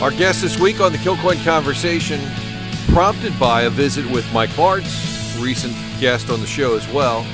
Our 0.00 0.12
guest 0.12 0.42
this 0.42 0.60
week 0.60 0.80
on 0.80 0.92
the 0.92 0.98
Kilcoyne 0.98 1.42
Conversation, 1.42 2.20
prompted 2.92 3.36
by 3.36 3.62
a 3.62 3.70
visit 3.70 4.08
with 4.08 4.32
Mike 4.32 4.50
Martz, 4.50 5.42
recent 5.42 5.74
guest 5.98 6.30
on 6.30 6.38
the 6.38 6.46
show 6.46 6.76
as 6.76 6.86
well, 6.92 7.24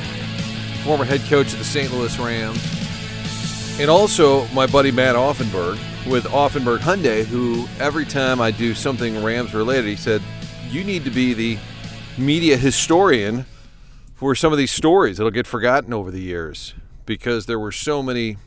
former 0.82 1.04
head 1.04 1.20
coach 1.28 1.52
of 1.52 1.58
the 1.58 1.64
St. 1.64 1.92
Louis 1.92 2.18
Rams, 2.18 3.78
and 3.78 3.90
also 3.90 4.46
my 4.48 4.66
buddy 4.66 4.90
Matt 4.90 5.14
Auffenberg 5.14 5.78
with 6.10 6.24
Auffenberg 6.24 6.78
Hyundai, 6.78 7.26
who 7.26 7.68
every 7.78 8.06
time 8.06 8.40
I 8.40 8.50
do 8.50 8.72
something 8.72 9.22
Rams 9.22 9.52
related, 9.52 9.84
he 9.84 9.96
said, 9.96 10.22
You 10.70 10.84
need 10.84 11.04
to 11.04 11.10
be 11.10 11.34
the 11.34 11.58
media 12.16 12.56
historian 12.56 13.44
for 14.14 14.34
some 14.34 14.52
of 14.52 14.58
these 14.58 14.72
stories 14.72 15.18
that'll 15.18 15.30
get 15.30 15.46
forgotten 15.46 15.92
over 15.92 16.10
the 16.10 16.22
years 16.22 16.72
because 17.04 17.44
there 17.44 17.58
were 17.58 17.72
so 17.72 18.02
many 18.02 18.38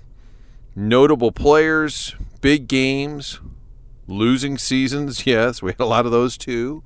notable 0.76 1.32
players, 1.32 2.16
big 2.42 2.68
games, 2.68 3.40
losing 4.08 4.58
seasons. 4.58 5.26
Yes, 5.28 5.62
we 5.62 5.72
had 5.72 5.80
a 5.80 5.86
lot 5.86 6.06
of 6.06 6.12
those 6.12 6.38
too. 6.38 6.84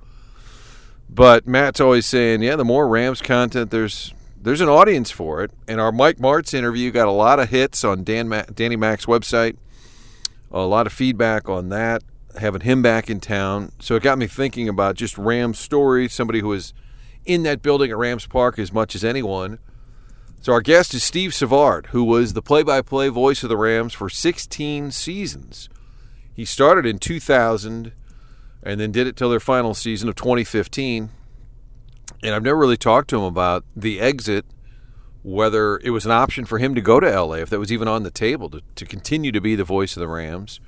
But 1.10 1.46
Matt's 1.46 1.82
always 1.82 2.06
saying, 2.06 2.42
yeah, 2.42 2.56
the 2.56 2.66
more 2.66 2.88
Rams 2.88 3.22
content, 3.22 3.70
there's 3.70 4.14
there's 4.42 4.62
an 4.62 4.70
audience 4.70 5.12
for 5.12 5.44
it. 5.44 5.52
And 5.68 5.80
our 5.80 5.92
Mike 5.92 6.18
Martz 6.18 6.54
interview 6.54 6.90
got 6.92 7.08
a 7.08 7.12
lot 7.12 7.40
of 7.40 7.50
hits 7.50 7.84
on 7.84 8.04
Dan 8.04 8.28
Ma- 8.28 8.44
Danny 8.54 8.76
Mac's 8.76 9.06
website. 9.06 9.58
A 10.52 10.62
lot 10.62 10.88
of 10.88 10.94
feedback 10.94 11.48
on 11.48 11.70
that, 11.70 12.02
having 12.40 12.62
him 12.62 12.82
back 12.82 13.10
in 13.10 13.20
town. 13.20 13.72
So 13.80 13.96
it 13.96 14.04
got 14.04 14.18
me 14.18 14.28
thinking 14.28 14.68
about 14.68 14.96
just 14.96 15.18
Rams 15.18 15.60
stories, 15.60 16.14
somebody 16.14 16.40
who 16.40 16.48
was 16.48 16.74
in 17.26 17.44
that 17.44 17.62
building 17.62 17.92
at 17.92 17.98
Rams 17.98 18.26
Park 18.26 18.58
as 18.58 18.74
much 18.74 18.96
as 18.96 19.04
anyone. 19.04 19.60
So 20.42 20.54
our 20.54 20.62
guest 20.62 20.94
is 20.94 21.04
Steve 21.04 21.34
Savard, 21.36 21.88
who 21.88 22.04
was 22.04 22.34
the 22.34 22.42
play-by-play 22.42 23.10
voice 23.10 23.44
of 23.44 23.50
the 23.50 23.58
Rams 23.58 23.94
for 23.94 24.10
16 24.10 24.90
seasons. 24.90 25.70
He 26.42 26.46
started 26.46 26.88
in 26.88 26.98
2000 26.98 27.92
and 28.64 28.80
then 28.80 28.92
did 28.92 29.06
it 29.06 29.16
till 29.16 29.30
their 29.30 29.40
final 29.40 29.76
season 29.76 30.10
of 30.10 30.16
2015. 30.16 31.12
And 32.24 32.34
I've 32.34 32.42
never 32.42 32.58
really 32.58 32.78
talked 32.78 33.12
to 33.12 33.18
him 33.18 33.26
about 33.26 33.64
the 33.76 34.00
exit, 34.00 34.48
whether 35.22 35.78
it 35.84 35.92
was 35.92 36.04
an 36.04 36.12
option 36.12 36.46
for 36.46 36.58
him 36.58 36.74
to 36.74 36.82
go 36.82 37.00
to 37.00 37.08
LA, 37.08 37.36
if 37.36 37.52
that 37.52 37.60
was 37.60 37.72
even 37.72 37.88
on 37.88 38.02
the 38.02 38.10
table, 38.10 38.50
to, 38.50 38.62
to 38.74 38.88
continue 38.88 39.32
to 39.32 39.40
be 39.40 39.54
the 39.54 39.64
voice 39.64 39.96
of 39.96 40.00
the 40.00 40.08
Rams. 40.08 40.60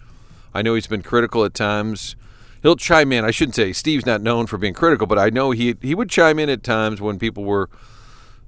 I 0.54 0.62
know 0.62 0.76
he's 0.76 0.86
been 0.86 1.02
critical 1.02 1.44
at 1.44 1.56
times. 1.56 2.16
He'll 2.62 2.76
chime 2.76 3.12
in. 3.12 3.26
I 3.26 3.32
shouldn't 3.32 3.56
say 3.56 3.74
Steve's 3.74 4.06
not 4.06 4.22
known 4.22 4.46
for 4.46 4.60
being 4.60 4.76
critical, 4.76 5.08
but 5.08 5.18
I 5.18 5.32
know 5.32 5.50
he 5.50 5.76
he 5.82 5.96
would 5.96 6.12
chime 6.12 6.38
in 6.38 6.52
at 6.52 6.62
times 6.62 7.02
when 7.02 7.18
people 7.18 7.46
were 7.46 7.68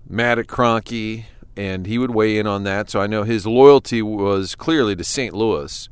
mad 0.08 0.38
at 0.38 0.46
Kroenke, 0.46 1.26
and 1.58 1.88
he 1.88 1.98
would 1.98 2.14
weigh 2.14 2.38
in 2.38 2.46
on 2.46 2.66
that. 2.66 2.92
So 2.92 3.02
I 3.02 3.08
know 3.08 3.24
his 3.24 3.48
loyalty 3.48 4.04
was 4.04 4.54
clearly 4.54 4.96
to 4.96 5.04
St. 5.04 5.34
Louis 5.34 5.90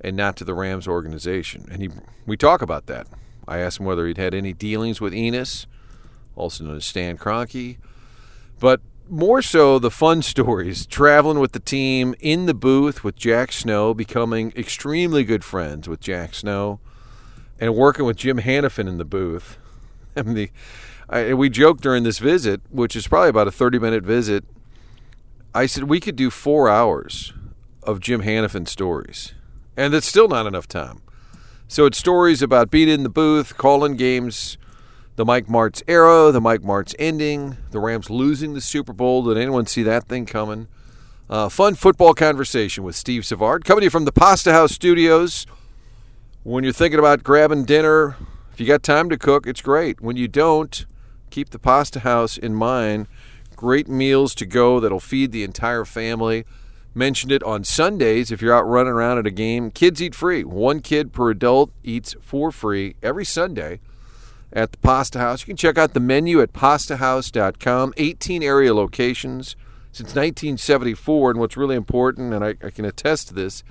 and 0.00 0.16
not 0.16 0.36
to 0.36 0.44
the 0.44 0.54
Rams 0.54 0.88
organization. 0.88 1.66
And 1.70 1.82
he, 1.82 1.90
we 2.26 2.36
talk 2.36 2.62
about 2.62 2.86
that. 2.86 3.06
I 3.46 3.58
asked 3.58 3.80
him 3.80 3.86
whether 3.86 4.06
he'd 4.06 4.18
had 4.18 4.34
any 4.34 4.52
dealings 4.52 5.00
with 5.00 5.14
Enos, 5.14 5.66
also 6.36 6.64
known 6.64 6.76
as 6.76 6.84
Stan 6.84 7.18
Kroenke, 7.18 7.78
but 8.58 8.80
more 9.08 9.42
so 9.42 9.78
the 9.78 9.90
fun 9.90 10.22
stories, 10.22 10.86
traveling 10.86 11.38
with 11.38 11.52
the 11.52 11.60
team 11.60 12.14
in 12.20 12.46
the 12.46 12.54
booth 12.54 13.02
with 13.04 13.16
Jack 13.16 13.52
Snow, 13.52 13.92
becoming 13.92 14.52
extremely 14.56 15.24
good 15.24 15.44
friends 15.44 15.88
with 15.88 16.00
Jack 16.00 16.34
Snow, 16.34 16.80
and 17.58 17.74
working 17.74 18.04
with 18.04 18.16
Jim 18.16 18.38
Hanifan 18.38 18.88
in 18.88 18.98
the 18.98 19.04
booth. 19.04 19.58
I 20.16 20.22
mean, 20.22 20.34
the, 20.34 20.50
I, 21.08 21.34
we 21.34 21.50
joked 21.50 21.82
during 21.82 22.04
this 22.04 22.18
visit, 22.18 22.60
which 22.70 22.94
is 22.94 23.08
probably 23.08 23.30
about 23.30 23.48
a 23.48 23.52
30 23.52 23.78
minute 23.78 24.04
visit. 24.04 24.44
I 25.52 25.66
said 25.66 25.84
we 25.84 25.98
could 25.98 26.14
do 26.14 26.30
four 26.30 26.68
hours 26.68 27.32
of 27.82 27.98
Jim 27.98 28.22
Hanifan 28.22 28.68
stories 28.68 29.34
and 29.80 29.94
it's 29.94 30.06
still 30.06 30.28
not 30.28 30.46
enough 30.46 30.68
time. 30.68 31.00
So 31.66 31.86
it's 31.86 31.96
stories 31.96 32.42
about 32.42 32.70
being 32.70 32.90
in 32.90 33.02
the 33.02 33.08
booth, 33.08 33.56
calling 33.56 33.96
games, 33.96 34.58
the 35.16 35.24
Mike 35.24 35.46
Martz 35.46 35.82
era, 35.88 36.30
the 36.30 36.40
Mike 36.40 36.60
Martz 36.60 36.94
ending, 36.98 37.56
the 37.70 37.80
Rams 37.80 38.10
losing 38.10 38.52
the 38.52 38.60
Super 38.60 38.92
Bowl. 38.92 39.22
Did 39.22 39.38
anyone 39.38 39.64
see 39.64 39.82
that 39.84 40.06
thing 40.06 40.26
coming? 40.26 40.68
Uh, 41.30 41.48
fun 41.48 41.76
football 41.76 42.12
conversation 42.12 42.84
with 42.84 42.94
Steve 42.94 43.24
Savard, 43.24 43.64
coming 43.64 43.80
to 43.80 43.84
you 43.84 43.90
from 43.90 44.04
the 44.04 44.12
Pasta 44.12 44.52
House 44.52 44.72
Studios. 44.72 45.46
When 46.42 46.62
you're 46.62 46.74
thinking 46.74 46.98
about 46.98 47.22
grabbing 47.22 47.64
dinner, 47.64 48.16
if 48.52 48.60
you 48.60 48.66
got 48.66 48.82
time 48.82 49.08
to 49.08 49.16
cook, 49.16 49.46
it's 49.46 49.62
great. 49.62 50.02
When 50.02 50.16
you 50.16 50.28
don't, 50.28 50.84
keep 51.30 51.50
the 51.50 51.58
Pasta 51.58 52.00
House 52.00 52.36
in 52.36 52.54
mind. 52.54 53.06
Great 53.56 53.88
meals 53.88 54.34
to 54.34 54.44
go 54.44 54.78
that'll 54.78 55.00
feed 55.00 55.32
the 55.32 55.44
entire 55.44 55.86
family 55.86 56.44
mentioned 56.94 57.32
it 57.32 57.42
on 57.42 57.64
Sundays 57.64 58.30
if 58.30 58.42
you're 58.42 58.54
out 58.54 58.66
running 58.66 58.92
around 58.92 59.18
at 59.18 59.26
a 59.26 59.30
game. 59.30 59.70
Kids 59.70 60.02
eat 60.02 60.14
free. 60.14 60.44
One 60.44 60.80
kid 60.80 61.12
per 61.12 61.30
adult 61.30 61.70
eats 61.84 62.14
for 62.20 62.50
free 62.50 62.96
every 63.02 63.24
Sunday 63.24 63.80
at 64.52 64.72
the 64.72 64.78
Pasta 64.78 65.18
House. 65.18 65.42
You 65.42 65.46
can 65.46 65.56
check 65.56 65.78
out 65.78 65.94
the 65.94 66.00
menu 66.00 66.40
at 66.40 66.52
pastahouse.com. 66.52 67.94
18 67.96 68.42
area 68.42 68.74
locations 68.74 69.56
since 69.92 70.08
1974. 70.08 71.30
And 71.32 71.40
what's 71.40 71.56
really 71.56 71.76
important, 71.76 72.34
and 72.34 72.44
I, 72.44 72.54
I 72.64 72.70
can 72.70 72.84
attest 72.84 73.28
to 73.28 73.34
this, 73.34 73.62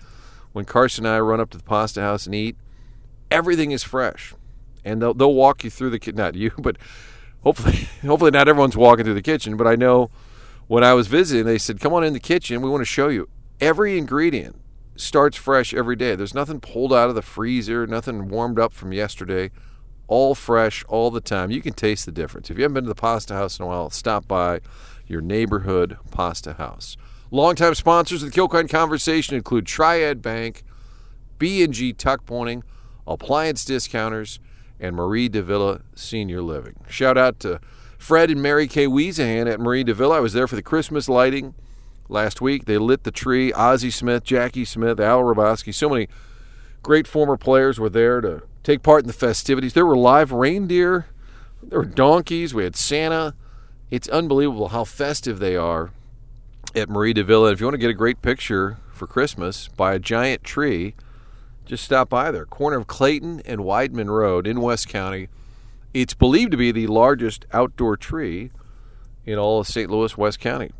when 0.52 0.66
Carson 0.66 1.06
and 1.06 1.16
I 1.16 1.20
run 1.20 1.40
up 1.40 1.50
to 1.52 1.58
the 1.58 1.64
Pasta 1.64 2.02
House 2.02 2.26
and 2.26 2.34
eat, 2.34 2.56
everything 3.30 3.72
is 3.72 3.84
fresh. 3.84 4.34
And 4.86 5.02
they'll, 5.02 5.14
they'll 5.14 5.34
walk 5.34 5.64
you 5.64 5.70
through 5.70 5.92
the 5.92 6.00
kitchen. 6.00 6.18
Not 6.18 6.36
you, 6.36 6.52
but 6.58 6.78
hopefully, 7.44 7.90
hopefully 8.02 8.32
not 8.32 8.48
everyone's 8.48 8.78
walking 8.78 9.06
through 9.06 9.14
the 9.14 9.22
kitchen. 9.22 9.58
But 9.58 9.68
I 9.68 9.76
know 9.76 10.10
when 10.70 10.84
I 10.84 10.94
was 10.94 11.08
visiting, 11.08 11.46
they 11.46 11.58
said, 11.58 11.80
"Come 11.80 11.94
on 11.94 12.04
in 12.04 12.14
the 12.14 12.20
kitchen. 12.20 12.62
We 12.62 12.70
want 12.70 12.82
to 12.82 12.86
show 12.86 13.08
you 13.08 13.28
every 13.60 13.98
ingredient 13.98 14.56
starts 14.96 15.36
fresh 15.36 15.74
every 15.74 15.96
day. 15.96 16.14
There's 16.14 16.36
nothing 16.36 16.60
pulled 16.60 16.94
out 16.94 17.10
of 17.10 17.16
the 17.16 17.24
freezer, 17.24 17.88
nothing 17.88 18.28
warmed 18.28 18.60
up 18.60 18.72
from 18.72 18.94
yesterday. 18.94 19.50
All 20.08 20.36
fresh 20.36 20.86
all 20.88 21.10
the 21.10 21.22
time. 21.22 21.50
You 21.50 21.62
can 21.62 21.74
taste 21.74 22.06
the 22.06 22.12
difference. 22.12 22.52
If 22.52 22.58
you 22.58 22.64
haven't 22.64 22.76
been 22.76 22.84
to 22.84 22.90
the 22.90 22.96
Pasta 22.96 23.34
House 23.34 23.58
in 23.58 23.66
a 23.66 23.68
while, 23.68 23.90
stop 23.90 24.28
by 24.28 24.62
your 25.08 25.22
neighborhood 25.22 25.98
Pasta 26.12 26.54
House. 26.54 26.98
Longtime 27.32 27.74
sponsors 27.74 28.22
of 28.22 28.32
the 28.32 28.40
Kilcoyne 28.40 28.70
Conversation 28.70 29.36
include 29.36 29.66
Triad 29.66 30.22
Bank, 30.22 30.64
B&G 31.40 31.94
Tuck 31.94 32.28
Pointing, 32.28 32.64
Appliance 33.08 33.66
Discounters, 33.66 34.40
and 34.80 34.96
Marie 34.96 35.30
de 35.30 35.42
Villa 35.42 35.82
Senior 35.96 36.44
Living. 36.44 36.76
Shout 36.88 37.18
out 37.18 37.40
to 37.40 37.60
Fred 38.00 38.32
and 38.32 38.42
Mary 38.42 38.68
Kay 38.68 38.88
Weezahan 38.88 39.52
at 39.52 39.60
Marie 39.60 39.84
DeVille. 39.84 40.14
I 40.14 40.20
was 40.20 40.34
there 40.34 40.48
for 40.48 40.56
the 40.56 40.64
Christmas 40.64 41.08
lighting 41.08 41.54
last 42.08 42.42
week. 42.42 42.66
They 42.66 42.78
lit 42.78 43.04
the 43.04 43.12
tree. 43.12 43.54
Ozzie 43.54 43.92
Smith, 43.92 44.24
Jackie 44.24 44.66
Smith, 44.66 45.00
Al 45.00 45.22
Hrabosky, 45.22 45.76
so 45.76 45.90
many 45.90 46.08
great 46.82 47.06
former 47.06 47.38
players 47.38 47.78
were 47.78 47.90
there 47.90 48.22
to 48.22 48.42
take 48.64 48.82
part 48.82 49.04
in 49.04 49.08
the 49.08 49.14
festivities. 49.14 49.74
There 49.74 49.86
were 49.86 49.98
live 49.98 50.32
reindeer, 50.32 51.08
there 51.62 51.80
were 51.80 51.86
donkeys, 51.86 52.54
we 52.54 52.64
had 52.64 52.76
Santa. 52.76 53.36
It's 53.92 54.08
unbelievable 54.08 54.70
how 54.70 54.86
festive 54.86 55.40
they 55.40 55.58
are 55.58 55.92
at 56.74 56.90
Marie 56.90 57.14
DeVille. 57.14 57.48
And 57.48 57.54
if 57.54 57.60
you 57.60 57.66
want 57.66 57.74
to 57.74 57.80
get 57.80 57.90
a 57.90 57.94
great 57.94 58.22
picture 58.22 58.78
for 58.94 59.08
Christmas 59.08 59.68
by 59.68 59.94
a 59.94 60.00
giant 60.00 60.44
tree, 60.44 60.96
just 61.66 61.84
stop 61.84 62.10
by 62.10 62.32
there. 62.32 62.46
Corner 62.46 62.78
of 62.78 62.88
Clayton 62.88 63.42
and 63.46 63.60
Weidman 63.60 64.08
Road 64.08 64.48
in 64.48 64.62
West 64.62 64.88
County. 64.88 65.28
It's 65.94 66.14
believed 66.14 66.52
to 66.52 66.58
be 66.58 66.72
the 66.72 66.88
largest 66.88 67.46
outdoor 67.52 67.98
tree 67.98 68.52
in 69.26 69.40
all 69.40 69.60
of 69.60 69.68
St. 69.68 69.90
Louis, 69.90 70.16
West 70.16 70.40
County. 70.40 70.72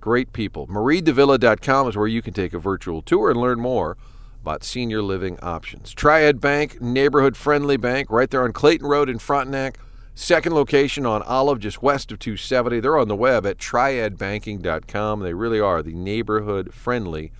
Great 0.00 0.32
people. 0.32 0.66
MarieDeVilla.com 0.66 1.88
is 1.88 1.96
where 1.96 2.06
you 2.06 2.20
can 2.20 2.34
take 2.34 2.52
a 2.52 2.58
virtual 2.58 3.00
tour 3.00 3.30
and 3.30 3.40
learn 3.40 3.60
more 3.60 3.96
about 4.42 4.62
senior 4.62 5.02
living 5.02 5.38
options. 5.40 5.92
Triad 5.92 6.40
Bank, 6.40 6.80
neighborhood 6.80 7.36
friendly 7.36 7.76
bank, 7.76 8.10
right 8.10 8.30
there 8.30 8.44
on 8.44 8.52
Clayton 8.52 8.86
Road 8.86 9.08
in 9.08 9.18
Frontenac. 9.18 9.78
Second 10.14 10.52
location 10.52 11.06
on 11.06 11.22
Olive, 11.22 11.60
just 11.60 11.82
west 11.82 12.12
of 12.12 12.18
270. 12.18 12.80
They're 12.80 12.98
on 12.98 13.08
the 13.08 13.16
web 13.16 13.46
at 13.46 13.56
triadbanking.com. 13.56 15.20
They 15.20 15.34
really 15.34 15.60
are 15.60 15.82
the 15.82 15.94
neighborhood 15.94 16.74
friendly 16.74 17.32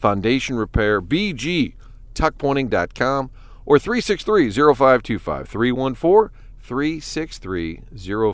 foundation 0.00 0.56
repair, 0.56 1.00
BG, 1.00 1.74
tuckpointing.com, 2.14 3.30
or 3.66 3.78
363 3.78 4.50
0525. 4.50 5.48
314 5.48 6.36
363 6.60 7.82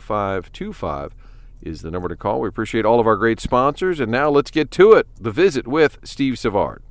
0525 0.01 1.15
is 1.61 1.81
the 1.81 1.91
number 1.91 2.07
to 2.07 2.15
call. 2.15 2.41
We 2.41 2.49
appreciate 2.49 2.85
all 2.85 2.99
of 2.99 3.07
our 3.07 3.15
great 3.15 3.39
sponsors. 3.39 3.99
And 3.99 4.11
now 4.11 4.29
let's 4.29 4.51
get 4.51 4.71
to 4.71 4.93
it 4.93 5.07
the 5.19 5.31
visit 5.31 5.67
with 5.67 5.97
Steve 6.03 6.39
Savard. 6.39 6.81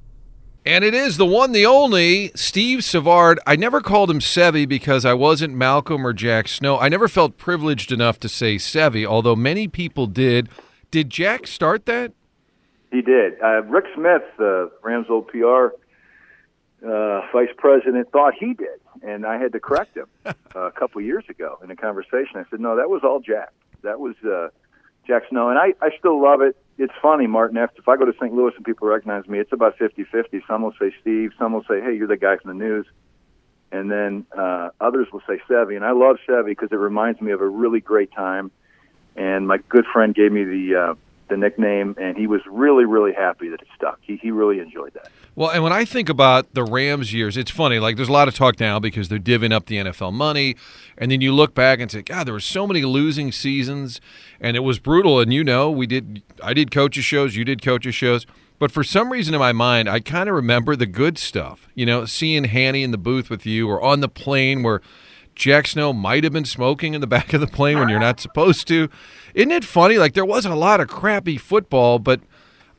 And 0.65 0.83
it 0.83 0.95
is 0.95 1.17
the 1.17 1.27
one, 1.27 1.53
the 1.53 1.65
only, 1.65 2.33
Steve 2.35 2.83
Savard. 2.83 3.39
I 3.47 3.55
never 3.55 3.81
called 3.81 4.11
him 4.11 4.19
Sevy 4.19 4.69
because 4.69 5.05
I 5.05 5.15
wasn't 5.15 5.55
Malcolm 5.55 6.05
or 6.05 6.13
Jack 6.13 6.49
Snow. 6.49 6.77
I 6.77 6.89
never 6.89 7.07
felt 7.07 7.39
privileged 7.39 7.93
enough 7.93 8.19
to 8.21 8.29
say 8.29 8.57
Sevy, 8.57 9.07
although 9.07 9.37
many 9.37 9.69
people 9.69 10.09
did. 10.09 10.49
Did 10.91 11.09
Jack 11.09 11.47
start 11.47 11.87
that? 11.87 12.15
He 12.91 13.03
did. 13.03 13.41
Uh, 13.43 13.63
Rick 13.65 13.87
Smith, 13.95 14.23
uh, 14.39 14.69
Rams 14.83 15.07
old 15.11 15.29
PR 15.29 15.69
uh, 16.87 17.21
vice 17.33 17.49
president, 17.57 18.11
thought 18.13 18.35
he 18.39 18.55
did, 18.55 18.81
and 19.03 19.27
I 19.27 19.39
had 19.39 19.53
to 19.53 19.61
correct 19.61 19.97
him 19.97 20.07
uh, 20.27 20.33
a 20.55 20.73
couple 20.73 21.01
years 21.01 21.25
ago 21.29 21.59
in 21.63 21.71
a 21.71 21.77
conversation. 21.77 22.37
I 22.37 22.45
said, 22.51 22.61
no, 22.61 22.77
that 22.77 22.89
was 22.89 23.03
all 23.03 23.21
Jack. 23.21 23.53
That 23.83 23.99
was 23.99 24.15
uh, 24.25 24.49
Jack 25.07 25.25
Snow, 25.31 25.51
and 25.51 25.59
I, 25.59 25.75
I 25.83 25.91
still 25.99 26.21
love 26.23 26.43
it 26.43 26.57
it's 26.79 26.93
funny, 27.01 27.27
Martin. 27.27 27.57
After 27.57 27.81
if 27.81 27.89
I 27.89 27.97
go 27.97 28.05
to 28.05 28.13
St. 28.13 28.33
Louis 28.35 28.53
and 28.57 28.65
people 28.65 28.89
recognize 28.89 29.27
me, 29.27 29.39
it's 29.39 29.53
about 29.53 29.79
fifty-fifty. 29.79 30.43
Some 30.47 30.63
will 30.63 30.75
say 30.79 30.93
Steve. 31.01 31.33
Some 31.39 31.53
will 31.53 31.65
say, 31.65 31.81
"Hey, 31.81 31.97
you're 31.97 32.07
the 32.07 32.17
guy 32.17 32.37
from 32.37 32.57
the 32.57 32.65
news," 32.65 32.87
and 33.73 33.91
then 33.91 34.27
uh, 34.37 34.71
others 34.81 35.09
will 35.13 35.23
say 35.27 35.41
Sevy. 35.49 35.77
And 35.77 35.85
I 35.85 35.93
love 35.93 36.19
Sevy 36.29 36.47
because 36.49 36.71
it 36.73 36.77
reminds 36.77 37.21
me 37.21 37.33
of 37.33 37.41
a 37.41 37.49
really 37.49 37.81
great 37.81 38.13
time. 38.13 38.51
And 39.17 39.49
my 39.49 39.59
good 39.69 39.87
friend 39.91 40.15
gave 40.15 40.33
me 40.33 40.45
the 40.45 40.77
uh, 40.77 40.95
the 41.29 41.37
nickname, 41.37 41.95
and 42.01 42.17
he 42.17 42.27
was 42.27 42.41
really, 42.47 42.85
really 42.85 43.13
happy 43.13 43.49
that 43.49 43.61
it 43.61 43.69
stuck. 43.75 43.99
He 44.03 44.17
he 44.17 44.31
really 44.31 44.59
enjoyed 44.59 44.95
that. 44.95 45.09
Well, 45.35 45.51
and 45.51 45.63
when 45.63 45.73
I 45.73 45.85
think 45.85 46.09
about 46.09 46.55
the 46.55 46.65
Rams 46.65 47.13
years, 47.13 47.37
it's 47.37 47.51
funny. 47.51 47.79
Like 47.79 47.97
there's 47.97 48.09
a 48.09 48.13
lot 48.13 48.29
of 48.29 48.35
talk 48.35 48.59
now 48.59 48.79
because 48.79 49.09
they're 49.09 49.19
divvying 49.19 49.53
up 49.53 49.67
the 49.67 49.77
NFL 49.77 50.13
money, 50.13 50.57
and 50.97 51.11
then 51.11 51.21
you 51.21 51.35
look 51.35 51.55
back 51.55 51.81
and 51.81 51.91
say, 51.91 52.03
God, 52.03 52.27
there 52.27 52.35
were 52.35 52.41
so 52.41 52.67
many 52.67 52.83
losing 52.83 53.33
seasons, 53.33 54.01
and 54.41 54.57
it 54.57 54.61
was 54.61 54.79
brutal. 54.79 55.21
And 55.21 55.33
you 55.33 55.45
know, 55.45 55.71
we 55.71 55.87
did. 55.87 56.23
I 56.43 56.55
did 56.55 56.71
coaches 56.71 57.05
shows. 57.05 57.37
You 57.37 57.45
did 57.45 57.63
coaches 57.63 57.95
shows. 57.95 58.27
But 58.59 58.73
for 58.73 58.83
some 58.83 59.13
reason 59.13 59.35
in 59.35 59.41
my 59.41 59.53
mind, 59.53 59.89
I 59.89 60.01
kind 60.01 60.31
of 60.31 60.35
remember 60.35 60.77
the 60.77 60.87
good 60.87 61.19
stuff. 61.19 61.69
You 61.75 61.85
know, 61.85 62.07
seeing 62.07 62.45
Hanny 62.45 62.83
in 62.83 62.91
the 62.91 62.99
booth 62.99 63.29
with 63.29 63.45
you, 63.45 63.69
or 63.69 63.81
on 63.83 64.01
the 64.01 64.09
plane 64.09 64.63
where 64.63 64.81
Jack 65.37 65.69
Snow 65.69 65.93
might 65.93 66.25
have 66.25 66.33
been 66.33 66.45
smoking 66.45 66.95
in 66.95 67.01
the 67.01 67.07
back 67.17 67.33
of 67.33 67.41
the 67.41 67.47
plane 67.47 67.79
when 67.79 67.89
you're 67.89 68.01
not 68.01 68.19
supposed 68.19 68.67
to. 68.69 68.89
Isn't 69.35 69.53
it 69.53 69.65
funny? 69.65 69.99
Like 69.99 70.15
there 70.15 70.25
was 70.25 70.45
a 70.45 70.55
lot 70.55 70.81
of 70.81 70.89
crappy 70.89 71.37
football, 71.37 72.01
but 72.01 72.21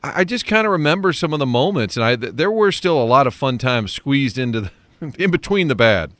I 0.02 0.24
just 0.24 0.46
kind 0.46 0.66
of 0.66 0.72
remember 0.72 1.12
some 1.12 1.32
of 1.32 1.38
the 1.38 1.46
moments, 1.46 1.96
and 1.96 2.04
I 2.04 2.16
there 2.16 2.50
were 2.50 2.70
still 2.70 3.02
a 3.02 3.06
lot 3.06 3.26
of 3.26 3.34
fun 3.34 3.58
times 3.58 3.92
squeezed 3.92 4.36
into 4.36 4.60
the, 4.60 4.70
in 5.18 5.30
between 5.30 5.68
the 5.68 5.74
bad. 5.74 6.12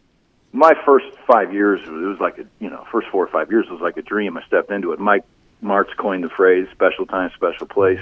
My 0.53 0.73
first 0.87 1.07
five 1.31 1.53
years, 1.53 1.81
it 1.87 1.91
was 1.91 2.19
like 2.21 2.39
a 2.39 2.47
you 2.61 2.71
know, 2.71 2.87
first 2.91 3.09
four 3.09 3.25
or 3.25 3.29
five 3.29 3.51
years 3.51 3.67
was 3.69 3.81
like 3.81 3.97
a 3.97 4.03
dream. 4.03 4.37
I 4.39 4.43
stepped 4.47 4.71
into 4.71 4.93
it. 4.93 4.99
Mike 4.99 5.25
Martz 5.63 5.95
coined 5.97 6.25
the 6.25 6.31
phrase 6.31 6.67
"special 6.73 7.05
time, 7.07 7.31
special 7.35 7.67
place." 7.67 8.01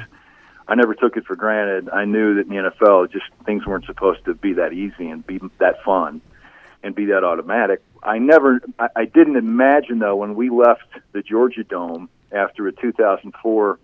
I 0.68 0.74
never 0.74 0.94
took 0.94 1.16
it 1.16 1.24
for 1.26 1.36
granted. 1.36 1.88
I 1.90 2.04
knew 2.06 2.34
that 2.34 2.48
in 2.48 2.48
the 2.48 2.70
NFL, 2.70 3.12
just 3.12 3.26
things 3.44 3.64
weren't 3.64 3.84
supposed 3.84 4.24
to 4.24 4.34
be 4.34 4.54
that 4.54 4.72
easy 4.72 5.08
and 5.08 5.24
be 5.24 5.40
that 5.58 5.82
fun 5.84 6.20
and 6.82 6.94
be 6.94 7.06
that 7.06 7.22
automatic. 7.22 7.82
I 8.02 8.18
never, 8.18 8.60
I, 8.78 8.88
I 8.96 9.04
didn't 9.04 9.36
imagine 9.36 9.98
though 9.98 10.16
when 10.16 10.34
we 10.34 10.50
left 10.50 10.88
the 11.12 11.22
Georgia 11.22 11.64
Dome 11.64 12.08
after 12.32 12.66
a 12.68 12.72
2004 12.72 13.78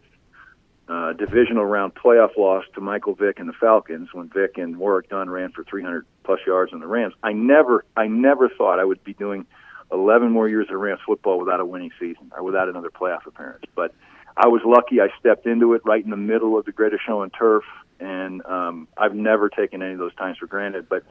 uh, 0.89 1.13
divisional 1.15 1.65
round 1.65 1.95
playoff 1.95 2.37
loss 2.37 2.65
to 2.75 2.81
Michael 2.81 3.15
Vick 3.15 3.39
and 3.39 3.49
the 3.49 3.55
Falcons 3.55 4.13
when 4.13 4.29
Vick 4.29 4.59
and 4.59 4.77
Warrick 4.77 5.09
Dunn 5.09 5.31
ran 5.31 5.53
for 5.53 5.65
300 5.65 6.05
plus 6.25 6.41
yards 6.47 6.73
on 6.73 6.81
the 6.81 6.87
Rams. 6.87 7.15
I 7.23 7.33
never, 7.33 7.85
I 7.97 8.09
never 8.09 8.49
thought 8.49 8.79
I 8.79 8.85
would 8.85 9.03
be 9.05 9.15
doing 9.15 9.47
11 9.93 10.31
more 10.31 10.49
years 10.49 10.69
of 10.71 10.79
Rams 10.79 11.01
football 11.07 11.39
without 11.39 11.61
a 11.61 11.65
winning 11.65 11.93
season 12.01 12.33
or 12.37 12.43
without 12.43 12.69
another 12.69 12.91
playoff 12.91 13.27
appearance. 13.27 13.65
But 13.75 13.95
I 14.37 14.49
was 14.49 14.63
lucky. 14.65 15.01
I 15.01 15.09
stepped 15.21 15.47
into 15.47 15.75
it 15.75 15.83
right 15.85 16.03
in 16.03 16.11
the 16.11 16.17
middle 16.17 16.59
of 16.59 16.65
the 16.65 16.73
greatest 16.73 17.05
show 17.07 17.23
on 17.23 17.31
turf, 17.31 17.65
and 18.01 18.45
um, 18.47 18.89
I've 18.97 19.15
never 19.15 19.49
taken 19.49 19.83
any 19.83 19.93
of 19.93 19.99
those 19.99 20.15
times 20.15 20.39
for 20.39 20.47
granted. 20.47 20.89
But 20.89 21.05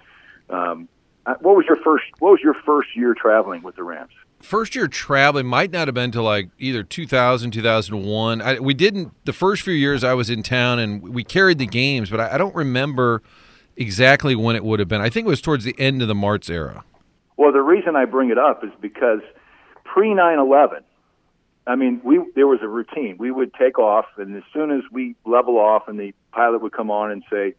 um, 0.50 0.89
uh, 1.26 1.36
what 1.42 1.56
was 1.56 1.66
your 1.68 1.78
first? 1.78 2.06
What 2.20 2.32
was 2.32 2.40
your 2.44 2.56
first 2.66 2.96
year 2.96 3.14
traveling 3.14 3.62
with 3.62 3.76
the 3.76 3.84
Rams? 3.84 4.12
First 4.42 4.74
year 4.74 4.88
traveling 4.88 5.46
might 5.46 5.72
not 5.72 5.88
have 5.88 5.94
been 5.94 6.12
to 6.12 6.22
like 6.22 6.50
either 6.58 6.84
2000, 6.84 7.52
2001. 7.52 8.42
I, 8.42 8.60
we 8.60 8.74
didn't 8.74 9.14
the 9.26 9.34
first 9.34 9.62
few 9.62 9.74
years 9.74 10.04
I 10.04 10.16
was 10.16 10.32
in 10.32 10.42
town 10.42 10.80
and 10.80 11.02
we 11.04 11.24
carried 11.24 11.60
the 11.60 11.68
games, 11.68 12.10
but 12.10 12.20
I, 12.20 12.36
I 12.36 12.38
don't 12.38 12.56
remember 12.56 13.22
exactly 13.78 14.36
when 14.36 14.56
it 14.56 14.64
would 14.64 14.80
have 14.80 14.88
been. 14.88 15.02
I 15.02 15.10
think 15.10 15.28
it 15.28 15.30
was 15.30 15.42
towards 15.42 15.64
the 15.64 15.76
end 15.78 16.02
of 16.02 16.08
the 16.08 16.16
Martz 16.16 16.50
era. 16.50 16.84
Well, 17.38 17.52
the 17.52 17.62
reason 17.62 17.96
I 17.96 18.06
bring 18.06 18.32
it 18.32 18.40
up 18.40 18.64
is 18.64 18.72
because 18.82 19.22
pre 19.84 20.10
9/11, 20.10 20.82
I 21.68 21.76
mean, 21.76 22.02
we 22.04 22.20
there 22.36 22.48
was 22.48 22.60
a 22.64 22.68
routine. 22.68 23.18
We 23.20 23.30
would 23.30 23.54
take 23.54 23.78
off, 23.78 24.06
and 24.18 24.36
as 24.36 24.44
soon 24.52 24.72
as 24.72 24.82
we 24.92 25.16
level 25.24 25.58
off, 25.58 25.88
and 25.88 26.00
the 26.00 26.14
pilot 26.32 26.64
would 26.64 26.74
come 26.74 26.90
on 26.90 27.12
and 27.12 27.24
say, 27.32 27.54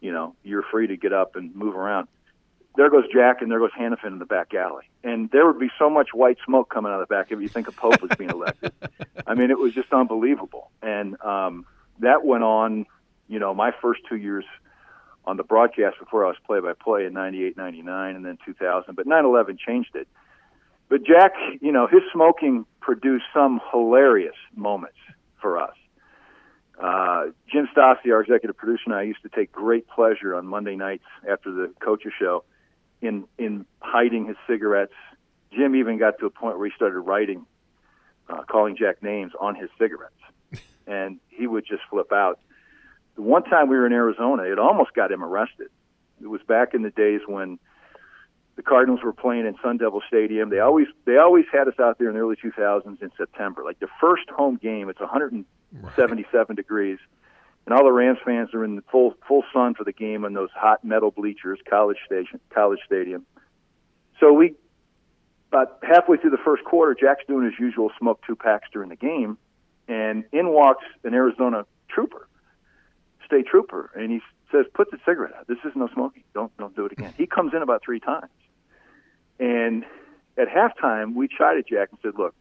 you 0.00 0.12
know, 0.12 0.34
you're 0.42 0.64
free 0.64 0.88
to 0.88 0.96
get 0.96 1.12
up 1.12 1.36
and 1.36 1.54
move 1.54 1.76
around 1.76 2.08
there 2.78 2.90
goes 2.90 3.06
Jack 3.12 3.42
and 3.42 3.50
there 3.50 3.58
goes 3.58 3.72
Hanifan 3.76 4.12
in 4.12 4.18
the 4.20 4.24
back 4.24 4.54
alley. 4.54 4.84
And 5.02 5.28
there 5.32 5.44
would 5.48 5.58
be 5.58 5.68
so 5.80 5.90
much 5.90 6.10
white 6.14 6.38
smoke 6.46 6.70
coming 6.70 6.92
out 6.92 7.02
of 7.02 7.08
the 7.08 7.12
back 7.12 7.32
if 7.32 7.40
you 7.40 7.48
think 7.48 7.66
a 7.66 7.72
Pope 7.72 8.00
was 8.00 8.12
being 8.16 8.30
elected. 8.30 8.72
I 9.26 9.34
mean, 9.34 9.50
it 9.50 9.58
was 9.58 9.74
just 9.74 9.92
unbelievable. 9.92 10.70
And 10.80 11.20
um, 11.20 11.66
that 11.98 12.24
went 12.24 12.44
on, 12.44 12.86
you 13.26 13.40
know, 13.40 13.52
my 13.52 13.72
first 13.82 14.02
two 14.08 14.14
years 14.14 14.44
on 15.24 15.36
the 15.36 15.42
broadcast 15.42 15.98
before 15.98 16.24
I 16.24 16.28
was 16.28 16.36
play 16.46 16.60
by 16.60 16.72
play 16.72 17.04
in 17.04 17.14
98, 17.14 17.56
99, 17.56 18.14
and 18.14 18.24
then 18.24 18.38
2000. 18.46 18.94
But 18.94 19.08
9 19.08 19.24
11 19.24 19.58
changed 19.58 19.96
it. 19.96 20.06
But 20.88 21.02
Jack, 21.02 21.32
you 21.60 21.72
know, 21.72 21.88
his 21.88 22.02
smoking 22.12 22.64
produced 22.80 23.24
some 23.34 23.60
hilarious 23.72 24.36
moments 24.54 24.98
for 25.42 25.60
us. 25.60 25.74
Uh, 26.80 27.32
Jim 27.50 27.68
Stassi, 27.76 28.12
our 28.12 28.20
executive 28.20 28.56
producer, 28.56 28.84
and 28.86 28.94
I 28.94 29.02
used 29.02 29.22
to 29.22 29.28
take 29.28 29.50
great 29.50 29.88
pleasure 29.88 30.36
on 30.36 30.46
Monday 30.46 30.76
nights 30.76 31.06
after 31.28 31.50
the 31.50 31.72
coaches 31.80 32.12
show 32.16 32.44
in 33.02 33.24
in 33.38 33.66
hiding 33.80 34.26
his 34.26 34.36
cigarettes. 34.46 34.94
Jim 35.52 35.76
even 35.76 35.98
got 35.98 36.18
to 36.18 36.26
a 36.26 36.30
point 36.30 36.58
where 36.58 36.68
he 36.68 36.74
started 36.76 37.00
writing, 37.00 37.46
uh, 38.28 38.42
calling 38.42 38.76
Jack 38.76 39.02
names 39.02 39.32
on 39.40 39.54
his 39.54 39.70
cigarettes, 39.78 40.14
and 40.86 41.18
he 41.28 41.46
would 41.46 41.64
just 41.66 41.82
flip 41.90 42.12
out. 42.12 42.38
The 43.16 43.22
one 43.22 43.44
time 43.44 43.68
we 43.68 43.76
were 43.76 43.86
in 43.86 43.92
Arizona, 43.92 44.44
it 44.44 44.58
almost 44.58 44.94
got 44.94 45.10
him 45.10 45.24
arrested. 45.24 45.68
It 46.20 46.26
was 46.26 46.40
back 46.46 46.74
in 46.74 46.82
the 46.82 46.90
days 46.90 47.20
when 47.26 47.58
the 48.56 48.62
Cardinals 48.62 49.02
were 49.02 49.12
playing 49.12 49.46
in 49.46 49.54
Sun 49.62 49.78
Devil 49.78 50.02
Stadium. 50.06 50.50
They 50.50 50.58
always 50.58 50.88
they 51.04 51.16
always 51.16 51.46
had 51.52 51.68
us 51.68 51.78
out 51.80 51.98
there 51.98 52.08
in 52.08 52.14
the 52.14 52.20
early 52.20 52.36
2000s 52.36 53.00
in 53.00 53.10
September. 53.16 53.64
Like 53.64 53.78
the 53.78 53.88
first 54.00 54.28
home 54.30 54.56
game, 54.56 54.88
it's 54.88 55.00
177 55.00 56.46
right. 56.48 56.56
degrees 56.56 56.98
and 57.66 57.74
all 57.74 57.84
the 57.84 57.92
Rams 57.92 58.18
fans 58.24 58.54
are 58.54 58.64
in 58.64 58.76
the 58.76 58.82
full 58.90 59.14
full 59.26 59.44
sun 59.52 59.74
for 59.74 59.84
the 59.84 59.92
game 59.92 60.24
on 60.24 60.32
those 60.32 60.50
hot 60.54 60.84
metal 60.84 61.10
bleachers, 61.10 61.58
College 61.68 61.98
Station, 62.06 62.40
College 62.50 62.80
Stadium. 62.84 63.26
So 64.20 64.32
we 64.32 64.54
about 65.50 65.78
halfway 65.82 66.18
through 66.18 66.30
the 66.30 66.38
first 66.44 66.64
quarter, 66.64 66.94
Jack's 66.94 67.24
doing 67.26 67.44
his 67.44 67.54
usual 67.58 67.90
smoke 67.98 68.20
two 68.26 68.36
packs 68.36 68.68
during 68.72 68.90
the 68.90 68.96
game, 68.96 69.38
and 69.86 70.24
in 70.32 70.50
walks 70.50 70.84
an 71.04 71.14
Arizona 71.14 71.64
trooper, 71.88 72.28
state 73.24 73.46
trooper, 73.46 73.90
and 73.94 74.10
he 74.10 74.20
says, 74.50 74.66
"Put 74.74 74.90
the 74.90 74.98
cigarette 75.04 75.34
out. 75.34 75.46
This 75.46 75.58
is 75.64 75.72
no 75.74 75.88
smoking. 75.88 76.24
Don't 76.34 76.54
don't 76.58 76.74
do 76.76 76.86
it 76.86 76.92
again." 76.92 77.14
He 77.16 77.26
comes 77.26 77.54
in 77.54 77.62
about 77.62 77.82
three 77.82 78.00
times, 78.00 78.30
and 79.38 79.84
at 80.36 80.48
halftime 80.48 81.14
we 81.14 81.28
chided 81.28 81.66
Jack 81.66 81.90
and 81.90 81.98
said, 82.02 82.14
"Look, 82.16 82.34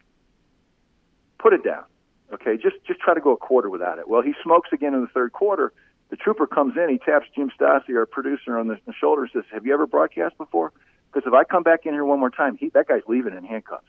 put 1.38 1.54
it 1.54 1.64
down. 1.64 1.86
Okay, 2.34 2.58
just 2.58 2.76
just 2.86 3.00
try 3.00 3.14
to 3.14 3.22
go 3.22 3.32
a 3.32 3.38
quarter 3.38 3.70
without 3.70 4.00
it. 4.00 4.10
Well, 4.10 4.22
he 4.22 4.34
smokes 4.44 4.70
again 4.74 4.94
in 4.94 5.02
the 5.02 5.08
third 5.08 5.32
quarter. 5.32 5.72
The 6.10 6.16
trooper 6.16 6.48
comes 6.48 6.76
in, 6.78 6.90
he 6.90 6.98
taps 6.98 7.28
Jim 7.36 7.52
Stassi, 7.58 7.96
our 7.96 8.06
producer, 8.06 8.58
on 8.58 8.68
the, 8.68 8.78
the 8.86 8.94
shoulder, 8.94 9.24
and 9.24 9.32
says, 9.32 9.44
"Have 9.52 9.66
you 9.66 9.74
ever 9.74 9.88
broadcast 9.88 10.38
before? 10.38 10.72
Because 11.12 11.28
if 11.28 11.34
I 11.34 11.44
come 11.44 11.64
back 11.64 11.86
in 11.86 11.94
here 11.94 12.06
one 12.06 12.20
more 12.20 12.30
time, 12.30 12.58
he 12.58 12.70
that 12.70 12.88
guy's 12.88 13.02
leaving 13.08 13.36
in 13.36 13.44
handcuffs." 13.44 13.86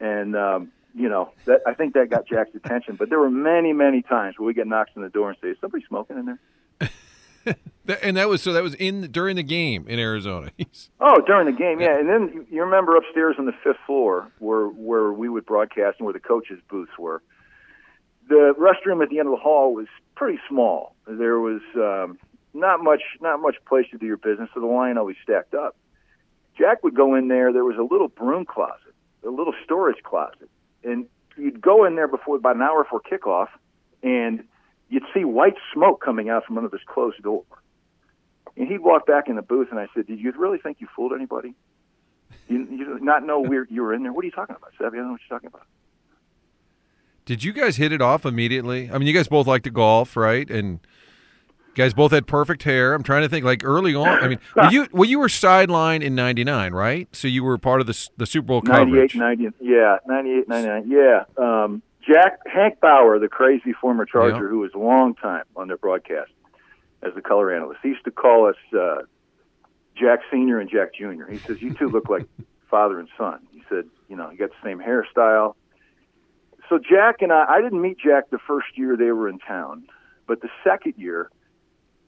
And 0.00 0.36
um, 0.36 0.72
you 0.94 1.08
know, 1.08 1.30
that 1.44 1.60
I 1.66 1.74
think 1.74 1.94
that 1.94 2.10
got 2.10 2.26
Jack's 2.26 2.54
attention. 2.54 2.96
But 2.96 3.10
there 3.10 3.18
were 3.18 3.30
many, 3.30 3.72
many 3.72 4.02
times 4.02 4.38
where 4.38 4.46
we 4.46 4.54
get 4.54 4.66
knocks 4.66 4.90
on 4.96 5.02
the 5.02 5.08
door 5.08 5.30
and 5.30 5.38
say, 5.40 5.48
"Is 5.48 5.58
somebody 5.60 5.84
smoking 5.86 6.18
in 6.18 6.26
there?" 6.26 6.38
and 8.02 8.16
that 8.16 8.28
was 8.28 8.42
so 8.42 8.52
that 8.52 8.62
was 8.62 8.74
in 8.74 9.10
during 9.10 9.36
the 9.36 9.42
game 9.42 9.86
in 9.88 9.98
Arizona. 9.98 10.50
oh, 11.00 11.20
during 11.26 11.46
the 11.46 11.52
game, 11.52 11.80
yeah. 11.80 11.98
And 11.98 12.08
then 12.08 12.30
you, 12.32 12.46
you 12.50 12.62
remember 12.62 12.96
upstairs 12.96 13.36
on 13.38 13.46
the 13.46 13.54
fifth 13.64 13.78
floor 13.86 14.30
where 14.38 14.66
where 14.66 15.12
we 15.12 15.28
would 15.28 15.46
broadcast 15.46 15.98
and 15.98 16.06
where 16.06 16.12
the 16.12 16.20
coaches' 16.20 16.60
booths 16.68 16.92
were. 16.98 17.22
The 18.28 18.54
restroom 18.58 19.02
at 19.02 19.10
the 19.10 19.18
end 19.18 19.26
of 19.26 19.32
the 19.32 19.40
hall 19.40 19.74
was 19.74 19.88
pretty 20.14 20.38
small. 20.48 20.94
There 21.06 21.40
was 21.40 21.62
um, 21.74 22.18
not 22.54 22.82
much 22.82 23.02
not 23.20 23.40
much 23.40 23.56
place 23.66 23.86
to 23.90 23.98
do 23.98 24.06
your 24.06 24.16
business, 24.16 24.48
so 24.54 24.60
the 24.60 24.66
line 24.66 24.98
always 24.98 25.16
stacked 25.22 25.54
up. 25.54 25.76
Jack 26.56 26.82
would 26.84 26.94
go 26.94 27.14
in 27.14 27.28
there. 27.28 27.52
There 27.52 27.64
was 27.64 27.76
a 27.76 27.82
little 27.82 28.08
broom 28.08 28.44
closet, 28.44 28.94
a 29.24 29.30
little 29.30 29.54
storage 29.64 30.02
closet, 30.02 30.50
and 30.84 31.06
you'd 31.36 31.60
go 31.60 31.84
in 31.84 31.96
there 31.96 32.08
before 32.08 32.36
about 32.36 32.56
an 32.56 32.62
hour 32.62 32.84
before 32.84 33.00
kickoff, 33.00 33.48
and 34.02 34.44
you'd 34.90 35.04
see 35.14 35.24
white 35.24 35.54
smoke 35.72 36.02
coming 36.04 36.28
out 36.28 36.44
from 36.44 36.58
under 36.58 36.68
this 36.68 36.82
closed 36.86 37.22
door. 37.22 37.44
And 38.56 38.68
he'd 38.68 38.80
walk 38.80 39.06
back 39.06 39.28
in 39.28 39.36
the 39.36 39.42
booth, 39.42 39.68
and 39.70 39.78
I 39.78 39.86
said, 39.94 40.06
"Did 40.06 40.20
you 40.20 40.32
really 40.36 40.58
think 40.58 40.78
you 40.80 40.88
fooled 40.94 41.12
anybody? 41.14 41.54
You, 42.48 42.66
you 42.70 42.98
not 43.00 43.24
know 43.24 43.40
we 43.40 43.58
you 43.70 43.82
were 43.82 43.94
in 43.94 44.02
there? 44.02 44.12
What 44.12 44.22
are 44.22 44.26
you 44.26 44.32
talking 44.32 44.56
about, 44.56 44.72
Savvy? 44.76 44.98
I 44.98 45.00
don't 45.00 45.06
know 45.06 45.12
what 45.12 45.20
you're 45.28 45.38
talking 45.38 45.48
about." 45.48 45.66
Did 47.24 47.44
you 47.44 47.52
guys 47.52 47.76
hit 47.76 47.92
it 47.92 48.02
off 48.02 48.26
immediately? 48.26 48.90
I 48.90 48.98
mean, 48.98 49.06
you 49.06 49.14
guys 49.14 49.28
both 49.28 49.46
like 49.46 49.62
to 49.62 49.70
golf, 49.70 50.16
right? 50.16 50.50
And 50.50 50.80
You 51.68 51.74
guys 51.76 51.94
both 51.94 52.10
had 52.10 52.26
perfect 52.26 52.64
hair. 52.64 52.92
I'm 52.92 53.04
trying 53.04 53.22
to 53.22 53.28
think 53.28 53.44
like 53.44 53.64
early 53.64 53.94
on. 53.94 54.08
I 54.08 54.26
mean, 54.28 54.40
well, 54.56 54.72
you 54.72 54.88
well 54.90 55.08
you 55.08 55.20
were 55.20 55.28
sideline 55.28 56.02
in 56.02 56.16
'99, 56.16 56.72
right? 56.72 57.08
So 57.14 57.28
you 57.28 57.44
were 57.44 57.56
part 57.56 57.80
of 57.80 57.86
the 57.86 58.08
the 58.16 58.26
Super 58.26 58.46
Bowl 58.46 58.62
coverage. 58.62 59.14
98, 59.14 59.48
90, 59.48 59.56
yeah, 59.60 59.98
98, 60.06 60.48
99, 60.48 60.90
yeah. 60.90 61.24
Um, 61.38 61.82
Jack 62.06 62.38
Hank 62.46 62.80
Bauer, 62.80 63.18
the 63.18 63.28
crazy 63.28 63.72
former 63.72 64.04
Charger, 64.06 64.36
Yeah. 64.44 64.48
who 64.48 64.58
was 64.60 64.72
a 64.74 64.78
long 64.78 65.14
time 65.14 65.44
on 65.56 65.68
their 65.68 65.76
broadcast 65.76 66.30
as 67.02 67.14
the 67.14 67.22
color 67.22 67.52
analyst, 67.54 67.80
he 67.82 67.88
used 67.90 68.04
to 68.04 68.10
call 68.10 68.46
us 68.48 68.56
uh, 68.78 69.02
Jack 69.96 70.20
Senior 70.30 70.58
and 70.60 70.68
Jack 70.70 70.94
Junior. 70.94 71.26
He 71.26 71.38
says, 71.38 71.60
"You 71.62 71.72
two 71.74 71.88
look 71.88 72.08
like 72.08 72.26
father 72.70 72.98
and 72.98 73.08
son." 73.18 73.40
He 73.52 73.62
said, 73.68 73.84
"You 74.08 74.16
know, 74.16 74.30
you 74.30 74.38
got 74.38 74.50
the 74.50 74.56
same 74.68 74.78
hairstyle." 74.80 75.54
So 76.68 76.78
Jack 76.78 77.20
and 77.22 77.32
I, 77.32 77.44
I 77.48 77.60
didn't 77.60 77.80
meet 77.82 77.98
Jack 77.98 78.30
the 78.30 78.38
first 78.38 78.68
year 78.76 78.96
they 78.96 79.10
were 79.12 79.28
in 79.28 79.38
town, 79.38 79.84
but 80.26 80.40
the 80.40 80.48
second 80.62 80.94
year, 80.96 81.30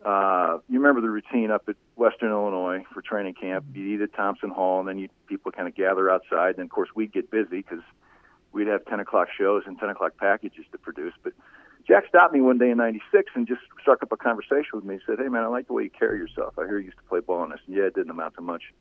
uh, 0.05 0.59
you 0.69 0.79
remember 0.79 1.01
the 1.01 1.11
routine 1.11 1.51
up 1.51 1.65
at 1.69 1.77
Western 1.97 2.31
Illinois 2.31 2.85
for 2.95 3.03
training 3.03 3.35
camp. 3.35 3.65
You'd 3.75 3.95
eat 3.97 4.03
at 4.03 4.13
Thompson 4.15 4.51
Hall, 4.51 4.79
and 4.81 4.89
then 4.89 4.99
you 4.99 5.09
people 5.27 5.51
kind 5.53 5.67
of 5.69 5.75
gather 5.75 6.11
outside. 6.11 6.55
And 6.57 6.65
of 6.65 6.71
course, 6.71 6.91
we'd 6.95 7.13
get 7.13 7.31
busy 7.31 7.59
because 7.59 7.81
we'd 8.53 8.69
have 8.69 8.85
10 8.87 9.01
o'clock 9.01 9.29
shows 9.37 9.63
and 9.67 9.79
10 9.79 9.89
o'clock 9.91 10.17
packages 10.19 10.65
to 10.73 10.79
produce. 10.79 11.15
But 11.23 11.33
Jack 11.87 12.07
stopped 12.09 12.33
me 12.33 12.41
one 12.41 12.59
day 12.59 12.71
in 12.71 12.79
'96 12.79 13.33
and 13.35 13.47
just 13.47 13.61
struck 13.81 14.03
up 14.03 14.13
a 14.13 14.17
conversation 14.17 14.71
with 14.75 14.85
me. 14.85 14.95
He 14.95 15.01
said, 15.05 15.19
"Hey 15.19 15.29
man, 15.29 15.43
I 15.43 15.47
like 15.49 15.67
the 15.67 15.73
way 15.73 15.85
you 15.85 15.91
carry 15.91 16.19
yourself. 16.19 16.59
I 16.59 16.67
hear 16.67 16.79
you 16.79 16.87
used 16.87 16.99
to 16.99 17.05
play 17.05 17.21
ball." 17.21 17.43
And 17.43 17.53
I 17.53 17.57
said, 17.57 17.75
"Yeah, 17.75 17.85
it 17.85 17.95
didn't 17.95 18.11
amount 18.11 18.35
to 18.37 18.41
much 18.41 18.73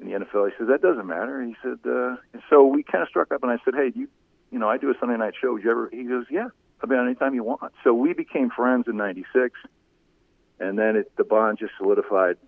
in 0.00 0.06
the 0.06 0.14
NFL." 0.14 0.46
He 0.46 0.52
said, 0.56 0.68
"That 0.68 0.80
doesn't 0.80 1.06
matter." 1.06 1.42
He 1.42 1.54
said, 1.62 1.78
uh, 1.84 2.16
and 2.32 2.42
so 2.48 2.64
we 2.64 2.82
kind 2.82 3.02
of 3.02 3.08
struck 3.08 3.30
up, 3.32 3.42
and 3.42 3.52
I 3.52 3.58
said, 3.64 3.74
"Hey, 3.74 3.92
you, 3.94 4.08
you 4.50 4.58
know, 4.58 4.68
I 4.68 4.78
do 4.78 4.90
a 4.90 4.94
Sunday 4.98 5.16
night 5.16 5.34
show. 5.40 5.52
Would 5.52 5.64
you 5.64 5.70
ever?" 5.70 5.90
He 5.92 6.04
goes, 6.04 6.24
"Yeah, 6.30 6.48
I'll 6.82 6.88
be 6.88 6.96
on 6.96 7.06
anytime 7.06 7.34
you 7.34 7.44
want." 7.44 7.72
So 7.82 7.92
we 7.92 8.14
became 8.14 8.48
friends 8.50 8.88
in 8.88 8.96
'96, 8.96 9.58
and 10.60 10.78
then 10.78 10.96
it, 10.96 11.12
the 11.16 11.24
bond 11.24 11.58
just 11.58 11.72
solidified 11.76 12.38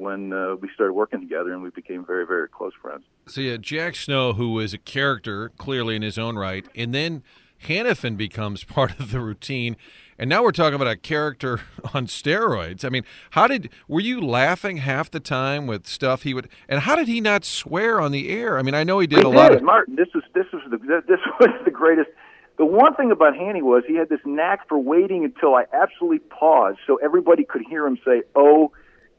when 0.00 0.32
uh, 0.32 0.56
we 0.56 0.68
started 0.74 0.94
working 0.94 1.20
together, 1.20 1.52
and 1.52 1.62
we 1.62 1.70
became 1.70 2.04
very, 2.04 2.26
very 2.26 2.48
close 2.48 2.72
friends. 2.80 3.04
So 3.26 3.40
yeah, 3.40 3.58
Jack 3.58 3.94
Snow, 3.94 4.32
who 4.32 4.58
is 4.58 4.72
a 4.72 4.78
character 4.78 5.50
clearly 5.58 5.94
in 5.94 6.02
his 6.02 6.18
own 6.18 6.36
right, 6.36 6.66
and 6.74 6.94
then 6.94 7.22
Hanifan 7.66 8.16
becomes 8.16 8.64
part 8.76 8.98
of 8.98 9.12
the 9.12 9.20
routine, 9.20 9.76
and 10.18 10.28
now 10.28 10.42
we're 10.42 10.52
talking 10.52 10.74
about 10.74 10.88
a 10.88 10.96
character 10.96 11.60
on 11.94 12.06
steroids. 12.06 12.84
I 12.84 12.88
mean, 12.88 13.04
how 13.30 13.46
did 13.46 13.70
were 13.88 14.00
you 14.00 14.20
laughing 14.20 14.78
half 14.78 15.10
the 15.10 15.20
time 15.20 15.66
with 15.66 15.86
stuff 15.86 16.22
he 16.22 16.34
would, 16.34 16.48
and 16.68 16.80
how 16.80 16.96
did 16.96 17.08
he 17.08 17.20
not 17.20 17.44
swear 17.44 18.00
on 18.00 18.12
the 18.12 18.30
air? 18.30 18.58
I 18.58 18.62
mean, 18.62 18.74
I 18.74 18.84
know 18.84 18.98
he 18.98 19.06
did 19.06 19.20
He 19.20 19.24
a 19.24 19.28
lot 19.28 19.52
of. 19.52 19.62
Martin. 19.62 19.96
This 19.96 20.08
was 20.14 20.24
this 20.34 20.46
was 20.52 20.62
the 20.70 20.78
this 21.06 21.20
was 21.40 21.50
the 21.64 21.70
greatest. 21.70 22.08
The 22.56 22.66
one 22.66 22.94
thing 22.94 23.10
about 23.10 23.34
Hanny 23.34 23.62
was 23.62 23.84
he 23.86 23.96
had 23.96 24.10
this 24.10 24.20
knack 24.26 24.68
for 24.68 24.78
waiting 24.78 25.24
until 25.24 25.54
I 25.54 25.64
absolutely 25.72 26.18
paused 26.18 26.78
so 26.86 26.96
everybody 26.96 27.44
could 27.44 27.62
hear 27.68 27.86
him 27.86 27.98
say 28.04 28.22
"oh," 28.34 28.72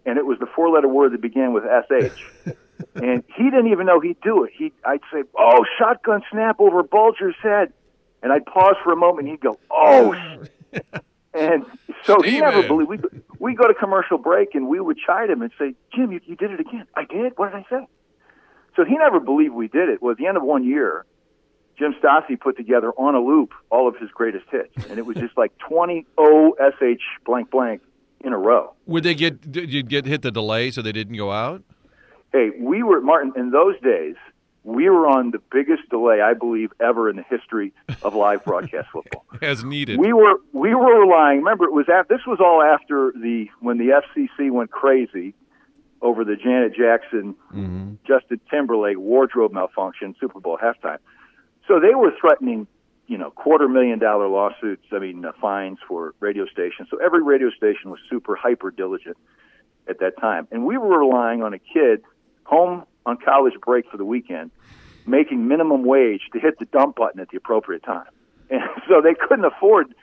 and 0.06 0.18
it 0.18 0.26
was 0.26 0.40
the 0.40 0.48
four-letter 0.48 0.88
word 0.88 1.14
that 1.14 1.22
began 1.22 1.54
with 1.54 1.64
"sh." 1.64 2.22
and 2.96 3.24
he 3.36 3.44
didn't 3.44 3.72
even 3.72 3.86
know 3.86 4.00
he'd 4.00 4.20
do 4.22 4.44
it. 4.44 4.52
He, 4.58 4.72
I'd 4.86 5.02
say, 5.14 5.24
"Oh, 5.38 5.66
shotgun 5.78 6.22
snap 6.32 6.60
over 6.60 6.84
Bulger's 6.84 7.36
head," 7.42 7.72
and 8.22 8.32
I'd 8.32 8.46
pause 8.46 8.76
for 8.84 8.92
a 8.92 8.96
moment. 8.96 9.28
and 9.28 9.32
He'd 9.38 9.42
go, 9.42 9.60
"Oh," 9.70 10.14
and 11.34 11.66
so 12.04 12.22
he 12.22 12.40
never 12.40 12.62
Steven. 12.64 12.86
believed. 12.86 13.06
We 13.14 13.22
we 13.40 13.56
go 13.56 13.68
to 13.68 13.74
commercial 13.74 14.18
break 14.18 14.56
and 14.56 14.68
we 14.68 14.80
would 14.80 14.98
chide 14.98 15.30
him 15.30 15.42
and 15.42 15.52
say, 15.58 15.76
"Jim, 15.96 16.12
you, 16.12 16.20
you 16.26 16.36
did 16.36 16.52
it 16.52 16.60
again." 16.60 16.86
I 16.96 17.06
did. 17.06 17.34
What 17.38 17.52
did 17.52 17.64
I 17.64 17.66
say? 17.70 17.88
So 18.76 18.86
he 18.86 18.98
never 18.98 19.20
believed 19.20 19.54
we 19.54 19.68
did 19.68 19.90
it. 19.90 20.02
Well, 20.02 20.12
at 20.12 20.18
the 20.18 20.28
end 20.28 20.38
of 20.38 20.44
one 20.44 20.64
year, 20.64 21.06
Jim 21.78 21.94
Stassi 22.02 22.40
put 22.40 22.56
together 22.56 22.92
on 22.92 23.16
a 23.16 23.20
loop 23.20 23.54
all 23.70 23.88
of 23.88 23.98
his 23.98 24.10
greatest 24.12 24.46
hits, 24.50 24.86
and 24.90 24.98
it 24.98 25.06
was 25.06 25.18
just 25.18 25.38
like 25.38 25.52
20 25.58 26.06
O 26.18 26.52
S 26.52 26.74
H 26.82 27.02
blank 27.26 27.52
blank 27.52 27.82
in 28.24 28.34
a 28.34 28.38
row. 28.38 28.74
Would 28.88 29.04
they 29.04 29.16
get? 29.16 29.52
Did 29.52 29.72
you 29.74 29.84
get 29.84 30.06
hit 30.06 30.22
the 30.22 30.32
delay 30.32 30.72
so 30.72 30.82
they 30.82 30.92
didn't 30.92 31.18
go 31.18 31.32
out? 31.32 31.64
Hey, 32.32 32.52
we 32.60 32.84
were 32.84 33.02
Martin 33.02 33.34
in 33.36 33.52
those 33.52 33.80
days. 33.82 34.16
We 34.64 34.90
were 34.90 35.08
on 35.08 35.32
the 35.32 35.40
biggest 35.52 35.90
delay 35.90 36.22
I 36.22 36.34
believe 36.36 36.72
ever 36.80 37.10
in 37.10 37.16
the 37.16 37.24
history 37.24 37.74
of 38.04 38.14
live 38.14 38.46
broadcast 38.46 38.90
football. 38.94 39.26
As 39.42 39.64
needed. 39.64 40.00
We 40.00 40.14
were 40.14 40.36
we 40.54 40.76
were 40.76 41.00
relying. 41.02 41.40
Remember, 41.40 41.66
it 41.66 41.74
was 41.74 41.88
at, 41.90 42.08
this 42.10 42.22
was 42.28 42.40
all 42.40 42.62
after 42.62 43.12
the 43.16 43.48
when 43.60 43.78
the 43.80 44.00
FCC 44.02 44.52
went 44.52 44.70
crazy 44.72 45.34
over 46.04 46.24
the 46.24 46.36
Janet 46.36 46.76
Jackson, 46.76 47.36
Mhm. 47.54 47.98
Justin 48.08 48.40
Timberlake 48.50 48.98
wardrobe 48.98 49.52
malfunction 49.52 50.16
Super 50.20 50.40
Bowl 50.40 50.58
halftime. 50.62 50.98
So 51.68 51.80
they 51.80 51.94
were 51.96 52.12
threatening, 52.20 52.66
you 53.12 53.18
know, 53.18 53.30
quarter 53.30 53.68
million 53.68 54.00
dollar 54.00 54.30
lawsuits. 54.30 54.86
I 54.94 55.00
mean, 55.00 55.26
uh, 55.26 55.34
fines 55.42 55.80
for 55.86 56.16
radio 56.22 56.46
stations. 56.46 56.88
So 56.90 56.96
every 57.04 57.22
radio 57.22 57.50
station 57.52 57.92
was 57.92 58.00
super 58.10 58.38
hyper 58.38 58.72
diligent 58.72 59.18
at 59.90 60.00
that 60.00 60.18
time, 60.18 60.48
and 60.50 60.66
we 60.66 60.78
were 60.78 60.98
relying 61.00 61.44
on 61.44 61.54
a 61.54 61.60
kid 61.60 62.04
home 62.46 62.86
on 63.06 63.18
college 63.18 63.56
break 63.66 63.92
for 63.92 63.98
the 63.98 64.06
weekend, 64.06 64.50
making 65.06 65.46
minimum 65.46 65.84
wage 65.84 66.22
to 66.32 66.40
hit 66.40 66.58
the 66.58 66.64
dump 66.66 66.96
button 66.96 67.20
at 67.20 67.28
the 67.30 67.38
appropriate 67.38 67.84
time. 67.84 68.08
And 68.50 68.62
so 68.90 69.02
they 69.02 69.14
couldn't 69.14 69.46
afford. 69.46 69.94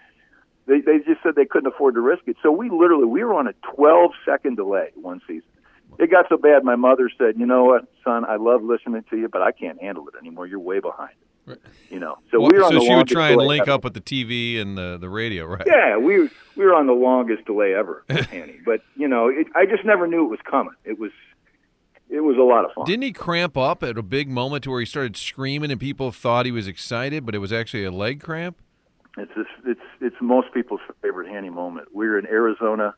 They 0.66 0.80
they 0.80 0.98
just 0.98 1.22
said 1.22 1.34
they 1.34 1.44
couldn't 1.44 1.72
afford 1.72 1.94
to 1.94 2.00
risk 2.00 2.22
it. 2.26 2.36
So 2.42 2.50
we 2.50 2.68
literally 2.70 3.04
we 3.06 3.24
were 3.24 3.34
on 3.34 3.46
a 3.46 3.54
12 3.74 4.12
second 4.24 4.56
delay 4.56 4.90
one 4.94 5.20
season. 5.26 5.48
It 5.98 6.10
got 6.10 6.26
so 6.30 6.38
bad. 6.38 6.64
My 6.64 6.76
mother 6.76 7.10
said, 7.18 7.38
"You 7.38 7.44
know 7.44 7.64
what, 7.64 7.86
son? 8.04 8.24
I 8.24 8.36
love 8.36 8.62
listening 8.62 9.04
to 9.10 9.16
you, 9.18 9.28
but 9.28 9.42
I 9.42 9.52
can't 9.52 9.80
handle 9.80 10.08
it 10.08 10.14
anymore. 10.18 10.46
You're 10.46 10.60
way 10.60 10.80
behind." 10.80 11.12
Right. 11.48 11.58
You 11.90 11.98
know. 11.98 12.18
So 12.30 12.40
Well, 12.40 12.50
we 12.50 12.58
were 12.58 12.64
on 12.64 12.72
so 12.72 12.78
the 12.78 12.84
she 12.84 12.94
would 12.94 13.08
try 13.08 13.30
and 13.30 13.40
link 13.42 13.62
ever. 13.62 13.72
up 13.72 13.84
with 13.84 13.94
the 13.94 14.00
TV 14.00 14.60
and 14.60 14.76
the 14.76 14.98
the 15.00 15.08
radio, 15.08 15.46
right? 15.46 15.66
Yeah, 15.66 15.96
we 15.96 16.28
we 16.56 16.64
were 16.64 16.74
on 16.74 16.86
the 16.86 16.92
longest 16.92 17.44
delay 17.46 17.74
ever 17.74 18.04
with 18.08 18.26
Hanny. 18.26 18.60
But 18.64 18.80
you 18.96 19.08
know, 19.08 19.28
it, 19.28 19.46
I 19.54 19.66
just 19.66 19.84
never 19.84 20.06
knew 20.06 20.24
it 20.24 20.28
was 20.30 20.40
coming. 20.48 20.74
It 20.84 20.98
was 20.98 21.12
it 22.10 22.20
was 22.20 22.36
a 22.36 22.42
lot 22.42 22.64
of 22.64 22.72
fun. 22.72 22.86
Didn't 22.86 23.02
he 23.02 23.12
cramp 23.12 23.56
up 23.56 23.82
at 23.82 23.98
a 23.98 24.02
big 24.02 24.28
moment 24.28 24.64
to 24.64 24.70
where 24.70 24.80
he 24.80 24.86
started 24.86 25.16
screaming 25.16 25.70
and 25.70 25.78
people 25.80 26.10
thought 26.10 26.46
he 26.46 26.52
was 26.52 26.66
excited, 26.66 27.26
but 27.26 27.34
it 27.34 27.38
was 27.38 27.52
actually 27.52 27.84
a 27.84 27.90
leg 27.90 28.22
cramp? 28.22 28.56
It's 29.16 29.32
this, 29.36 29.46
it's 29.66 29.80
it's 30.00 30.16
most 30.20 30.52
people's 30.54 30.80
favorite 31.02 31.28
Hanny 31.28 31.50
moment. 31.50 31.88
We 31.92 32.06
were 32.08 32.18
in 32.18 32.26
Arizona, 32.26 32.94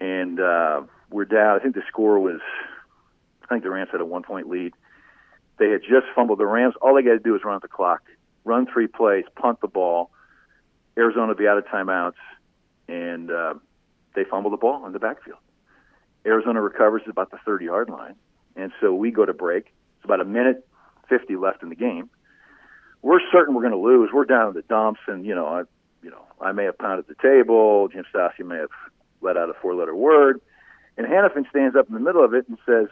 and 0.00 0.38
uh, 0.40 0.82
we're 1.10 1.24
down. 1.24 1.58
I 1.58 1.62
think 1.62 1.74
the 1.74 1.82
score 1.88 2.20
was, 2.20 2.40
I 3.42 3.46
think 3.46 3.62
the 3.62 3.70
Rams 3.70 3.88
had 3.90 4.00
a 4.00 4.04
one 4.04 4.22
point 4.22 4.48
lead. 4.48 4.72
They 5.58 5.70
had 5.70 5.82
just 5.82 6.06
fumbled. 6.14 6.38
The 6.38 6.46
Rams, 6.46 6.74
all 6.80 6.94
they 6.94 7.02
got 7.02 7.12
to 7.12 7.18
do 7.18 7.34
is 7.34 7.42
run 7.44 7.54
out 7.56 7.62
the 7.62 7.68
clock, 7.68 8.02
run 8.44 8.66
three 8.66 8.86
plays, 8.86 9.24
punt 9.34 9.60
the 9.60 9.68
ball. 9.68 10.10
Arizona 10.98 11.28
would 11.28 11.38
be 11.38 11.48
out 11.48 11.58
of 11.58 11.64
timeouts, 11.66 12.12
and 12.88 13.30
uh, 13.30 13.54
they 14.14 14.24
fumble 14.24 14.50
the 14.50 14.56
ball 14.56 14.86
in 14.86 14.92
the 14.92 14.98
backfield. 14.98 15.38
Arizona 16.26 16.60
recovers 16.60 17.02
at 17.04 17.10
about 17.10 17.30
the 17.30 17.38
30 17.44 17.66
yard 17.66 17.88
line, 17.88 18.14
and 18.56 18.72
so 18.80 18.94
we 18.94 19.10
go 19.10 19.24
to 19.24 19.34
break. 19.34 19.72
It's 19.96 20.04
about 20.04 20.20
a 20.20 20.24
minute 20.24 20.66
50 21.08 21.36
left 21.36 21.62
in 21.62 21.68
the 21.68 21.76
game 21.76 22.10
we're 23.06 23.20
certain 23.30 23.54
we're 23.54 23.62
going 23.62 23.72
to 23.72 23.78
lose. 23.78 24.10
We're 24.12 24.24
down 24.24 24.48
in 24.48 24.54
the 24.54 24.62
dumps, 24.62 25.00
and 25.06 25.24
you 25.24 25.34
know, 25.34 25.46
I, 25.46 25.62
you 26.02 26.10
know, 26.10 26.24
I 26.40 26.50
may 26.50 26.64
have 26.64 26.76
pounded 26.76 27.06
the 27.06 27.14
table. 27.22 27.86
Jim 27.86 28.04
Stassi 28.12 28.44
may 28.44 28.56
have 28.56 28.70
let 29.20 29.36
out 29.36 29.48
a 29.48 29.54
four-letter 29.54 29.94
word, 29.94 30.40
and 30.96 31.06
Hanifan 31.06 31.48
stands 31.48 31.76
up 31.76 31.86
in 31.86 31.94
the 31.94 32.00
middle 32.00 32.24
of 32.24 32.34
it 32.34 32.48
and 32.48 32.58
says, 32.66 32.88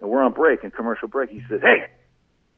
and 0.00 0.10
"We're 0.10 0.22
on 0.22 0.32
break, 0.32 0.64
in 0.64 0.70
commercial 0.70 1.08
break." 1.08 1.30
He 1.30 1.42
says, 1.48 1.60
"Hey, 1.62 1.86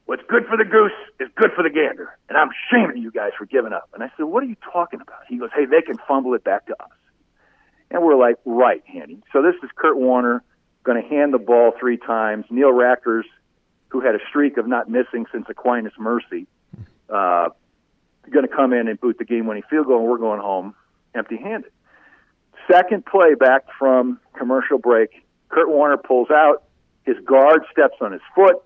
what's 0.06 0.22
good 0.28 0.46
for 0.46 0.56
the 0.56 0.64
goose 0.64 0.92
is 1.20 1.28
good 1.36 1.50
for 1.54 1.62
the 1.62 1.70
gander, 1.70 2.16
and 2.28 2.36
I'm 2.36 2.50
shaming 2.70 3.02
you 3.02 3.10
guys 3.10 3.32
for 3.38 3.46
giving 3.46 3.72
up." 3.72 3.88
And 3.94 4.02
I 4.02 4.10
said, 4.16 4.24
"What 4.24 4.42
are 4.42 4.46
you 4.46 4.56
talking 4.72 5.00
about?" 5.00 5.20
He 5.28 5.38
goes, 5.38 5.50
"Hey, 5.54 5.64
they 5.66 5.82
can 5.82 5.96
fumble 6.08 6.34
it 6.34 6.44
back 6.44 6.66
to 6.66 6.82
us," 6.82 6.90
and 7.90 8.02
we're 8.02 8.16
like, 8.16 8.36
"Right, 8.44 8.82
Handy. 8.86 9.22
So 9.32 9.42
this 9.42 9.54
is 9.62 9.70
Kurt 9.76 9.96
Warner 9.96 10.42
going 10.84 11.02
to 11.02 11.08
hand 11.08 11.34
the 11.34 11.38
ball 11.38 11.72
three 11.78 11.96
times. 11.96 12.44
Neil 12.48 12.72
Rackers, 12.72 13.24
who 13.88 14.00
had 14.00 14.14
a 14.14 14.20
streak 14.28 14.56
of 14.56 14.66
not 14.66 14.88
missing 14.88 15.26
since 15.32 15.46
Aquinas 15.48 15.92
Mercy 15.98 16.46
uh, 17.10 17.48
going 18.30 18.46
to 18.46 18.54
come 18.54 18.72
in 18.72 18.88
and 18.88 19.00
boot 19.00 19.18
the 19.18 19.24
game-winning 19.24 19.62
field 19.68 19.86
goal, 19.86 20.00
and 20.00 20.08
we're 20.08 20.18
going 20.18 20.40
home 20.40 20.74
empty-handed. 21.14 21.70
Second 22.70 23.04
play 23.06 23.34
back 23.34 23.64
from 23.78 24.20
commercial 24.36 24.78
break, 24.78 25.24
Kurt 25.48 25.68
Warner 25.68 25.96
pulls 25.96 26.30
out. 26.30 26.64
His 27.06 27.16
guard 27.24 27.62
steps 27.70 27.96
on 28.00 28.12
his 28.12 28.20
foot. 28.34 28.56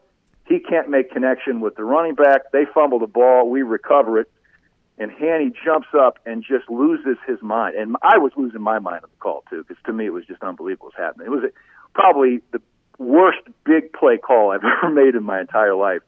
He 0.46 0.58
can't 0.58 0.88
make 0.88 1.12
connection 1.12 1.60
with 1.60 1.76
the 1.76 1.84
running 1.84 2.16
back. 2.16 2.50
They 2.52 2.64
fumble 2.74 2.98
the 2.98 3.06
ball. 3.06 3.48
We 3.48 3.62
recover 3.62 4.18
it, 4.18 4.28
and 4.98 5.12
Hanny 5.12 5.52
jumps 5.64 5.88
up 5.96 6.18
and 6.26 6.42
just 6.42 6.68
loses 6.68 7.18
his 7.28 7.40
mind. 7.40 7.76
And 7.76 7.96
I 8.02 8.18
was 8.18 8.32
losing 8.36 8.60
my 8.60 8.80
mind 8.80 9.04
on 9.04 9.10
the 9.10 9.20
call 9.20 9.44
too, 9.48 9.64
because 9.68 9.80
to 9.84 9.92
me 9.92 10.06
it 10.06 10.12
was 10.12 10.26
just 10.26 10.42
unbelievable 10.42 10.86
what's 10.86 10.96
happening. 10.96 11.28
It 11.28 11.30
was 11.30 11.44
probably 11.94 12.40
the 12.50 12.60
worst 12.98 13.38
big 13.64 13.92
play 13.92 14.18
call 14.18 14.50
I've 14.50 14.64
ever 14.82 14.92
made 14.92 15.14
in 15.14 15.22
my 15.22 15.40
entire 15.40 15.76
life 15.76 16.02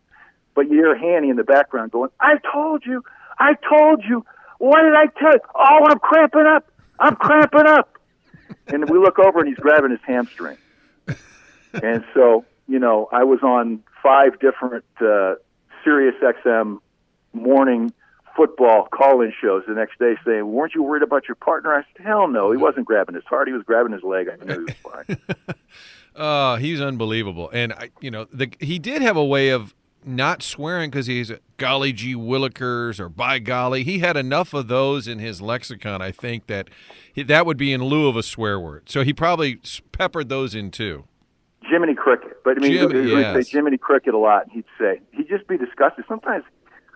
but 0.54 0.68
you 0.68 0.74
hear 0.74 0.96
Hanny 0.96 1.30
in 1.30 1.36
the 1.36 1.44
background 1.44 1.92
going, 1.92 2.10
I 2.20 2.34
told 2.52 2.84
you, 2.84 3.02
I 3.38 3.54
told 3.68 4.04
you. 4.08 4.24
What 4.58 4.82
did 4.82 4.94
I 4.94 5.06
tell 5.18 5.32
you? 5.32 5.40
Oh, 5.54 5.86
I'm 5.88 5.98
cramping 5.98 6.46
up. 6.46 6.70
I'm 6.98 7.16
cramping 7.16 7.66
up. 7.66 7.98
and 8.68 8.88
we 8.88 8.98
look 8.98 9.18
over 9.18 9.40
and 9.40 9.48
he's 9.48 9.58
grabbing 9.58 9.90
his 9.90 10.00
hamstring. 10.04 10.58
And 11.72 12.04
so, 12.14 12.44
you 12.68 12.78
know, 12.78 13.08
I 13.12 13.24
was 13.24 13.40
on 13.42 13.82
five 14.02 14.38
different 14.40 14.84
uh, 15.00 15.34
Sirius 15.84 16.14
XM 16.22 16.78
morning 17.32 17.92
football 18.36 18.88
call-in 18.90 19.32
shows 19.40 19.62
the 19.66 19.74
next 19.74 19.98
day 19.98 20.14
saying, 20.24 20.50
"Weren't 20.50 20.74
you 20.74 20.82
worried 20.82 21.02
about 21.02 21.28
your 21.28 21.34
partner?" 21.34 21.74
I 21.74 21.84
said, 21.96 22.06
"Hell 22.06 22.28
no, 22.28 22.50
he 22.50 22.56
wasn't 22.56 22.86
grabbing 22.86 23.14
his 23.14 23.24
heart; 23.24 23.48
he 23.48 23.54
was 23.54 23.62
grabbing 23.62 23.92
his 23.92 24.02
leg. 24.02 24.28
I 24.28 24.44
knew 24.44 24.52
he 24.52 24.58
was 24.58 24.74
fine." 24.74 25.56
uh, 26.16 26.56
he's 26.58 26.80
unbelievable, 26.80 27.50
and 27.52 27.72
I, 27.72 27.90
you 28.00 28.10
know, 28.10 28.26
the, 28.32 28.52
he 28.60 28.78
did 28.78 29.02
have 29.02 29.16
a 29.16 29.24
way 29.24 29.50
of 29.50 29.74
not 30.04 30.42
swearing 30.42 30.90
because 30.90 31.06
he's 31.06 31.30
a 31.30 31.38
golly 31.56 31.92
gee 31.92 32.14
willikers 32.14 32.98
or 32.98 33.08
by 33.08 33.38
golly. 33.38 33.84
He 33.84 34.00
had 34.00 34.16
enough 34.16 34.52
of 34.52 34.68
those 34.68 35.06
in 35.06 35.18
his 35.18 35.40
lexicon, 35.40 36.02
I 36.02 36.10
think, 36.10 36.46
that 36.46 36.68
that 37.16 37.46
would 37.46 37.56
be 37.56 37.72
in 37.72 37.84
lieu 37.84 38.08
of 38.08 38.16
a 38.16 38.22
swear 38.22 38.58
word. 38.58 38.88
So 38.88 39.04
he 39.04 39.12
probably 39.12 39.60
peppered 39.92 40.28
those 40.28 40.54
in 40.54 40.70
too. 40.70 41.04
Jiminy 41.68 41.94
Cricket, 41.94 42.42
but 42.44 42.56
I 42.56 42.60
mean, 42.60 42.72
he 42.72 42.84
would 42.84 43.08
yes. 43.08 43.46
say 43.46 43.50
Jiminy 43.50 43.78
Cricket 43.78 44.14
a 44.14 44.18
lot. 44.18 44.44
And 44.44 44.52
he'd 44.52 44.64
say 44.78 45.00
he'd 45.12 45.28
just 45.28 45.46
be 45.46 45.56
disgusted. 45.56 46.04
Sometimes 46.08 46.44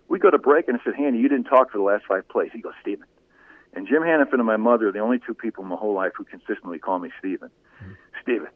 we 0.08 0.18
go 0.18 0.30
to 0.30 0.38
break 0.38 0.68
and 0.68 0.78
I 0.78 0.85
said, 0.85 0.94
"Hanny, 0.94 1.18
you 1.18 1.28
didn't 1.28 1.44
talk 1.44 1.70
for 1.70 1.78
the 1.78 1.85
last 1.85 2.04
five 2.06 2.28
plays." 2.28 2.50
He 2.52 2.61
goes, 2.61 2.75
"Steven." 2.80 3.06
And 3.75 3.87
Jim 3.87 4.02
Hanifan 4.02 4.35
and 4.35 4.46
my 4.46 4.56
mother 4.56 4.88
are 4.88 4.92
the 4.92 5.00
only 5.00 5.18
two 5.18 5.35
people 5.35 5.62
in 5.62 5.68
my 5.68 5.76
whole 5.76 5.94
life 5.94 6.12
who 6.16 6.25
consistently 6.25 6.78
call 6.78 6.99
me 6.99 7.11
Steven. 7.18 7.50
Mm-hmm. 7.82 7.92
Steven, 8.23 8.49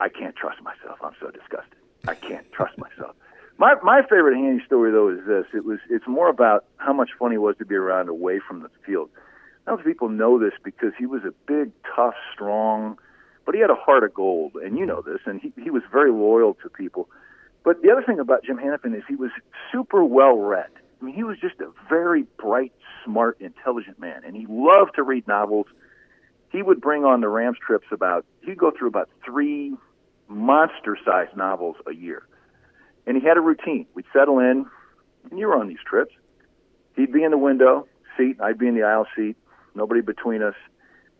I 0.00 0.08
can't 0.08 0.36
trust 0.36 0.62
myself. 0.62 0.98
I'm 1.02 1.14
so 1.20 1.30
disgusted. 1.30 1.76
I 2.06 2.14
can't 2.14 2.50
trust 2.52 2.78
myself. 2.78 3.16
My 3.58 3.74
my 3.82 4.02
favorite 4.02 4.36
Hanny 4.36 4.62
story 4.64 4.92
though 4.92 5.08
is 5.08 5.26
this. 5.26 5.46
It 5.54 5.64
was 5.64 5.78
it's 5.90 6.06
more 6.06 6.28
about 6.28 6.64
how 6.76 6.92
much 6.92 7.10
fun 7.18 7.32
he 7.32 7.38
was 7.38 7.56
to 7.58 7.64
be 7.64 7.74
around 7.74 8.08
away 8.08 8.40
from 8.46 8.62
the 8.62 8.70
field. 8.86 9.10
Many 9.66 9.82
people 9.82 10.08
know 10.08 10.38
this 10.38 10.54
because 10.64 10.92
he 10.98 11.06
was 11.06 11.22
a 11.24 11.32
big, 11.46 11.70
tough, 11.94 12.14
strong, 12.34 12.98
but 13.44 13.54
he 13.54 13.60
had 13.60 13.70
a 13.70 13.74
heart 13.74 14.04
of 14.04 14.14
gold, 14.14 14.54
and 14.54 14.78
you 14.78 14.86
know 14.86 14.98
mm-hmm. 14.98 15.12
this. 15.12 15.20
And 15.26 15.40
he 15.40 15.52
he 15.62 15.70
was 15.70 15.82
very 15.90 16.10
loyal 16.10 16.54
to 16.62 16.68
people. 16.68 17.08
But 17.64 17.82
the 17.82 17.90
other 17.90 18.02
thing 18.02 18.18
about 18.18 18.44
Jim 18.44 18.58
Hanifan 18.58 18.96
is 18.96 19.02
he 19.08 19.14
was 19.14 19.30
super 19.70 20.04
well 20.04 20.36
read. 20.36 20.70
I 21.00 21.04
mean, 21.04 21.14
he 21.14 21.24
was 21.24 21.38
just 21.38 21.60
a 21.60 21.70
very 21.88 22.24
bright, 22.38 22.72
smart, 23.04 23.40
intelligent 23.40 23.98
man, 23.98 24.22
and 24.24 24.36
he 24.36 24.46
loved 24.48 24.94
to 24.96 25.02
read 25.02 25.26
novels. 25.26 25.66
He 26.50 26.62
would 26.62 26.80
bring 26.80 27.04
on 27.04 27.20
the 27.20 27.28
Rams 27.28 27.58
trips 27.64 27.86
about 27.90 28.24
he'd 28.42 28.58
go 28.58 28.70
through 28.70 28.88
about 28.88 29.08
three 29.24 29.74
monster-sized 30.28 31.36
novels 31.36 31.76
a 31.86 31.94
year, 31.94 32.26
and 33.06 33.16
he 33.16 33.26
had 33.26 33.36
a 33.36 33.40
routine. 33.40 33.86
We'd 33.94 34.06
settle 34.12 34.38
in, 34.38 34.66
and 35.30 35.38
you 35.38 35.46
were 35.46 35.56
on 35.56 35.68
these 35.68 35.82
trips. 35.84 36.14
He'd 36.94 37.12
be 37.12 37.24
in 37.24 37.30
the 37.30 37.38
window 37.38 37.86
seat, 38.16 38.36
I'd 38.40 38.58
be 38.58 38.68
in 38.68 38.74
the 38.74 38.82
aisle 38.82 39.06
seat, 39.16 39.36
nobody 39.74 40.00
between 40.00 40.42
us. 40.42 40.54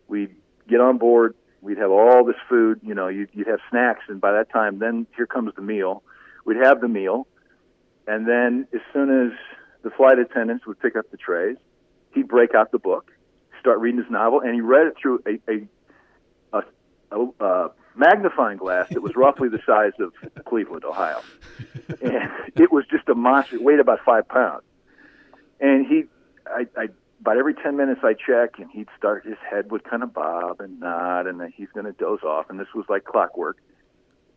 We'd 0.07 0.35
get 0.67 0.79
on 0.79 0.97
board. 0.97 1.35
We'd 1.63 1.77
have 1.77 1.91
all 1.91 2.25
this 2.25 2.35
food. 2.49 2.81
You 2.83 2.93
know, 2.93 3.07
you'd, 3.07 3.29
you'd 3.33 3.47
have 3.47 3.59
snacks, 3.69 4.03
and 4.09 4.19
by 4.19 4.33
that 4.33 4.51
time, 4.51 4.79
then 4.79 5.07
here 5.15 5.25
comes 5.25 5.53
the 5.55 5.61
meal. 5.61 6.03
We'd 6.45 6.57
have 6.57 6.81
the 6.81 6.89
meal, 6.89 7.25
and 8.05 8.27
then 8.27 8.67
as 8.73 8.81
soon 8.91 9.27
as 9.27 9.31
the 9.81 9.89
flight 9.89 10.19
attendants 10.19 10.67
would 10.67 10.79
pick 10.81 10.97
up 10.97 11.09
the 11.09 11.17
trays, 11.17 11.55
he'd 12.13 12.27
break 12.27 12.53
out 12.53 12.71
the 12.71 12.79
book, 12.79 13.11
start 13.61 13.79
reading 13.79 14.01
his 14.01 14.11
novel, 14.11 14.41
and 14.41 14.53
he 14.53 14.59
read 14.59 14.87
it 14.87 14.95
through 15.01 15.23
a 15.25 15.39
a, 15.49 16.59
a, 16.59 17.17
a, 17.17 17.45
a 17.45 17.71
magnifying 17.95 18.57
glass 18.57 18.89
that 18.89 19.01
was 19.01 19.15
roughly 19.15 19.47
the 19.47 19.59
size 19.65 19.93
of 20.01 20.11
Cleveland, 20.43 20.83
Ohio, 20.83 21.21
and 22.01 22.29
it 22.55 22.73
was 22.73 22.83
just 22.91 23.07
a 23.07 23.15
monster. 23.15 23.55
It 23.55 23.63
weighed 23.63 23.79
about 23.79 23.99
five 24.05 24.27
pounds, 24.27 24.63
and 25.61 25.87
he, 25.87 26.03
I, 26.45 26.67
I 26.75 26.87
about 27.23 27.37
every 27.37 27.53
10 27.53 27.77
minutes 27.77 28.01
I 28.03 28.15
check 28.15 28.59
and 28.59 28.69
he'd 28.69 28.89
start, 28.97 29.25
his 29.25 29.37
head 29.49 29.71
would 29.71 29.85
kind 29.85 30.03
of 30.03 30.13
bob 30.13 30.59
and 30.59 30.81
nod 30.81 31.25
and 31.25 31.39
then 31.39 31.53
he's 31.55 31.69
going 31.73 31.85
to 31.85 31.93
doze 31.93 32.21
off. 32.21 32.49
And 32.49 32.59
this 32.59 32.67
was 32.75 32.85
like 32.89 33.05
clockwork. 33.05 33.59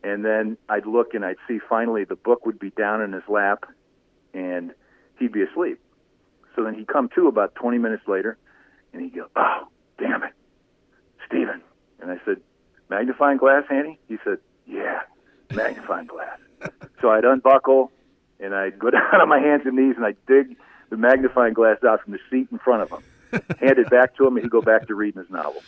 And 0.05 0.25
then 0.25 0.57
I'd 0.69 0.87
look 0.87 1.12
and 1.12 1.25
I'd 1.25 1.38
see 1.49 1.59
finally 1.69 2.05
the 2.05 2.14
book 2.14 2.47
would 2.47 2.61
be 2.61 2.71
down 2.71 3.02
in 3.02 3.12
his 3.12 3.25
lap 3.28 3.64
and 4.33 4.71
he'd 5.19 5.33
be 5.33 5.43
asleep. 5.43 5.81
So 6.55 6.62
then 6.62 6.75
he'd 6.75 6.87
come 6.87 7.09
to 7.16 7.26
about 7.26 7.57
20 7.57 7.76
minutes 7.78 8.05
later 8.07 8.38
and 8.93 9.02
he'd 9.02 9.16
go, 9.16 9.26
Oh, 9.35 9.66
damn 9.99 10.23
it, 10.23 10.33
Steven. 11.26 11.61
And 12.00 12.12
I 12.12 12.21
said, 12.25 12.37
Magnifying 12.88 13.38
glass, 13.38 13.64
Hanny? 13.69 13.99
He 14.07 14.16
said, 14.23 14.39
Yeah, 14.65 15.00
magnifying 15.52 16.06
glass. 16.06 16.39
so 17.02 17.10
I'd 17.10 17.25
unbuckle 17.25 17.91
and 18.39 18.54
I'd 18.54 18.78
go 18.78 18.91
down 18.93 19.21
on 19.21 19.28
my 19.28 19.41
hands 19.41 19.63
and 19.65 19.75
knees 19.75 19.97
and 19.97 20.06
I'd 20.06 20.25
dig 20.28 20.56
the 20.90 20.96
magnifying 20.96 21.54
glass 21.54 21.78
out 21.84 22.02
from 22.02 22.12
the 22.12 22.18
seat 22.30 22.49
in 22.50 22.58
front 22.58 22.82
of 22.82 22.90
him, 22.90 23.02
hand 23.60 23.78
it 23.78 23.90
back 23.90 24.16
to 24.16 24.26
him, 24.26 24.36
and 24.36 24.44
he'd 24.44 24.50
go 24.50 24.62
back 24.62 24.86
to 24.88 24.94
reading 24.94 25.20
his 25.22 25.30
novel. 25.30 25.62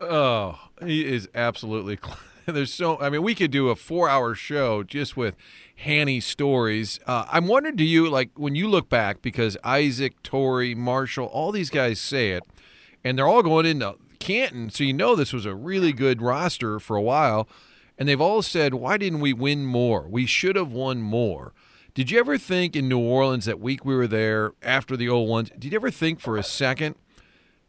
Oh, 0.00 0.58
he 0.84 1.04
is 1.04 1.28
absolutely. 1.34 1.98
There's 2.46 2.72
so. 2.72 3.00
I 3.00 3.08
mean, 3.08 3.22
we 3.22 3.34
could 3.34 3.50
do 3.50 3.70
a 3.70 3.76
four-hour 3.76 4.34
show 4.34 4.82
just 4.82 5.16
with 5.16 5.34
Hanny 5.76 6.20
stories. 6.20 7.00
Uh, 7.06 7.24
I'm 7.30 7.46
wondering, 7.46 7.76
do 7.76 7.84
you 7.84 8.10
like 8.10 8.30
when 8.34 8.54
you 8.54 8.68
look 8.68 8.88
back 8.88 9.22
because 9.22 9.56
Isaac, 9.64 10.22
Torrey, 10.22 10.74
Marshall, 10.74 11.26
all 11.26 11.52
these 11.52 11.70
guys 11.70 12.00
say 12.00 12.30
it, 12.30 12.44
and 13.02 13.16
they're 13.16 13.26
all 13.26 13.42
going 13.42 13.66
into 13.66 13.96
Canton, 14.18 14.70
so 14.70 14.84
you 14.84 14.92
know 14.92 15.16
this 15.16 15.32
was 15.32 15.46
a 15.46 15.54
really 15.54 15.92
good 15.92 16.20
roster 16.20 16.78
for 16.78 16.96
a 16.96 17.02
while, 17.02 17.48
and 17.98 18.08
they've 18.08 18.20
all 18.20 18.42
said, 18.42 18.74
"Why 18.74 18.98
didn't 18.98 19.20
we 19.20 19.32
win 19.32 19.64
more? 19.64 20.06
We 20.08 20.26
should 20.26 20.56
have 20.56 20.72
won 20.72 21.00
more." 21.00 21.54
Did 21.94 22.10
you 22.10 22.18
ever 22.18 22.36
think 22.38 22.74
in 22.74 22.88
New 22.88 22.98
Orleans 22.98 23.44
that 23.44 23.60
week 23.60 23.84
we 23.84 23.94
were 23.94 24.08
there 24.08 24.52
after 24.62 24.96
the 24.96 25.08
old 25.08 25.28
ones? 25.28 25.50
did 25.50 25.72
you 25.72 25.76
ever 25.76 25.92
think 25.92 26.18
for 26.18 26.36
a 26.36 26.42
second 26.42 26.96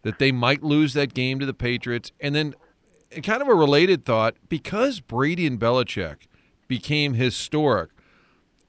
that 0.01 0.17
they 0.17 0.31
might 0.31 0.63
lose 0.63 0.93
that 0.95 1.13
game 1.13 1.39
to 1.39 1.45
the 1.45 1.53
Patriots? 1.53 2.11
And 2.19 2.33
then, 2.33 2.55
kind 3.21 3.43
of 3.43 3.47
a 3.47 3.53
related 3.53 4.03
thought, 4.03 4.35
because 4.49 4.99
Brady 4.99 5.45
and 5.45 5.59
Belichick 5.59 6.27
became 6.67 7.13
historic, 7.13 7.91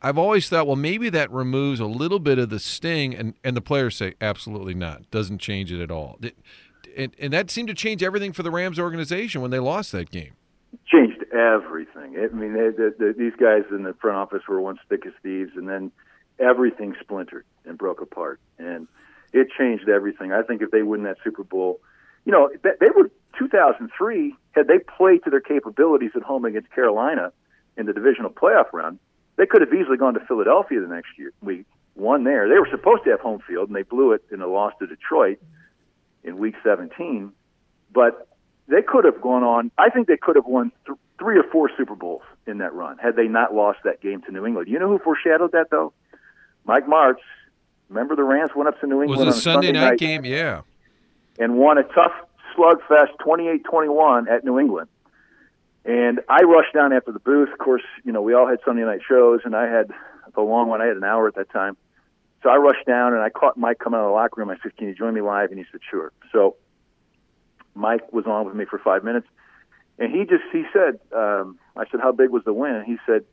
I've 0.02 0.18
always 0.18 0.46
thought, 0.50 0.66
well, 0.66 0.76
maybe 0.76 1.08
that 1.08 1.30
removes 1.32 1.80
a 1.80 1.86
little 1.86 2.18
bit 2.18 2.38
of 2.38 2.50
the 2.50 2.60
sting. 2.60 3.14
And, 3.14 3.32
and 3.42 3.56
the 3.56 3.62
players 3.62 3.96
say, 3.96 4.12
absolutely 4.20 4.74
not. 4.74 5.10
Doesn't 5.10 5.38
change 5.38 5.72
it 5.72 5.82
at 5.82 5.90
all. 5.90 6.18
And, 6.98 7.16
and 7.18 7.32
that 7.32 7.50
seemed 7.50 7.68
to 7.68 7.74
change 7.74 8.02
everything 8.02 8.34
for 8.34 8.42
the 8.42 8.50
Rams 8.50 8.78
organization 8.78 9.40
when 9.40 9.50
they 9.50 9.58
lost 9.58 9.90
that 9.92 10.10
game 10.10 10.34
changed 10.86 11.05
everything. 11.32 12.16
I 12.18 12.34
mean, 12.34 12.52
they, 12.52 12.70
the, 12.70 12.94
the, 12.98 13.14
these 13.16 13.34
guys 13.38 13.64
in 13.70 13.82
the 13.82 13.94
front 13.94 14.16
office 14.16 14.42
were 14.48 14.60
once 14.60 14.78
thick 14.88 15.06
as 15.06 15.12
thieves, 15.22 15.52
and 15.56 15.68
then 15.68 15.92
everything 16.38 16.94
splintered 17.00 17.44
and 17.64 17.78
broke 17.78 18.00
apart, 18.00 18.40
and 18.58 18.86
it 19.32 19.48
changed 19.56 19.88
everything. 19.88 20.32
I 20.32 20.42
think 20.42 20.62
if 20.62 20.70
they 20.70 20.82
win 20.82 21.04
that 21.04 21.16
Super 21.22 21.44
Bowl, 21.44 21.80
you 22.24 22.32
know, 22.32 22.50
they 22.62 22.90
were 22.94 23.10
2003. 23.38 24.34
Had 24.52 24.66
they 24.66 24.78
played 24.78 25.22
to 25.24 25.30
their 25.30 25.40
capabilities 25.40 26.10
at 26.16 26.22
home 26.22 26.44
against 26.44 26.70
Carolina 26.70 27.32
in 27.76 27.86
the 27.86 27.92
divisional 27.92 28.30
playoff 28.30 28.72
round, 28.72 28.98
they 29.36 29.46
could 29.46 29.60
have 29.60 29.72
easily 29.72 29.96
gone 29.96 30.14
to 30.14 30.20
Philadelphia 30.20 30.80
the 30.80 30.88
next 30.88 31.10
year. 31.18 31.32
We 31.42 31.64
won 31.94 32.24
there. 32.24 32.48
They 32.48 32.58
were 32.58 32.68
supposed 32.70 33.04
to 33.04 33.10
have 33.10 33.20
home 33.20 33.40
field, 33.46 33.68
and 33.68 33.76
they 33.76 33.82
blew 33.82 34.12
it 34.12 34.24
in 34.32 34.40
a 34.40 34.46
loss 34.46 34.72
to 34.80 34.86
Detroit 34.86 35.38
in 36.24 36.38
Week 36.38 36.54
17. 36.64 37.32
But 37.92 38.28
they 38.68 38.82
could 38.82 39.04
have 39.04 39.20
gone 39.20 39.42
on. 39.42 39.70
I 39.78 39.90
think 39.90 40.08
they 40.08 40.16
could 40.16 40.36
have 40.36 40.46
won 40.46 40.72
th- 40.86 40.98
three 41.18 41.38
or 41.38 41.44
four 41.44 41.70
Super 41.76 41.94
Bowls 41.94 42.22
in 42.46 42.58
that 42.58 42.74
run 42.74 42.98
had 42.98 43.16
they 43.16 43.28
not 43.28 43.54
lost 43.54 43.78
that 43.84 44.00
game 44.00 44.22
to 44.22 44.32
New 44.32 44.46
England. 44.46 44.68
You 44.68 44.78
know 44.78 44.88
who 44.88 44.98
foreshadowed 44.98 45.52
that 45.52 45.70
though? 45.70 45.92
Mike 46.64 46.86
Martz. 46.86 47.18
Remember 47.88 48.16
the 48.16 48.24
Rams 48.24 48.50
went 48.56 48.68
up 48.68 48.80
to 48.80 48.86
New 48.86 49.02
England 49.02 49.20
It 49.20 49.26
was 49.26 49.34
on 49.36 49.38
a 49.38 49.40
Sunday, 49.40 49.68
Sunday 49.68 49.80
night, 49.80 49.90
night 49.90 49.98
game, 50.00 50.24
yeah, 50.24 50.62
and 51.38 51.56
won 51.56 51.78
a 51.78 51.84
tough 51.84 52.12
slugfest, 52.56 53.16
28-21 53.24 54.28
at 54.28 54.44
New 54.44 54.58
England. 54.58 54.88
And 55.84 56.20
I 56.28 56.42
rushed 56.42 56.74
down 56.74 56.92
after 56.92 57.12
the 57.12 57.20
booth. 57.20 57.48
Of 57.52 57.58
course, 57.58 57.84
you 58.04 58.10
know 58.12 58.20
we 58.22 58.34
all 58.34 58.48
had 58.48 58.58
Sunday 58.64 58.82
night 58.82 59.02
shows, 59.08 59.40
and 59.44 59.54
I 59.54 59.68
had 59.68 59.92
the 60.34 60.40
long 60.40 60.68
one. 60.68 60.82
I 60.82 60.86
had 60.86 60.96
an 60.96 61.04
hour 61.04 61.28
at 61.28 61.36
that 61.36 61.50
time. 61.50 61.76
So 62.42 62.50
I 62.50 62.56
rushed 62.56 62.86
down 62.86 63.12
and 63.12 63.22
I 63.22 63.30
caught 63.30 63.56
Mike 63.56 63.78
coming 63.78 63.98
out 63.98 64.04
of 64.04 64.10
the 64.10 64.14
locker 64.14 64.40
room. 64.40 64.50
I 64.50 64.56
said, 64.62 64.76
"Can 64.76 64.88
you 64.88 64.94
join 64.94 65.14
me 65.14 65.20
live?" 65.20 65.50
And 65.50 65.58
he 65.58 65.64
said, 65.70 65.80
"Sure." 65.88 66.12
So 66.32 66.56
Mike 67.76 68.12
was 68.12 68.26
on 68.26 68.46
with 68.46 68.54
me 68.54 68.64
for 68.64 68.78
five 68.78 69.04
minutes, 69.04 69.26
and 69.98 70.12
he 70.12 70.24
just 70.24 70.44
he 70.52 70.64
said, 70.72 70.98
um, 71.12 71.58
"I 71.76 71.84
said, 71.90 72.00
how 72.00 72.12
big 72.12 72.30
was 72.30 72.44
the 72.44 72.52
win?" 72.52 72.84
He 72.86 72.96
said, 73.06 73.24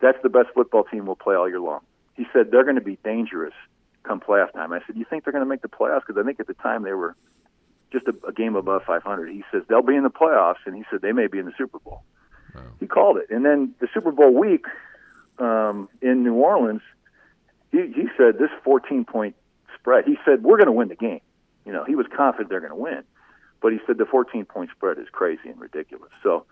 "That's 0.00 0.18
the 0.22 0.28
best 0.28 0.48
football 0.54 0.84
team 0.84 1.06
we'll 1.06 1.16
play 1.16 1.34
all 1.34 1.48
year 1.48 1.60
long." 1.60 1.80
He 2.14 2.26
said, 2.32 2.50
"They're 2.50 2.64
going 2.64 2.76
to 2.76 2.82
be 2.82 2.98
dangerous 3.04 3.54
come 4.04 4.20
playoff 4.20 4.52
time." 4.52 4.72
I 4.72 4.80
said, 4.86 4.96
"You 4.96 5.04
think 5.08 5.24
they're 5.24 5.32
going 5.32 5.44
to 5.44 5.48
make 5.48 5.62
the 5.62 5.68
playoffs?" 5.68 6.02
Because 6.06 6.20
I 6.20 6.24
think 6.24 6.40
at 6.40 6.46
the 6.46 6.54
time 6.54 6.82
they 6.82 6.92
were 6.92 7.14
just 7.92 8.06
a, 8.06 8.14
a 8.26 8.32
game 8.32 8.56
above 8.56 8.82
500. 8.84 9.30
He 9.30 9.44
says 9.50 9.62
they'll 9.68 9.82
be 9.82 9.96
in 9.96 10.02
the 10.02 10.10
playoffs, 10.10 10.66
and 10.66 10.76
he 10.76 10.84
said 10.90 11.02
they 11.02 11.12
may 11.12 11.26
be 11.26 11.38
in 11.38 11.46
the 11.46 11.54
Super 11.56 11.78
Bowl. 11.78 12.02
Wow. 12.54 12.62
He 12.80 12.86
called 12.86 13.16
it, 13.18 13.30
and 13.30 13.44
then 13.44 13.74
the 13.80 13.88
Super 13.92 14.12
Bowl 14.12 14.32
week 14.32 14.64
um, 15.38 15.88
in 16.02 16.24
New 16.24 16.34
Orleans, 16.34 16.82
he 17.70 17.92
he 17.94 18.08
said 18.16 18.38
this 18.38 18.50
14 18.64 19.04
point 19.04 19.36
spread. 19.78 20.04
He 20.04 20.18
said 20.24 20.42
we're 20.42 20.56
going 20.56 20.66
to 20.66 20.72
win 20.72 20.88
the 20.88 20.96
game. 20.96 21.20
You 21.64 21.72
know, 21.72 21.84
he 21.84 21.94
was 21.94 22.06
confident 22.14 22.48
they're 22.48 22.60
going 22.60 22.72
to 22.72 22.76
win. 22.76 23.04
But 23.60 23.72
he 23.72 23.78
said 23.86 23.98
the 23.98 24.06
14 24.06 24.44
point 24.44 24.70
spread 24.70 24.98
is 24.98 25.06
crazy 25.10 25.48
and 25.48 25.60
ridiculous. 25.60 26.10
So, 26.22 26.46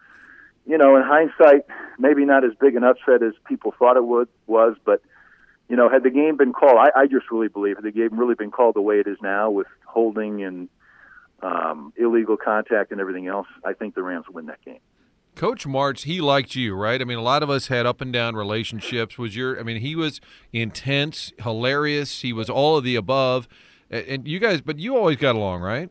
you 0.67 0.77
know, 0.77 0.97
in 0.97 1.03
hindsight, 1.03 1.67
maybe 1.99 2.25
not 2.25 2.45
as 2.45 2.53
big 2.61 2.75
an 2.75 2.83
upset 2.83 3.23
as 3.23 3.33
people 3.47 3.73
thought 3.79 3.97
it 3.97 4.05
would 4.05 4.29
was, 4.47 4.77
but 4.85 5.03
you 5.69 5.77
know, 5.77 5.89
had 5.89 6.03
the 6.05 6.11
game 6.11 6.37
been 6.37 6.53
called, 6.53 6.79
I, 6.79 7.01
I 7.01 7.07
just 7.07 7.31
really 7.31 7.49
believe 7.49 7.77
had 7.77 7.85
the 7.85 7.91
game 7.91 8.19
really 8.19 8.35
been 8.35 8.51
called 8.51 8.77
the 8.77 8.81
way 8.81 9.01
it 9.01 9.07
is 9.07 9.19
now 9.21 9.51
with 9.51 9.67
holding 9.85 10.43
and 10.45 10.69
um, 11.43 11.93
illegal 11.97 12.37
contact 12.37 12.93
and 12.93 13.01
everything 13.01 13.27
else, 13.27 13.47
I 13.65 13.73
think 13.73 13.95
the 13.95 14.03
Rams 14.03 14.27
win 14.29 14.47
that 14.47 14.65
game. 14.65 14.79
Coach 15.35 15.67
Martz, 15.67 16.05
he 16.05 16.21
liked 16.21 16.55
you, 16.55 16.75
right? 16.75 17.01
I 17.01 17.05
mean, 17.05 17.19
a 17.19 17.23
lot 17.23 17.43
of 17.43 17.51
us 17.51 17.67
had 17.67 17.85
up 17.85 18.01
and 18.01 18.11
down 18.11 18.37
relationships. 18.37 19.19
Was 19.19 19.37
your? 19.37 19.61
I 19.61 19.63
mean, 19.65 19.83
he 19.83 19.95
was 19.95 20.21
intense, 20.51 21.35
hilarious. 21.39 22.23
He 22.23 22.33
was 22.33 22.49
all 22.49 22.79
of 22.79 22.85
the 22.85 22.97
above, 22.97 23.47
and 23.91 24.27
you 24.27 24.39
guys, 24.39 24.63
but 24.63 24.79
you 24.79 24.97
always 24.97 25.19
got 25.19 25.37
along, 25.37 25.61
right? 25.61 25.91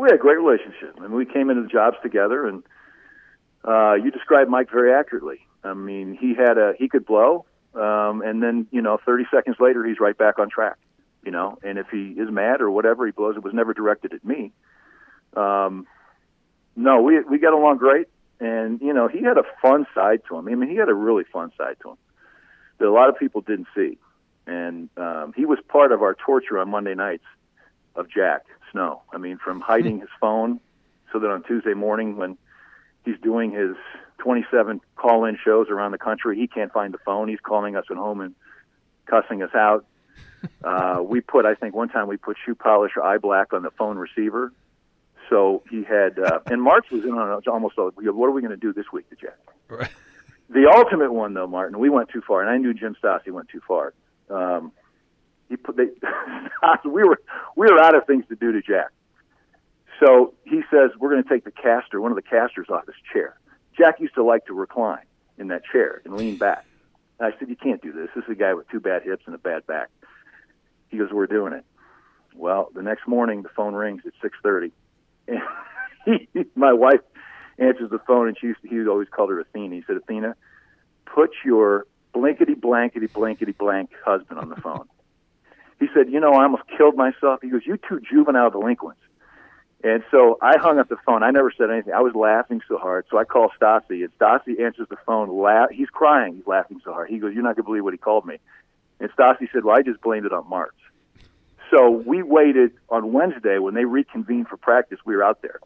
We 0.00 0.08
had 0.08 0.14
a 0.14 0.18
great 0.18 0.38
relationship, 0.38 0.98
and 0.98 1.12
we 1.12 1.26
came 1.26 1.50
into 1.50 1.62
the 1.62 1.68
jobs 1.68 1.98
together. 2.02 2.46
And 2.46 2.62
uh, 3.64 3.94
you 3.94 4.10
described 4.10 4.48
Mike 4.48 4.70
very 4.70 4.94
accurately. 4.94 5.46
I 5.62 5.74
mean, 5.74 6.16
he 6.18 6.34
had 6.34 6.56
a 6.56 6.72
he 6.78 6.88
could 6.88 7.04
blow, 7.04 7.44
um, 7.74 8.22
and 8.22 8.42
then 8.42 8.66
you 8.70 8.80
know, 8.80 8.98
30 9.04 9.24
seconds 9.30 9.56
later, 9.60 9.84
he's 9.86 10.00
right 10.00 10.16
back 10.16 10.38
on 10.38 10.48
track. 10.48 10.78
You 11.22 11.32
know, 11.32 11.58
and 11.62 11.78
if 11.78 11.88
he 11.90 12.12
is 12.12 12.30
mad 12.30 12.62
or 12.62 12.70
whatever 12.70 13.04
he 13.04 13.12
blows, 13.12 13.36
it 13.36 13.44
was 13.44 13.52
never 13.52 13.74
directed 13.74 14.14
at 14.14 14.24
me. 14.24 14.52
Um, 15.36 15.86
no, 16.76 17.02
we 17.02 17.20
we 17.20 17.38
got 17.38 17.52
along 17.52 17.76
great 17.76 18.06
and 18.40 18.80
you 18.80 18.94
know 18.94 19.06
he 19.06 19.22
had 19.22 19.36
a 19.36 19.44
fun 19.60 19.86
side 19.94 20.22
to 20.28 20.36
him. 20.36 20.48
I 20.48 20.54
mean, 20.54 20.70
he 20.70 20.76
had 20.76 20.88
a 20.88 20.94
really 20.94 21.24
fun 21.24 21.52
side 21.58 21.76
to 21.82 21.90
him 21.90 21.96
that 22.78 22.88
a 22.88 22.90
lot 22.90 23.10
of 23.10 23.18
people 23.18 23.42
didn't 23.42 23.68
see, 23.76 23.98
and 24.46 24.88
um, 24.96 25.34
he 25.36 25.44
was 25.44 25.58
part 25.68 25.92
of 25.92 26.00
our 26.00 26.14
torture 26.14 26.58
on 26.58 26.70
Monday 26.70 26.94
nights 26.94 27.26
of 27.94 28.08
Jack 28.08 28.46
Snow. 28.72 29.02
I 29.12 29.18
mean, 29.18 29.38
from 29.38 29.60
hiding 29.60 30.00
his 30.00 30.08
phone 30.20 30.60
so 31.12 31.18
that 31.18 31.30
on 31.30 31.42
Tuesday 31.42 31.74
morning 31.74 32.16
when 32.16 32.38
he's 33.04 33.18
doing 33.22 33.50
his 33.50 33.76
27 34.18 34.80
call-in 34.96 35.38
shows 35.42 35.68
around 35.70 35.92
the 35.92 35.98
country, 35.98 36.36
he 36.38 36.46
can't 36.46 36.72
find 36.72 36.94
the 36.94 36.98
phone. 36.98 37.28
He's 37.28 37.40
calling 37.40 37.76
us 37.76 37.84
at 37.90 37.96
home 37.96 38.20
and 38.20 38.34
cussing 39.06 39.42
us 39.42 39.54
out. 39.54 39.84
Uh, 40.64 41.02
we 41.02 41.20
put, 41.20 41.44
I 41.44 41.54
think, 41.54 41.74
one 41.74 41.90
time 41.90 42.08
we 42.08 42.16
put 42.16 42.34
shoe 42.46 42.54
polish 42.54 42.92
or 42.96 43.04
eye 43.04 43.18
black 43.18 43.52
on 43.52 43.62
the 43.62 43.70
phone 43.72 43.98
receiver 43.98 44.50
so 45.30 45.62
he 45.70 45.84
had, 45.84 46.18
uh, 46.18 46.40
and 46.46 46.60
Martz 46.60 46.90
was 46.90 47.04
in 47.04 47.12
on 47.12 47.40
almost 47.46 47.78
all. 47.78 47.92
What 47.94 48.26
are 48.26 48.30
we 48.32 48.42
going 48.42 48.50
to 48.50 48.56
do 48.56 48.72
this 48.72 48.86
week 48.92 49.08
to 49.10 49.16
Jack? 49.16 49.38
Right. 49.68 49.88
The 50.50 50.66
ultimate 50.66 51.12
one, 51.12 51.32
though, 51.32 51.46
Martin, 51.46 51.78
we 51.78 51.88
went 51.88 52.08
too 52.08 52.20
far, 52.26 52.42
and 52.42 52.50
I 52.50 52.58
knew 52.58 52.74
Jim 52.74 52.96
Stassi 53.02 53.30
went 53.30 53.48
too 53.48 53.60
far. 53.66 53.94
Um, 54.28 54.72
he 55.50 55.56
put 55.56 55.76
they, 55.76 55.88
we 56.88 57.04
were 57.04 57.20
we 57.56 57.66
were 57.66 57.78
out 57.78 57.94
of 57.94 58.06
things 58.06 58.24
to 58.28 58.36
do 58.36 58.52
to 58.52 58.62
Jack. 58.62 58.88
So 60.02 60.32
he 60.44 60.62
says 60.70 60.90
we're 60.98 61.10
going 61.10 61.22
to 61.22 61.28
take 61.28 61.44
the 61.44 61.50
caster, 61.50 62.00
one 62.00 62.10
of 62.10 62.16
the 62.16 62.22
casters, 62.22 62.68
off 62.70 62.86
his 62.86 62.94
chair. 63.12 63.38
Jack 63.76 64.00
used 64.00 64.14
to 64.14 64.24
like 64.24 64.46
to 64.46 64.54
recline 64.54 65.04
in 65.36 65.48
that 65.48 65.62
chair 65.70 66.00
and 66.06 66.16
lean 66.16 66.36
back. 66.38 66.64
And 67.18 67.30
I 67.32 67.38
said, 67.38 67.50
"You 67.50 67.56
can't 67.56 67.82
do 67.82 67.92
this. 67.92 68.08
This 68.14 68.24
is 68.24 68.30
a 68.30 68.34
guy 68.34 68.54
with 68.54 68.68
two 68.70 68.80
bad 68.80 69.02
hips 69.02 69.24
and 69.26 69.34
a 69.34 69.38
bad 69.38 69.66
back." 69.66 69.90
He 70.88 70.96
goes, 70.96 71.10
"We're 71.12 71.26
doing 71.26 71.52
it." 71.52 71.66
Well, 72.34 72.70
the 72.74 72.82
next 72.82 73.06
morning, 73.06 73.42
the 73.42 73.50
phone 73.50 73.74
rings 73.74 74.02
at 74.06 74.12
six 74.22 74.38
thirty 74.42 74.72
and 75.30 75.40
he, 76.34 76.44
my 76.54 76.72
wife 76.72 77.00
answers 77.58 77.90
the 77.90 77.98
phone, 78.00 78.28
and 78.28 78.36
she 78.38 78.48
used 78.48 78.60
he 78.68 78.86
always 78.86 79.08
called 79.08 79.30
her 79.30 79.40
Athena. 79.40 79.74
He 79.74 79.82
said, 79.86 79.96
Athena, 79.96 80.34
put 81.06 81.30
your 81.44 81.86
blankety 82.12 82.54
blankety 82.54 83.06
blankety 83.06 83.52
blank 83.52 83.90
husband 84.04 84.38
on 84.38 84.48
the 84.48 84.56
phone. 84.56 84.88
He 85.80 85.88
said, 85.94 86.10
you 86.10 86.20
know, 86.20 86.34
I 86.34 86.44
almost 86.44 86.64
killed 86.76 86.94
myself. 86.94 87.40
He 87.42 87.48
goes, 87.48 87.62
you 87.64 87.76
two 87.76 88.00
juvenile 88.00 88.50
delinquents. 88.50 89.00
And 89.82 90.02
so 90.10 90.38
I 90.42 90.58
hung 90.58 90.78
up 90.78 90.88
the 90.90 90.98
phone. 91.06 91.22
I 91.22 91.30
never 91.30 91.50
said 91.56 91.70
anything. 91.70 91.94
I 91.94 92.02
was 92.02 92.14
laughing 92.14 92.60
so 92.68 92.76
hard. 92.76 93.06
So 93.10 93.16
I 93.16 93.24
call 93.24 93.50
Stassi, 93.58 94.04
and 94.04 94.10
Stassi 94.18 94.60
answers 94.60 94.86
the 94.90 94.98
phone. 95.06 95.30
La- 95.30 95.68
he's 95.68 95.88
crying. 95.88 96.36
He's 96.36 96.46
laughing 96.46 96.82
so 96.84 96.92
hard. 96.92 97.08
He 97.08 97.18
goes, 97.18 97.32
"You're 97.32 97.42
not 97.42 97.56
gonna 97.56 97.64
believe 97.64 97.84
what 97.84 97.94
he 97.94 97.98
called 97.98 98.26
me." 98.26 98.38
And 99.00 99.10
Stassi 99.12 99.50
said, 99.50 99.64
"Well, 99.64 99.74
I 99.74 99.80
just 99.80 100.02
blamed 100.02 100.26
it 100.26 100.34
on 100.34 100.44
Martz." 100.44 100.72
So 101.70 101.88
we 101.88 102.22
waited 102.22 102.72
on 102.90 103.12
Wednesday 103.12 103.58
when 103.58 103.72
they 103.72 103.86
reconvened 103.86 104.48
for 104.48 104.58
practice. 104.58 104.98
We 105.06 105.16
were 105.16 105.24
out 105.24 105.40
there, 105.40 105.60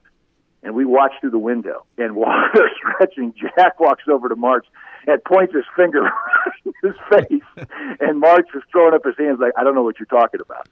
and 0.64 0.74
we 0.74 0.84
watch 0.84 1.12
through 1.20 1.30
the 1.30 1.38
window. 1.38 1.84
And 1.98 2.16
while 2.16 2.48
they're 2.54 2.70
stretching, 2.76 3.34
Jack 3.38 3.78
walks 3.78 4.04
over 4.10 4.28
to 4.28 4.36
Martz 4.36 4.62
and 5.06 5.22
points 5.24 5.54
his 5.54 5.64
finger 5.76 6.10
in 6.64 6.72
his 6.82 6.94
face, 7.10 7.66
and 8.00 8.22
Martz 8.22 8.54
is 8.54 8.62
throwing 8.72 8.94
up 8.94 9.04
his 9.04 9.14
hands 9.18 9.38
like, 9.40 9.52
"I 9.56 9.62
don't 9.64 9.74
know 9.74 9.82
what 9.82 9.98
you're 9.98 10.06
talking 10.06 10.40
about." 10.40 10.68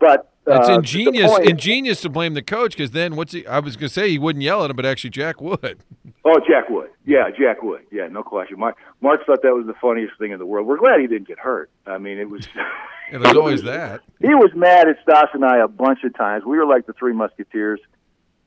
But 0.00 0.32
that's 0.44 0.68
uh, 0.68 0.72
ingenious. 0.72 1.30
Point, 1.30 1.48
ingenious 1.48 2.00
to 2.00 2.08
blame 2.08 2.34
the 2.34 2.42
coach 2.42 2.72
because 2.72 2.92
then 2.92 3.14
what's 3.14 3.32
he? 3.32 3.46
I 3.46 3.58
was 3.60 3.76
going 3.76 3.88
to 3.88 3.94
say 3.94 4.08
he 4.08 4.18
wouldn't 4.18 4.42
yell 4.42 4.64
at 4.64 4.70
him, 4.70 4.76
but 4.76 4.86
actually 4.86 5.10
Jack 5.10 5.40
would. 5.40 5.84
Oh, 6.22 6.38
Jack 6.46 6.68
would. 6.68 6.90
Yeah, 7.06 7.30
Jack 7.30 7.62
would. 7.62 7.80
Yeah, 7.90 8.06
no 8.08 8.22
question. 8.22 8.58
Mark, 8.58 8.76
Mark 9.00 9.24
thought 9.24 9.40
that 9.42 9.54
was 9.54 9.66
the 9.66 9.74
funniest 9.80 10.18
thing 10.18 10.32
in 10.32 10.38
the 10.38 10.44
world. 10.44 10.66
We're 10.66 10.76
glad 10.76 11.00
he 11.00 11.06
didn't 11.06 11.26
get 11.26 11.38
hurt. 11.38 11.70
I 11.86 11.96
mean, 11.96 12.18
it 12.18 12.28
was. 12.28 12.46
yeah, 13.10 13.18
there's 13.18 13.36
always 13.36 13.62
that. 13.62 14.02
He 14.20 14.34
was 14.34 14.50
mad 14.54 14.86
at 14.86 14.96
Stas 15.02 15.30
and 15.32 15.46
I 15.46 15.60
a 15.64 15.66
bunch 15.66 16.00
of 16.04 16.14
times. 16.14 16.44
We 16.44 16.58
were 16.58 16.66
like 16.66 16.86
the 16.86 16.92
Three 16.92 17.14
Musketeers. 17.14 17.80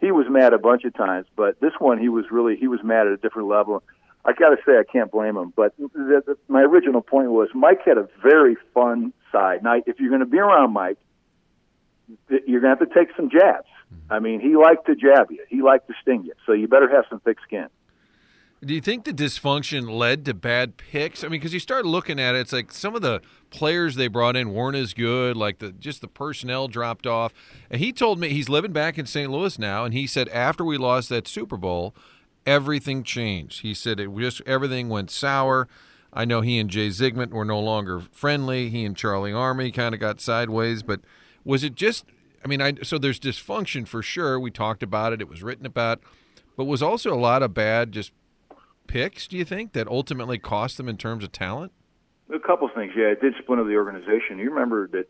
He 0.04 0.12
was 0.12 0.26
mad 0.30 0.54
a 0.54 0.58
bunch 0.58 0.84
of 0.84 0.94
times, 0.94 1.28
but 1.36 1.60
this 1.62 1.74
one 1.80 1.98
he 1.98 2.10
was 2.10 2.26
really 2.30 2.58
he 2.58 2.68
was 2.68 2.82
mad 2.84 3.08
at 3.08 3.14
a 3.14 3.18
different 3.18 3.48
level. 3.48 3.82
I 4.26 4.34
got 4.34 4.50
to 4.50 4.58
say 4.66 4.74
I 4.74 4.84
can't 4.90 5.12
blame 5.12 5.36
him. 5.38 5.54
But 5.56 5.74
the, 5.78 6.24
the, 6.26 6.38
my 6.48 6.62
original 6.62 7.02
point 7.02 7.32
was 7.32 7.50
Mike 7.54 7.82
had 7.86 7.98
a 7.98 8.08
very 8.22 8.56
fun 8.74 9.14
side. 9.32 9.64
Now, 9.64 9.76
if 9.86 10.00
you're 10.00 10.10
going 10.10 10.22
to 10.22 10.26
be 10.26 10.40
around 10.40 10.74
Mike 10.74 10.98
you're 12.30 12.62
going 12.62 12.76
to 12.76 12.80
have 12.80 12.90
to 12.90 12.94
take 12.94 13.16
some 13.16 13.30
jabs. 13.30 13.68
Mm-hmm. 13.94 14.14
I 14.14 14.20
mean, 14.20 14.40
he 14.40 14.56
liked 14.56 14.86
to 14.88 14.96
jab 14.96 15.32
you. 15.32 15.44
He 15.50 15.62
liked 15.62 15.88
to 15.88 15.94
sting 16.02 16.24
you. 16.26 16.34
So 16.46 16.54
you 16.54 16.68
better 16.68 16.90
have 16.90 17.06
some 17.10 17.20
thick 17.20 17.38
skin. 17.46 17.68
Do 18.66 18.74
you 18.74 18.82
think 18.82 19.04
the 19.04 19.14
dysfunction 19.14 19.90
led 19.90 20.26
to 20.26 20.34
bad 20.34 20.78
picks? 20.78 21.24
I 21.24 21.28
mean, 21.28 21.40
because 21.40 21.54
you 21.54 21.60
start 21.60 21.86
looking 21.86 22.20
at 22.20 22.36
it, 22.36 22.40
it's 22.40 22.54
like 22.54 22.72
some 22.72 22.96
of 22.96 23.02
the 23.02 23.22
players 23.50 23.96
they 23.96 24.08
brought 24.08 24.36
in 24.36 24.54
weren't 24.54 24.78
as 24.78 24.94
good. 24.94 25.36
Like 25.36 25.60
the 25.60 25.72
just 25.72 26.02
the 26.02 26.08
personnel 26.08 26.68
dropped 26.68 27.06
off. 27.06 27.34
And 27.70 27.82
he 27.82 27.92
told 27.92 28.20
me 28.20 28.30
he's 28.30 28.50
living 28.50 28.72
back 28.72 28.98
in 28.98 29.06
St. 29.06 29.30
Louis 29.30 29.60
now, 29.60 29.84
and 29.86 29.94
he 29.94 30.08
said 30.08 30.30
after 30.30 30.64
we 30.64 30.78
lost 30.78 31.10
that 31.10 31.28
Super 31.28 31.58
Bowl, 31.58 31.94
everything 32.46 33.04
changed. 33.04 33.62
He 33.62 33.74
said 33.74 34.00
it 34.00 34.16
just 34.18 34.42
everything 34.46 34.90
went 34.90 35.12
sour. 35.12 35.68
I 36.14 36.26
know 36.26 36.42
he 36.42 36.60
and 36.60 36.70
Jay 36.70 36.90
Zygmunt 36.90 37.32
were 37.32 37.46
no 37.46 37.60
longer 37.60 38.00
friendly. 38.00 38.70
He 38.70 38.86
and 38.86 38.96
Charley 38.96 39.32
Armey 39.32 39.74
kind 39.74 39.96
of 39.96 40.00
got 40.00 40.22
sideways, 40.22 40.84
but 40.84 41.02
was 41.44 41.64
it 41.64 41.76
just? 41.76 42.06
I 42.46 42.48
mean, 42.48 42.62
I 42.62 42.76
so 42.84 42.98
there's 42.98 43.20
dysfunction 43.20 43.88
for 43.88 44.02
sure. 44.02 44.40
We 44.40 44.52
talked 44.52 44.84
about 44.84 45.12
it. 45.14 45.22
It 45.22 45.28
was 45.28 45.42
written 45.42 45.66
about, 45.66 46.02
but 46.56 46.66
was 46.66 46.84
also 46.84 47.14
a 47.14 47.20
lot 47.20 47.42
of 47.42 47.54
bad 47.54 47.92
just 47.92 48.12
picks. 48.88 49.28
Do 49.28 49.38
you 49.38 49.46
think 49.46 49.74
that 49.74 49.88
ultimately 49.88 50.38
cost 50.38 50.78
them 50.78 50.90
in 50.90 50.98
terms 50.98 51.24
of 51.24 51.32
talent? 51.32 51.72
A 52.34 52.40
couple 52.40 52.70
things. 52.74 52.94
Yeah, 52.96 53.08
it 53.08 53.22
did 53.22 53.34
splinter 53.42 53.64
the 53.64 53.76
organization. 53.76 54.40
You 54.40 54.50
remember 54.50 54.88
that 54.90 55.06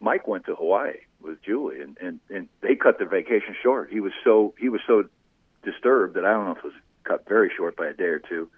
Mike 0.00 0.26
went 0.26 0.46
to 0.46 0.54
Hawaii 0.54 0.98
with 1.20 1.42
Julie, 1.42 1.80
and 1.80 1.96
and 2.00 2.20
and 2.28 2.48
they 2.60 2.74
cut 2.74 2.98
the 2.98 3.04
vacation 3.04 3.54
short. 3.62 3.90
He 3.90 4.00
was 4.00 4.12
so 4.24 4.54
he 4.58 4.68
was 4.68 4.80
so 4.86 5.04
disturbed 5.64 6.14
that 6.14 6.24
I 6.24 6.32
don't 6.32 6.46
know 6.46 6.52
if 6.52 6.58
it 6.58 6.64
was 6.64 6.72
cut 7.04 7.28
very 7.28 7.50
short 7.56 7.76
by 7.76 7.86
a 7.86 7.94
day 7.94 8.04
or 8.04 8.18
two. 8.18 8.48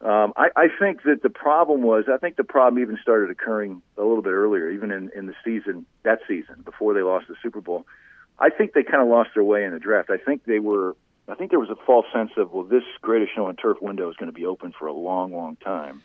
Um, 0.00 0.32
I, 0.36 0.50
I 0.54 0.66
think 0.78 1.02
that 1.02 1.22
the 1.22 1.30
problem 1.30 1.82
was, 1.82 2.04
I 2.12 2.18
think 2.18 2.36
the 2.36 2.44
problem 2.44 2.80
even 2.80 2.98
started 3.02 3.30
occurring 3.30 3.82
a 3.96 4.02
little 4.02 4.22
bit 4.22 4.30
earlier, 4.30 4.70
even 4.70 4.92
in, 4.92 5.10
in 5.14 5.26
the 5.26 5.34
season, 5.44 5.86
that 6.04 6.20
season, 6.28 6.62
before 6.64 6.94
they 6.94 7.02
lost 7.02 7.26
the 7.26 7.34
Super 7.42 7.60
Bowl. 7.60 7.84
I 8.38 8.50
think 8.50 8.74
they 8.74 8.84
kind 8.84 9.02
of 9.02 9.08
lost 9.08 9.30
their 9.34 9.42
way 9.42 9.64
in 9.64 9.72
the 9.72 9.80
draft. 9.80 10.10
I 10.10 10.18
think 10.18 10.44
they 10.44 10.60
were, 10.60 10.94
I 11.28 11.34
think 11.34 11.50
there 11.50 11.60
was 11.60 11.70
a 11.70 11.76
false 11.86 12.06
sense 12.12 12.30
of, 12.36 12.52
well, 12.52 12.64
this 12.64 12.84
greatest 13.02 13.34
show 13.34 13.46
on 13.46 13.56
turf 13.56 13.78
window 13.80 14.08
is 14.10 14.16
going 14.16 14.30
to 14.30 14.38
be 14.38 14.46
open 14.46 14.72
for 14.78 14.86
a 14.86 14.92
long, 14.92 15.32
long 15.32 15.56
time. 15.56 16.02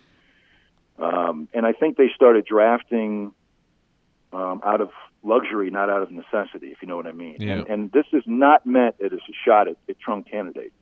Um, 0.99 1.47
and 1.53 1.65
I 1.65 1.71
think 1.71 1.97
they 1.97 2.09
started 2.13 2.45
drafting 2.45 3.33
um, 4.31 4.61
out 4.65 4.81
of 4.81 4.89
luxury, 5.23 5.69
not 5.69 5.89
out 5.89 6.01
of 6.01 6.11
necessity, 6.11 6.67
if 6.67 6.81
you 6.81 6.87
know 6.87 6.97
what 6.97 7.07
I 7.07 7.13
mean. 7.13 7.37
Yeah. 7.39 7.53
And, 7.53 7.67
and 7.67 7.91
this 7.91 8.05
is 8.11 8.23
not 8.25 8.65
meant 8.65 8.95
as 9.03 9.11
a 9.13 9.19
shot 9.45 9.67
at, 9.67 9.77
at 9.89 9.95
Trung 10.05 10.29
Canidate. 10.29 10.73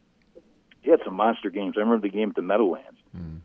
He 0.82 0.90
had 0.90 1.00
some 1.06 1.14
monster 1.14 1.50
games. 1.50 1.76
I 1.78 1.82
remember 1.82 2.08
the 2.08 2.14
game 2.14 2.30
at 2.30 2.36
the 2.36 2.42
Meadowlands 2.42 2.98
Mm. 3.16 3.42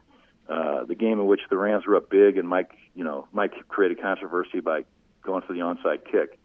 Uh, 0.49 0.85
the 0.85 0.95
game 0.95 1.19
in 1.19 1.27
which 1.27 1.41
the 1.51 1.57
Rams 1.57 1.87
were 1.87 1.97
up 1.97 2.09
big, 2.09 2.39
and 2.39 2.49
Mike, 2.49 2.71
you 2.95 3.03
know, 3.03 3.27
Mike 3.33 3.53
created 3.67 4.01
controversy 4.01 4.61
by 4.61 4.85
going 5.23 5.43
for 5.43 5.53
the 5.53 5.59
onside 5.59 6.05
kick. 6.05 6.39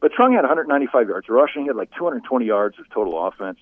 But 0.00 0.12
Trung 0.12 0.34
had 0.34 0.40
195 0.40 1.08
yards 1.08 1.28
rushing. 1.28 1.62
He 1.62 1.68
had 1.68 1.76
like 1.76 1.90
220 1.98 2.46
yards 2.46 2.78
of 2.78 2.88
total 2.88 3.26
offense. 3.26 3.58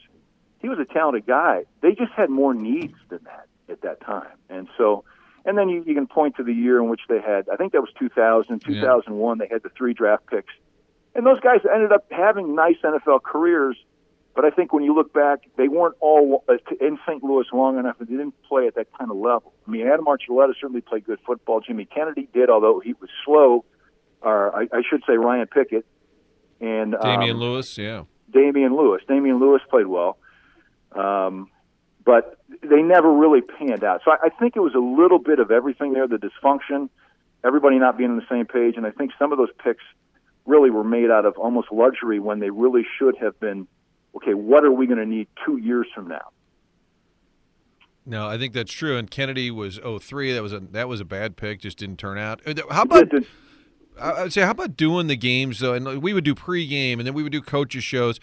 He 0.65 0.71
was 0.71 0.79
a 0.79 0.91
talented 0.91 1.27
guy. 1.27 1.65
They 1.83 1.91
just 1.91 2.13
had 2.13 2.31
more 2.31 2.55
needs 2.55 2.95
than 3.11 3.21
that 3.25 3.47
at 3.71 3.83
that 3.83 4.01
time, 4.01 4.37
and 4.49 4.67
so. 4.79 5.05
And 5.47 5.59
then 5.59 5.69
you, 5.69 5.85
you 5.87 5.95
can 5.95 6.07
point 6.07 6.37
to 6.37 6.43
the 6.43 6.55
year 6.55 6.79
in 6.79 6.89
which 6.89 7.03
they 7.07 7.21
had, 7.21 7.51
I 7.53 7.57
think 7.57 7.75
that 7.75 7.83
was 7.83 7.91
2000, 7.99 8.61
2001, 8.61 9.37
yeah. 9.37 9.45
they 9.45 9.53
had 9.53 9.63
the 9.63 9.69
three 9.77 9.93
draft 9.93 10.27
picks. 10.27 10.55
And 11.15 11.27
those 11.27 11.39
guys 11.41 11.61
ended 11.71 11.93
up 11.93 12.07
having 12.11 12.55
nice 12.55 12.77
NFL 12.83 13.25
careers, 13.25 13.77
but 14.35 14.47
I 14.47 14.51
think 14.51 14.73
when 14.73 14.85
you 14.85 14.95
look 14.95 15.13
back, 15.13 15.41
they 15.57 15.69
weren't 15.69 15.97
all 16.01 16.45
uh, 16.49 16.55
in 16.81 16.99
St. 17.07 17.23
Louis 17.23 17.45
long 17.53 17.79
enough, 17.79 17.97
and 18.01 18.09
they 18.09 18.13
didn't 18.13 18.43
play 18.43 18.67
at 18.67 18.75
that 18.77 18.89
kind 18.99 19.11
of 19.11 19.19
level. 19.19 19.53
I 19.67 19.71
mean, 19.71 19.87
Adam 19.87 20.07
Archuleta 20.07 20.55
certainly 20.61 20.81
played 20.81 21.05
good 21.05 21.21
football. 21.27 21.61
Jimmy 21.61 21.85
Kennedy 21.85 22.27
did, 22.33 22.49
although 22.49 22.81
he 22.81 22.95
was 22.95 23.11
slow. 23.25 23.65
Or 24.23 24.57
I, 24.57 24.63
I 24.73 24.83
should 24.89 25.03
say 25.07 25.19
Ryan 25.19 25.47
Pickett 25.47 25.85
and 26.61 26.95
Damione 26.95 27.33
um, 27.33 27.39
Lewis. 27.39 27.79
Yeah, 27.79 28.05
Damione 28.33 28.77
Lewis. 28.77 29.03
Damione 29.09 29.39
Lewis 29.39 29.63
played 29.69 29.87
well, 29.87 30.17
um, 30.95 31.51
but 32.05 32.39
they 32.63 32.83
never 32.83 33.13
really 33.13 33.41
panned 33.41 33.85
out. 33.85 34.03
So 34.05 34.11
I, 34.11 34.27
I 34.27 34.29
think 34.29 34.57
it 34.57 34.61
was 34.61 34.75
a 34.75 34.79
little 34.79 35.19
bit 35.19 35.39
of 35.39 35.51
everything 35.51 35.93
there: 35.93 36.07
the 36.07 36.17
dysfunction, 36.17 36.89
everybody 37.45 37.79
not 37.79 37.97
being 37.97 38.11
on 38.11 38.17
the 38.17 38.27
same 38.31 38.47
page, 38.47 38.77
and 38.77 38.87
I 38.87 38.91
think 38.91 39.13
some 39.19 39.33
of 39.33 39.39
those 39.39 39.51
picks 39.63 39.83
really 40.47 40.71
were 40.71 40.85
made 40.85 41.11
out 41.11 41.25
of 41.25 41.37
almost 41.39 41.69
luxury 41.73 42.21
when 42.21 42.39
they 42.39 42.51
really 42.51 42.85
should 42.99 43.17
have 43.19 43.39
been 43.41 43.67
okay, 44.17 44.35
what 44.35 44.65
are 44.65 44.73
we 44.73 44.87
going 44.87 44.99
to 44.99 45.07
need 45.07 45.29
two 45.45 45.57
years 45.57 45.87
from 45.95 46.09
now? 46.09 46.31
No, 48.07 48.29
I 48.29 48.39
think 48.39 48.53
that's 48.53 48.73
true. 48.73 48.97
And 48.97 49.11
Kennedy 49.11 49.51
was 49.51 49.79
03. 49.79 50.33
That 50.35 50.43
was 50.43 50.53
a 50.53 50.61
that 50.61 50.89
was 50.89 51.01
a 51.01 51.05
bad 51.05 51.37
pick. 51.37 51.61
Just 51.61 51.79
didn't 51.79 51.99
turn 51.99 52.19
out. 52.19 52.41
Uh, 52.47 52.55
how 52.71 52.83
about? 52.83 53.09
I 53.99 54.25
would 54.25 54.33
say, 54.33 54.43
how 54.43 54.51
about 54.51 54.77
doing 54.77 55.07
the 55.07 55.17
games 55.17 55.61
though? 55.61 55.73
And 55.73 56.03
we 56.03 56.13
would 56.13 56.25
do 56.25 56.35
pregame, 56.35 56.95
and 56.95 57.07
then 57.07 57.15
we 57.15 57.23
would 57.23 57.33
do 57.33 57.41
coaches 57.41 57.85
shows. 57.85 58.21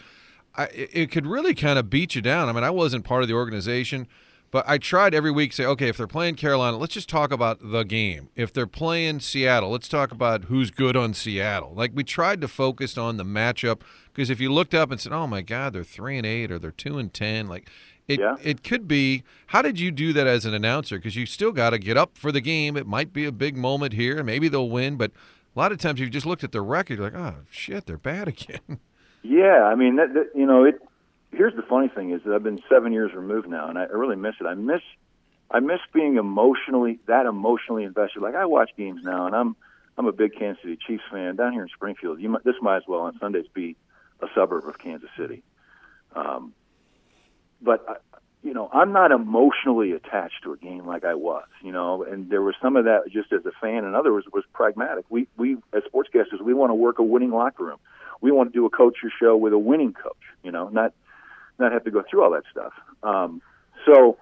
I, 0.56 0.66
it 0.74 1.12
could 1.12 1.26
really 1.26 1.56
kind 1.56 1.80
of 1.80 1.90
beat 1.90 2.16
you 2.16 2.22
down. 2.22 2.50
I 2.50 2.52
mean, 2.52 2.64
I 2.64 2.70
wasn't 2.70 3.06
part 3.06 3.22
of 3.22 3.30
the 3.30 3.34
organization, 3.34 4.08
but 4.52 4.66
I 4.68 4.78
tried 4.78 5.14
every 5.14 5.32
week 5.32 5.52
to 5.52 5.56
say, 5.58 5.66
okay, 5.66 5.88
if 5.88 5.96
they're 5.96 6.08
playing 6.08 6.36
Carolina, 6.36 6.78
let's 6.78 6.94
just 6.94 7.08
talk 7.08 7.32
about 7.32 7.60
the 7.62 7.84
game. 7.84 8.30
If 8.36 8.52
they're 8.52 8.68
playing 8.68 9.22
Seattle, 9.22 9.72
let's 9.72 9.88
talk 9.88 10.12
about 10.12 10.46
who's 10.46 10.72
good 10.72 10.98
on 10.98 11.14
Seattle. 11.14 11.74
Like 11.74 11.92
we 11.94 12.04
tried 12.04 12.42
to 12.42 12.50
focus 12.50 12.98
on 12.98 13.16
the 13.16 13.24
matchup 13.24 13.82
because 14.14 14.30
if 14.30 14.42
you 14.42 14.52
looked 14.52 14.74
up 14.74 14.92
and 14.92 15.00
said, 15.00 15.14
oh 15.14 15.26
my 15.26 15.42
God, 15.42 15.72
they're 15.72 15.86
three 15.86 16.18
and 16.18 16.26
eight 16.26 16.52
or 16.52 16.60
they're 16.60 16.72
two 16.72 16.98
and 16.98 17.14
ten, 17.14 17.48
like 17.48 17.70
it, 18.08 18.20
yeah. 18.20 18.36
it 18.44 18.64
could 18.64 18.88
be. 18.88 19.24
How 19.48 19.62
did 19.62 19.80
you 19.80 19.90
do 19.90 20.12
that 20.14 20.28
as 20.28 20.46
an 20.46 20.54
announcer? 20.54 20.98
Because 20.98 21.16
you 21.16 21.26
still 21.26 21.54
got 21.54 21.70
to 21.70 21.80
get 21.80 21.96
up 21.96 22.18
for 22.18 22.32
the 22.32 22.42
game. 22.42 22.76
It 22.76 22.88
might 22.88 23.14
be 23.14 23.26
a 23.26 23.32
big 23.32 23.56
moment 23.56 23.94
here, 23.94 24.18
and 24.18 24.26
maybe 24.26 24.50
they'll 24.50 24.70
win. 24.70 24.98
But 24.98 25.12
a 25.56 25.60
lot 25.60 25.72
of 25.72 25.78
times, 25.78 26.00
you've 26.00 26.12
just 26.12 26.26
looked 26.26 26.44
at 26.44 26.52
the 26.52 26.62
record, 26.62 26.98
you're 26.98 27.10
like, 27.10 27.16
oh 27.16 27.36
shit, 27.50 27.86
they're 27.86 27.98
bad 27.98 28.28
again. 28.28 28.80
Yeah, 29.24 29.64
I 29.64 29.76
mean, 29.76 29.98
that, 29.98 30.14
that, 30.14 30.30
you 30.36 30.46
know, 30.46 30.64
it. 30.64 30.82
Here's 31.32 31.56
the 31.56 31.62
funny 31.62 31.88
thing 31.88 32.12
is 32.12 32.22
that 32.26 32.34
I've 32.34 32.44
been 32.44 32.62
seven 32.70 32.92
years 32.92 33.14
removed 33.14 33.48
now, 33.48 33.70
and 33.70 33.78
I 33.78 33.84
really 33.84 34.18
miss 34.18 34.36
it. 34.42 34.46
I 34.46 34.54
miss, 34.54 34.82
I 35.50 35.62
miss 35.62 35.80
being 35.94 36.18
emotionally 36.18 37.00
that 37.08 37.26
emotionally 37.26 37.86
invested. 37.86 38.22
Like 38.22 38.36
I 38.36 38.46
watch 38.46 38.72
games 38.76 39.02
now, 39.04 39.28
and 39.28 39.36
I'm, 39.36 39.56
I'm 39.98 40.08
a 40.08 40.12
big 40.12 40.34
Kansas 40.38 40.62
City 40.62 40.78
Chiefs 40.86 41.04
fan 41.10 41.38
down 41.38 41.54
here 41.54 41.62
in 41.62 41.70
Springfield. 41.70 42.20
You 42.20 42.30
might, 42.30 42.44
this 42.44 42.56
might 42.62 42.78
as 42.78 42.84
well 42.86 43.02
on 43.02 43.18
Sundays 43.18 43.46
be 43.54 43.78
a 44.22 44.28
suburb 44.36 44.68
of 44.68 44.78
Kansas 44.78 45.10
City. 45.18 45.42
Um, 46.16 46.54
but 47.62 47.86
I, 47.88 47.96
you 48.44 48.54
know, 48.54 48.70
I'm 48.74 48.92
not 48.92 49.12
emotionally 49.12 49.92
attached 49.92 50.44
to 50.44 50.54
a 50.54 50.58
game 50.58 50.86
like 50.86 51.06
I 51.06 51.14
was, 51.14 51.46
you 51.62 51.72
know, 51.72 52.04
and 52.04 52.30
there 52.30 52.42
was 52.42 52.56
some 52.62 52.76
of 52.76 52.86
that 52.86 53.04
just 53.10 53.32
as 53.32 53.46
a 53.46 53.52
fan, 53.62 53.86
and 53.86 53.96
others 53.96 54.26
was 54.34 54.44
pragmatic. 54.52 55.06
We 55.10 55.28
we 55.38 55.58
as 55.74 55.84
sportscasters, 55.84 56.42
we 56.42 56.54
want 56.54 56.72
to 56.72 56.76
work 56.76 57.00
a 57.00 57.04
winning 57.04 57.32
locker 57.32 57.64
room. 57.64 57.80
We 58.22 58.32
want 58.32 58.54
to 58.54 58.58
do 58.58 58.66
a 58.66 58.70
coaches 58.70 59.12
show 59.20 59.36
with 59.36 59.54
a 59.54 59.60
winning 59.60 59.94
coach, 59.94 60.14
you 60.44 60.52
know, 60.52 60.70
not 60.70 60.94
not 61.60 61.72
have 61.72 61.84
to 61.84 61.92
go 61.92 62.04
through 62.10 62.24
all 62.24 62.32
that 62.32 62.44
stuff. 62.50 62.74
Um, 63.04 63.42
so, 63.86 64.18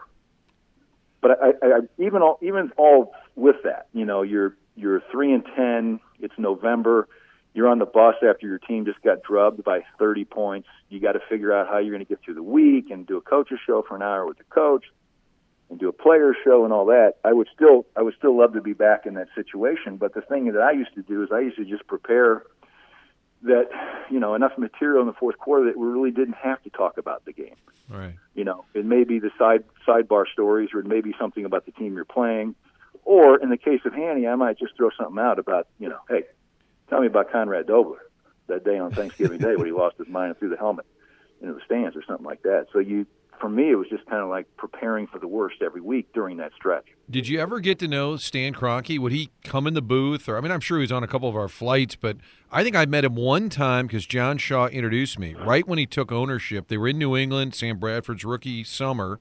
but 1.22 1.32
I, 1.32 1.50
I, 1.62 1.80
even 1.98 2.22
all 2.22 2.40
even 2.42 2.72
all 2.78 3.14
with 3.36 3.58
that, 3.64 3.88
you 3.94 4.06
know, 4.06 4.22
you're 4.22 4.56
you're 4.76 5.02
three 5.12 5.34
and 5.34 5.46
ten. 5.56 6.00
It's 6.20 6.34
November 6.38 7.08
you're 7.54 7.68
on 7.68 7.80
the 7.80 7.86
bus 7.86 8.16
after 8.28 8.48
your 8.48 8.60
team 8.60 8.86
just 8.86 9.02
got 9.02 9.24
drubbed 9.24 9.64
by 9.64 9.82
30 9.98 10.26
points. 10.26 10.68
You 10.90 11.00
got 11.00 11.14
to 11.14 11.20
figure 11.28 11.54
out 11.54 11.68
how 11.68 11.80
you're 11.80 11.92
going 11.92 12.06
to 12.06 12.08
get 12.08 12.22
through 12.24 12.36
the 12.36 12.44
week 12.44 12.92
and 12.92 13.08
do 13.08 13.18
a 13.18 13.22
coach's 13.22 13.60
show 13.66 13.84
for 13.88 13.96
an 13.96 14.02
hour 14.02 14.26
with 14.26 14.38
the 14.38 14.44
coach 14.46 14.86
and 15.70 15.80
do 15.80 15.90
a 15.90 15.92
player 15.92 16.36
show 16.44 16.64
and 16.64 16.74
all 16.74 16.86
that. 16.86 17.16
I 17.24 17.34
would 17.34 17.48
still 17.54 17.86
I 17.96 18.02
would 18.02 18.14
still 18.18 18.38
love 18.38 18.54
to 18.54 18.62
be 18.62 18.74
back 18.74 19.06
in 19.06 19.16
that 19.16 19.28
situation, 19.36 19.98
but 19.98 20.14
the 20.14 20.22
thing 20.22 20.52
that 20.52 20.62
I 20.62 20.72
used 20.72 20.94
to 20.96 21.02
do 21.02 21.24
is 21.24 21.30
I 21.32 21.40
used 21.40 21.58
to 21.58 21.66
just 21.66 21.86
prepare 21.88 22.44
that 23.44 23.70
you 24.10 24.20
know 24.20 24.36
enough 24.36 24.58
material 24.58 25.02
in 25.02 25.08
the 25.08 25.14
fourth 25.14 25.38
quarter 25.38 25.66
that 25.66 25.78
we 25.78 25.88
really 25.88 26.12
didn't 26.12 26.36
have 26.36 26.62
to 26.64 26.70
talk 26.70 26.98
about 26.98 27.26
the 27.26 27.34
game. 27.34 27.56
Right. 27.90 28.16
You 28.36 28.44
know, 28.44 28.66
it 28.74 28.86
may 28.86 29.04
be 29.04 29.20
the 29.20 29.32
side 29.38 29.64
sidebar 29.88 30.26
stories, 30.32 30.70
or 30.74 30.80
it 30.80 30.86
may 30.86 31.02
be 31.02 31.14
something 31.20 31.46
about 31.46 31.66
the 31.66 31.72
team 31.72 31.96
you're 31.96 32.06
playing, 32.06 32.56
or 33.04 33.38
in 33.42 33.50
the 33.50 33.58
case 33.58 33.82
of 33.86 33.94
Hanny, 33.94 34.28
I 34.28 34.36
might 34.36 34.60
just 34.60 34.76
throw 34.78 34.90
something 34.98 35.20
out 35.20 35.40
about 35.40 35.68
you 35.80 35.90
know, 35.90 36.00
hey, 36.08 36.24
Tell 36.90 37.02
me 37.02 37.08
about 37.08 37.32
Conrad 37.32 37.68
Dobler 37.68 38.00
that 38.48 38.66
day 38.66 38.80
on 38.80 38.92
Thanksgiving 38.92 39.40
Day 39.40 39.56
when 39.56 39.68
he 39.68 39.72
lost 39.72 39.98
his 39.98 40.08
mind 40.08 40.30
and 40.30 40.40
threw 40.40 40.50
the 40.50 40.58
helmet 40.58 40.88
into 41.40 41.54
the 41.54 41.62
stands 41.66 41.96
or 41.96 42.04
something 42.04 42.26
like 42.26 42.42
that. 42.42 42.68
So 42.74 42.80
you, 42.80 43.06
for 43.40 43.50
me, 43.50 43.72
it 43.72 43.76
was 43.76 43.88
just 43.90 44.06
kind 44.06 44.22
of 44.22 44.30
like 44.30 44.46
preparing 44.58 45.08
for 45.08 45.20
the 45.20 45.28
worst 45.28 45.62
every 45.62 45.82
week 45.82 46.12
during 46.14 46.38
that 46.38 46.52
stretch. 46.56 46.86
Did 47.10 47.28
you 47.28 47.40
ever 47.40 47.60
get 47.60 47.80
to 47.80 47.88
know 47.88 48.18
Stan 48.18 48.54
Kroenke? 48.54 49.00
Would 49.00 49.12
he 49.12 49.30
come 49.44 49.68
in 49.68 49.74
the 49.74 49.82
booth? 49.82 50.28
Or 50.30 50.38
I 50.38 50.42
mean, 50.42 50.52
I'm 50.52 50.60
sure 50.60 50.78
he 50.78 50.82
was 50.82 50.92
on 50.92 51.04
a 51.04 51.08
couple 51.08 51.30
of 51.30 51.36
our 51.36 51.48
flights, 51.48 51.96
but 51.96 52.18
I 52.52 52.64
think 52.64 52.76
I 52.76 52.86
met 52.86 53.06
him 53.06 53.16
one 53.16 53.50
time 53.50 53.88
because 53.88 54.06
John 54.06 54.38
Shaw 54.38 54.68
introduced 54.68 55.18
me 55.20 55.34
right 55.36 55.68
when 55.68 55.80
he 55.80 55.86
took 55.86 56.12
ownership. 56.12 56.68
They 56.68 56.78
were 56.78 56.90
in 56.90 56.98
New 56.98 57.16
England, 57.16 57.56
Sam 57.56 57.78
Bradford's 57.78 58.26
rookie 58.26 58.64
summer. 58.64 59.20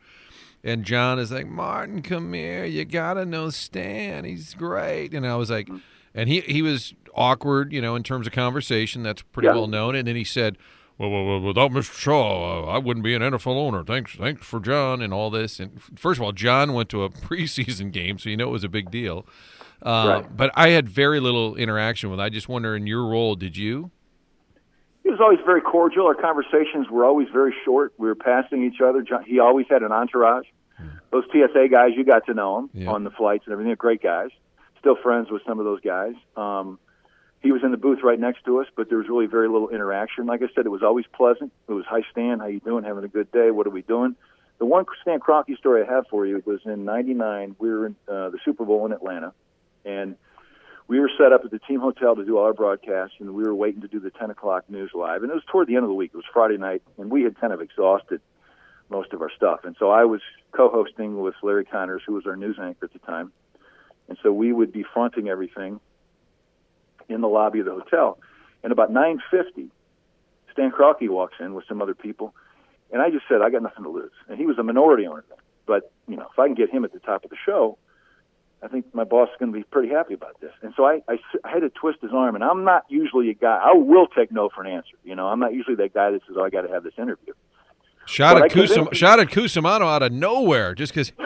And 0.65 0.85
John 0.85 1.21
is 1.21 1.31
like, 1.31 1.47
Martin, 1.47 2.03
come 2.03 2.33
here. 2.33 2.65
You 2.65 2.85
got 2.85 3.15
to 3.15 3.25
know 3.25 3.51
Stan. 3.51 4.25
He's 4.25 4.55
great. 4.55 5.15
And 5.15 5.27
I 5.27 5.37
was 5.37 5.51
like, 5.51 5.67
mm-hmm 5.67 5.79
and 6.15 6.29
he 6.29 6.41
he 6.41 6.63
was 6.63 6.95
awkward, 7.15 7.73
you 7.73 7.81
know, 7.81 7.95
in 7.95 8.03
terms 8.03 8.27
of 8.27 8.33
conversation. 8.33 9.03
That's 9.03 9.23
pretty 9.23 9.47
yeah. 9.47 9.55
well 9.55 9.69
known. 9.69 9.95
And 9.95 10.07
then 10.07 10.17
he 10.17 10.25
said, 10.25 10.59
well, 10.99 11.11
well, 11.11 11.25
well, 11.25 11.41
without 11.41 11.71
Mr. 11.71 11.93
Shaw, 11.93 12.65
uh, 12.65 12.71
I 12.71 12.79
wouldn't 12.79 13.05
be 13.05 13.15
an 13.15 13.23
NFL 13.23 13.57
owner. 13.57 13.85
Thanks, 13.85 14.15
thanks 14.17 14.47
for 14.47 14.61
John 14.61 15.01
and 15.01 15.13
all 15.13 15.31
this. 15.31 15.61
And 15.61 15.81
first 15.97 16.19
of 16.19 16.25
all, 16.25 16.33
John 16.33 16.73
went 16.75 16.89
to 16.91 17.05
a 17.05 17.11
preseason 17.11 17.93
game, 17.93 18.19
so 18.19 18.29
you 18.29 18.37
know 18.37 18.49
it 18.49 18.53
was 18.53 18.65
a 18.65 18.69
big 18.69 18.91
deal. 18.91 19.27
Uh, 19.83 20.23
right. 20.23 20.37
But 20.37 20.51
I 20.55 20.71
had 20.71 20.89
very 20.89 21.21
little 21.21 21.55
interaction 21.55 22.11
with. 22.11 22.19
I 22.19 22.29
just 22.29 22.49
wonder, 22.49 22.75
in 22.75 22.87
your 22.87 23.07
role, 23.07 23.37
did 23.37 23.57
you? 23.57 23.91
He 25.05 25.11
was 25.11 25.21
always 25.21 25.39
very 25.47 25.61
cordial. 25.61 26.07
Our 26.07 26.15
conversations 26.15 26.89
were 26.91 27.05
always 27.05 27.29
very 27.33 27.55
short. 27.65 27.95
We 27.97 28.09
were 28.09 28.17
passing 28.17 28.65
each 28.65 28.81
other. 28.81 29.03
John, 29.03 29.25
he 29.25 29.39
always 29.39 29.67
had 29.71 29.83
an 29.83 29.93
entourage. 29.93 30.47
Hmm. 30.77 30.89
Those 31.13 31.25
TSA 31.33 31.69
guys, 31.71 31.93
you 31.97 32.05
got 32.05 32.27
to 32.27 32.35
know 32.35 32.57
them 32.57 32.83
yeah. 32.83 32.91
on 32.91 33.05
the 33.05 33.11
flights 33.11 33.45
and 33.47 33.53
everything. 33.53 33.69
They're 33.69 33.77
great 33.77 34.03
guys 34.03 34.31
still 34.79 34.97
friends 35.03 35.31
with 35.31 35.43
some 35.47 35.59
of 35.59 35.65
those 35.65 35.81
guys. 35.81 36.15
Um, 36.37 36.79
he 37.41 37.53
was 37.53 37.63
in 37.63 37.71
the 37.71 37.77
booth 37.77 38.01
right 38.03 38.19
next 38.19 38.45
to 38.45 38.61
us, 38.61 38.67
but 38.77 38.89
there 38.89 38.99
was 38.99 39.09
really 39.09 39.27
very 39.27 39.49
little 39.49 39.69
interaction. 39.69 40.27
Like 40.27 40.43
I 40.43 40.47
said, 40.55 40.67
it 40.67 40.71
was 40.71 40.83
always 40.83 41.07
pleasant. 41.13 41.53
It 41.69 41.73
was, 41.73 41.85
"Hi 41.89 42.03
Stan, 42.11 42.41
how 42.41 42.47
you 42.47 42.61
doing? 42.61 42.85
Having 42.85 43.05
a 43.05 43.09
good 43.09 43.31
day? 43.31 43.51
What 43.51 43.67
are 43.67 43.71
we 43.71 43.83
doing?" 43.83 44.17
The 44.59 44.67
one 44.67 44.85
Stan 45.03 45.21
Kroenke 45.21 45.57
story 45.57 45.85
I 45.85 45.93
have 45.93 46.07
for 46.09 46.27
you 46.27 46.43
was 46.45 46.61
in 46.65 46.85
'99. 46.85 47.57
We 47.59 47.69
were 47.71 47.87
in 47.87 47.97
uh, 48.09 48.31
the 48.31 48.39
Super 48.45 48.65
Bowl 48.65 48.87
in 48.87 48.93
Atlanta, 48.93 49.33
and 49.85 50.17
we 50.89 50.99
were 50.99 51.11
set 51.17 51.33
up 51.33 51.45
at 51.45 51.51
the 51.51 51.61
team 51.61 51.81
hotel 51.81 52.17
to 52.17 52.25
do 52.25 52.39
all 52.39 52.45
our 52.45 52.55
broadcasts, 52.55 53.15
and 53.21 53.35
we 53.35 53.45
were 53.45 53.55
waiting 53.55 53.83
to 53.83 53.89
do 53.89 54.01
the 54.01 54.11
10 54.11 54.31
o'clock 54.31 54.65
news 54.71 54.91
live. 54.95 55.23
And 55.23 55.31
it 55.31 55.35
was 55.35 55.45
toward 55.45 55.69
the 55.69 55.77
end 55.77 55.85
of 55.85 55.91
the 55.91 55.95
week. 55.95 56.13
It 56.15 56.17
was 56.17 56.25
Friday 56.33 56.57
night, 56.57 56.83
and 56.97 57.11
we 57.11 57.23
had 57.23 57.39
kind 57.39 57.53
of 57.53 57.61
exhausted 57.61 58.23
most 58.89 59.13
of 59.13 59.21
our 59.21 59.31
stuff. 59.31 59.61
And 59.65 59.77
so 59.79 59.91
I 59.91 60.05
was 60.05 60.23
co-hosting 60.53 61.21
with 61.21 61.35
Larry 61.43 61.67
Connors, 61.67 62.03
who 62.07 62.15
was 62.15 62.27
our 62.27 62.37
news 62.37 62.59
anchor 62.59 62.87
at 62.87 62.93
the 62.95 63.01
time 63.01 63.33
and 64.09 64.19
so 64.23 64.33
we 64.33 64.53
would 64.53 64.73
be 64.73 64.83
fronting 64.83 65.29
everything 65.29 65.81
in 67.09 67.21
the 67.21 67.29
lobby 67.29 67.61
of 67.61 67.67
the 67.67 67.73
hotel. 67.73 68.19
And 68.63 68.73
about 68.73 68.93
9:50, 68.93 69.71
Stan 70.53 70.71
Kroenke 70.71 71.09
walks 71.09 71.35
in 71.41 71.55
with 71.55 71.65
some 71.67 71.81
other 71.81 71.95
people, 71.95 72.35
and 72.93 73.01
I 73.01 73.11
just 73.11 73.27
said, 73.29 73.43
"I 73.43 73.51
got 73.51 73.63
nothing 73.63 73.85
to 73.85 73.91
lose." 73.91 74.13
And 74.29 74.39
he 74.39 74.47
was 74.47 74.59
a 74.59 74.63
minority 74.63 75.07
owner, 75.07 75.25
but 75.67 75.91
you 76.07 76.17
know, 76.17 76.27
if 76.33 76.39
I 76.39 76.47
can 76.47 76.55
get 76.55 76.71
him 76.71 76.85
at 76.85 76.93
the 76.93 77.01
top 77.01 77.25
of 77.25 77.31
the 77.31 77.37
show, 77.45 77.79
I 78.63 78.69
think 78.69 78.93
my 78.93 79.05
boss 79.05 79.29
is 79.29 79.37
going 79.39 79.53
to 79.53 79.59
be 79.59 79.63
pretty 79.65 79.89
happy 79.89 80.15
about 80.15 80.41
this. 80.41 80.51
And 80.63 80.75
so 80.77 80.85
I, 80.85 81.01
I, 81.09 81.19
I 81.45 81.51
had 81.51 81.61
to 81.61 81.71
twist 81.71 81.99
his 82.03 82.11
arm, 82.13 82.35
and 82.35 82.43
I'm 82.43 82.65
not 82.65 82.85
usually 82.89 83.31
a 83.31 83.35
guy. 83.35 83.61
I 83.63 83.75
will 83.75 84.09
take 84.09 84.33
no 84.33 84.49
for 84.49 84.65
an 84.65 84.73
answer. 84.73 84.97
You 85.05 85.15
know, 85.15 85.29
I'm 85.29 85.39
not 85.39 85.55
usually 85.55 85.77
that 85.77 85.95
guy 85.95 86.11
that 86.11 86.23
says, 86.27 86.37
"Oh, 86.39 86.45
I 86.45 86.51
got 86.51 86.63
to 86.63 86.69
have 86.69 86.83
this 86.83 86.95
interview." 86.99 87.35
Shot 88.07 88.43
at 88.43 88.51
Kusum, 88.51 88.93
shot 88.95 89.21
at 89.21 89.29
Cusumano 89.29 89.83
out 89.83 90.03
of 90.03 90.13
nowhere 90.13 90.75
just 90.75 90.95
because 90.95 91.13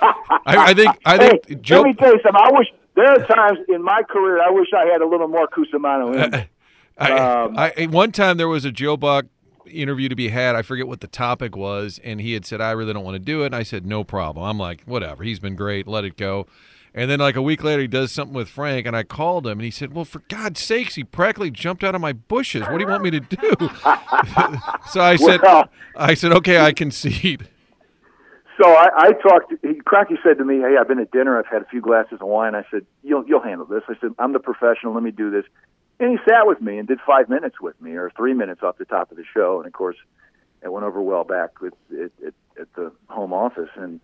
I, 0.00 0.38
I, 0.46 0.74
think 0.74 0.96
I 1.04 1.18
think 1.18 1.48
hey, 1.48 1.54
Joe. 1.56 1.82
Let 1.82 1.86
me 1.86 1.94
tell 1.94 2.12
you 2.12 2.20
something. 2.22 2.40
I 2.42 2.50
wish 2.52 2.68
there 2.98 3.12
are 3.12 3.26
times 3.26 3.58
in 3.68 3.82
my 3.82 4.02
career 4.08 4.42
I 4.42 4.50
wish 4.50 4.68
I 4.76 4.86
had 4.86 5.00
a 5.00 5.06
little 5.06 5.28
more 5.28 5.48
Cusumano 5.48 6.24
in 6.24 6.30
me. 6.30 6.48
I, 6.98 7.12
um, 7.12 7.56
I, 7.56 7.86
one 7.86 8.10
time 8.10 8.38
there 8.38 8.48
was 8.48 8.64
a 8.64 8.72
Joe 8.72 8.96
Buck 8.96 9.26
interview 9.70 10.08
to 10.08 10.16
be 10.16 10.30
had. 10.30 10.56
I 10.56 10.62
forget 10.62 10.88
what 10.88 11.00
the 11.00 11.06
topic 11.06 11.56
was, 11.56 12.00
and 12.02 12.20
he 12.20 12.32
had 12.32 12.44
said, 12.44 12.60
"I 12.60 12.72
really 12.72 12.92
don't 12.92 13.04
want 13.04 13.14
to 13.14 13.20
do 13.20 13.42
it." 13.42 13.46
And 13.46 13.56
I 13.56 13.62
said, 13.62 13.86
"No 13.86 14.02
problem." 14.02 14.44
I'm 14.44 14.58
like, 14.58 14.82
"Whatever." 14.84 15.22
He's 15.22 15.38
been 15.38 15.54
great. 15.54 15.86
Let 15.86 16.04
it 16.04 16.16
go. 16.16 16.48
And 16.94 17.08
then 17.08 17.20
like 17.20 17.36
a 17.36 17.42
week 17.42 17.62
later, 17.62 17.82
he 17.82 17.86
does 17.86 18.10
something 18.10 18.34
with 18.34 18.48
Frank, 18.48 18.84
and 18.84 18.96
I 18.96 19.04
called 19.04 19.46
him, 19.46 19.52
and 19.52 19.62
he 19.62 19.70
said, 19.70 19.94
"Well, 19.94 20.04
for 20.04 20.22
God's 20.28 20.60
sakes, 20.60 20.96
he 20.96 21.04
practically 21.04 21.52
jumped 21.52 21.84
out 21.84 21.94
of 21.94 22.00
my 22.00 22.12
bushes. 22.12 22.62
What 22.62 22.78
do 22.78 22.80
you 22.80 22.88
want 22.88 23.04
me 23.04 23.12
to 23.12 23.20
do?" 23.20 23.52
so 24.90 25.00
I 25.00 25.16
said, 25.16 25.40
well, 25.42 25.68
"I 25.94 26.14
said, 26.14 26.32
okay, 26.32 26.58
I 26.58 26.72
concede." 26.72 27.48
So 28.60 28.68
I, 28.68 28.88
I 28.96 29.12
talked. 29.12 29.54
He, 29.62 29.74
Kroenke 29.74 30.16
said 30.22 30.38
to 30.38 30.44
me, 30.44 30.58
"Hey, 30.58 30.76
I've 30.78 30.88
been 30.88 30.98
at 30.98 31.10
dinner. 31.10 31.38
I've 31.38 31.46
had 31.46 31.62
a 31.62 31.66
few 31.66 31.80
glasses 31.80 32.18
of 32.20 32.26
wine." 32.26 32.54
I 32.54 32.64
said, 32.70 32.84
"You'll 33.02 33.24
you'll 33.26 33.42
handle 33.42 33.66
this." 33.66 33.82
I 33.88 33.94
said, 34.00 34.10
"I'm 34.18 34.32
the 34.32 34.40
professional. 34.40 34.94
Let 34.94 35.02
me 35.02 35.12
do 35.12 35.30
this." 35.30 35.44
And 36.00 36.10
he 36.10 36.18
sat 36.28 36.46
with 36.46 36.60
me 36.60 36.78
and 36.78 36.86
did 36.86 36.98
five 37.06 37.28
minutes 37.28 37.60
with 37.60 37.80
me, 37.80 37.92
or 37.92 38.10
three 38.16 38.34
minutes 38.34 38.62
off 38.62 38.78
the 38.78 38.84
top 38.84 39.10
of 39.10 39.16
the 39.16 39.24
show. 39.34 39.58
And 39.58 39.66
of 39.66 39.72
course, 39.72 39.96
it 40.62 40.72
went 40.72 40.84
over 40.84 41.00
well 41.00 41.24
back 41.24 41.60
with 41.60 41.74
it, 41.90 42.12
it, 42.20 42.34
at 42.60 42.72
the 42.74 42.92
home 43.08 43.32
office. 43.32 43.70
And 43.76 44.00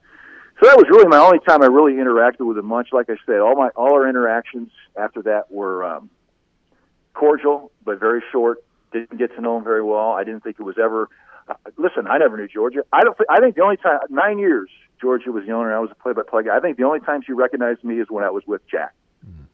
so 0.61 0.69
that 0.69 0.77
was 0.77 0.87
really 0.89 1.09
my 1.09 1.19
only 1.19 1.41
time 1.41 1.63
I 1.63 1.67
really 1.67 1.95
interacted 1.95 2.47
with 2.47 2.59
him 2.59 2.67
much. 2.67 2.89
Like 2.93 3.11
I 3.11 3.17
said, 3.27 3.41
all 3.41 3.57
my 3.57 3.69
all 3.75 3.93
our 3.95 4.09
interactions 4.09 4.71
after 4.97 5.23
that 5.23 5.51
were 5.51 5.85
um, 5.85 6.11
cordial 7.13 7.73
but 7.85 7.99
very 7.99 8.23
short. 8.31 8.59
Didn't 8.93 9.19
get 9.19 9.35
to 9.35 9.41
know 9.41 9.57
him 9.57 9.65
very 9.65 9.83
well. 9.83 10.13
I 10.13 10.23
didn't 10.23 10.45
think 10.45 10.61
it 10.61 10.63
was 10.63 10.79
ever 10.79 11.09
listen, 11.77 12.07
I 12.07 12.19
never 12.19 12.37
knew 12.37 12.49
Georgia. 12.49 12.85
I 12.93 13.03
don't. 13.03 13.17
I 13.31 13.41
think 13.41 13.57
the 13.57 13.63
only 13.63 13.77
time 13.77 14.01
nine 14.11 14.39
years 14.39 14.71
Georgia 15.01 15.33
was 15.33 15.45
the 15.47 15.53
owner. 15.53 15.75
I 15.75 15.81
was 15.81 15.91
a 15.91 15.95
play-by-play 15.95 16.45
guy. 16.45 16.57
I 16.57 16.61
think 16.61 16.77
the 16.77 16.85
only 16.85 17.01
time 17.01 17.23
she 17.27 17.33
recognized 17.33 17.85
me 17.85 18.01
is 18.01 18.07
when 18.09 18.25
I 18.25 18.31
was 18.31 18.43
with 18.47 18.63
Jack. 18.69 18.95
Mm-hmm. 19.27 19.45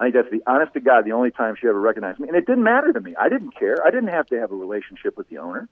I 0.00 0.04
think 0.04 0.14
that's 0.14 0.30
the 0.30 0.42
honest 0.50 0.72
to 0.74 0.80
God 0.80 1.04
the 1.04 1.12
only 1.12 1.30
time 1.30 1.56
she 1.60 1.68
ever 1.68 1.80
recognized 1.80 2.20
me, 2.20 2.28
and 2.28 2.36
it 2.36 2.46
didn't 2.46 2.64
matter 2.64 2.92
to 2.92 3.00
me. 3.00 3.14
I 3.20 3.28
didn't 3.28 3.56
care. 3.58 3.76
I 3.86 3.90
didn't 3.90 4.08
have 4.08 4.26
to 4.28 4.40
have 4.40 4.52
a 4.52 4.56
relationship 4.56 5.16
with 5.16 5.28
the 5.28 5.38
owner. 5.38 5.68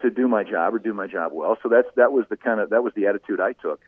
to 0.00 0.10
do 0.10 0.28
my 0.28 0.44
job 0.44 0.74
or 0.74 0.78
do 0.78 0.92
my 0.92 1.06
job 1.06 1.32
well. 1.32 1.56
So 1.62 1.68
that's 1.68 1.88
that 1.96 2.12
was 2.12 2.26
the 2.28 2.36
kind 2.36 2.60
of 2.60 2.70
that 2.70 2.82
was 2.82 2.92
the 2.94 3.06
attitude 3.06 3.40
I 3.40 3.52
took. 3.54 3.80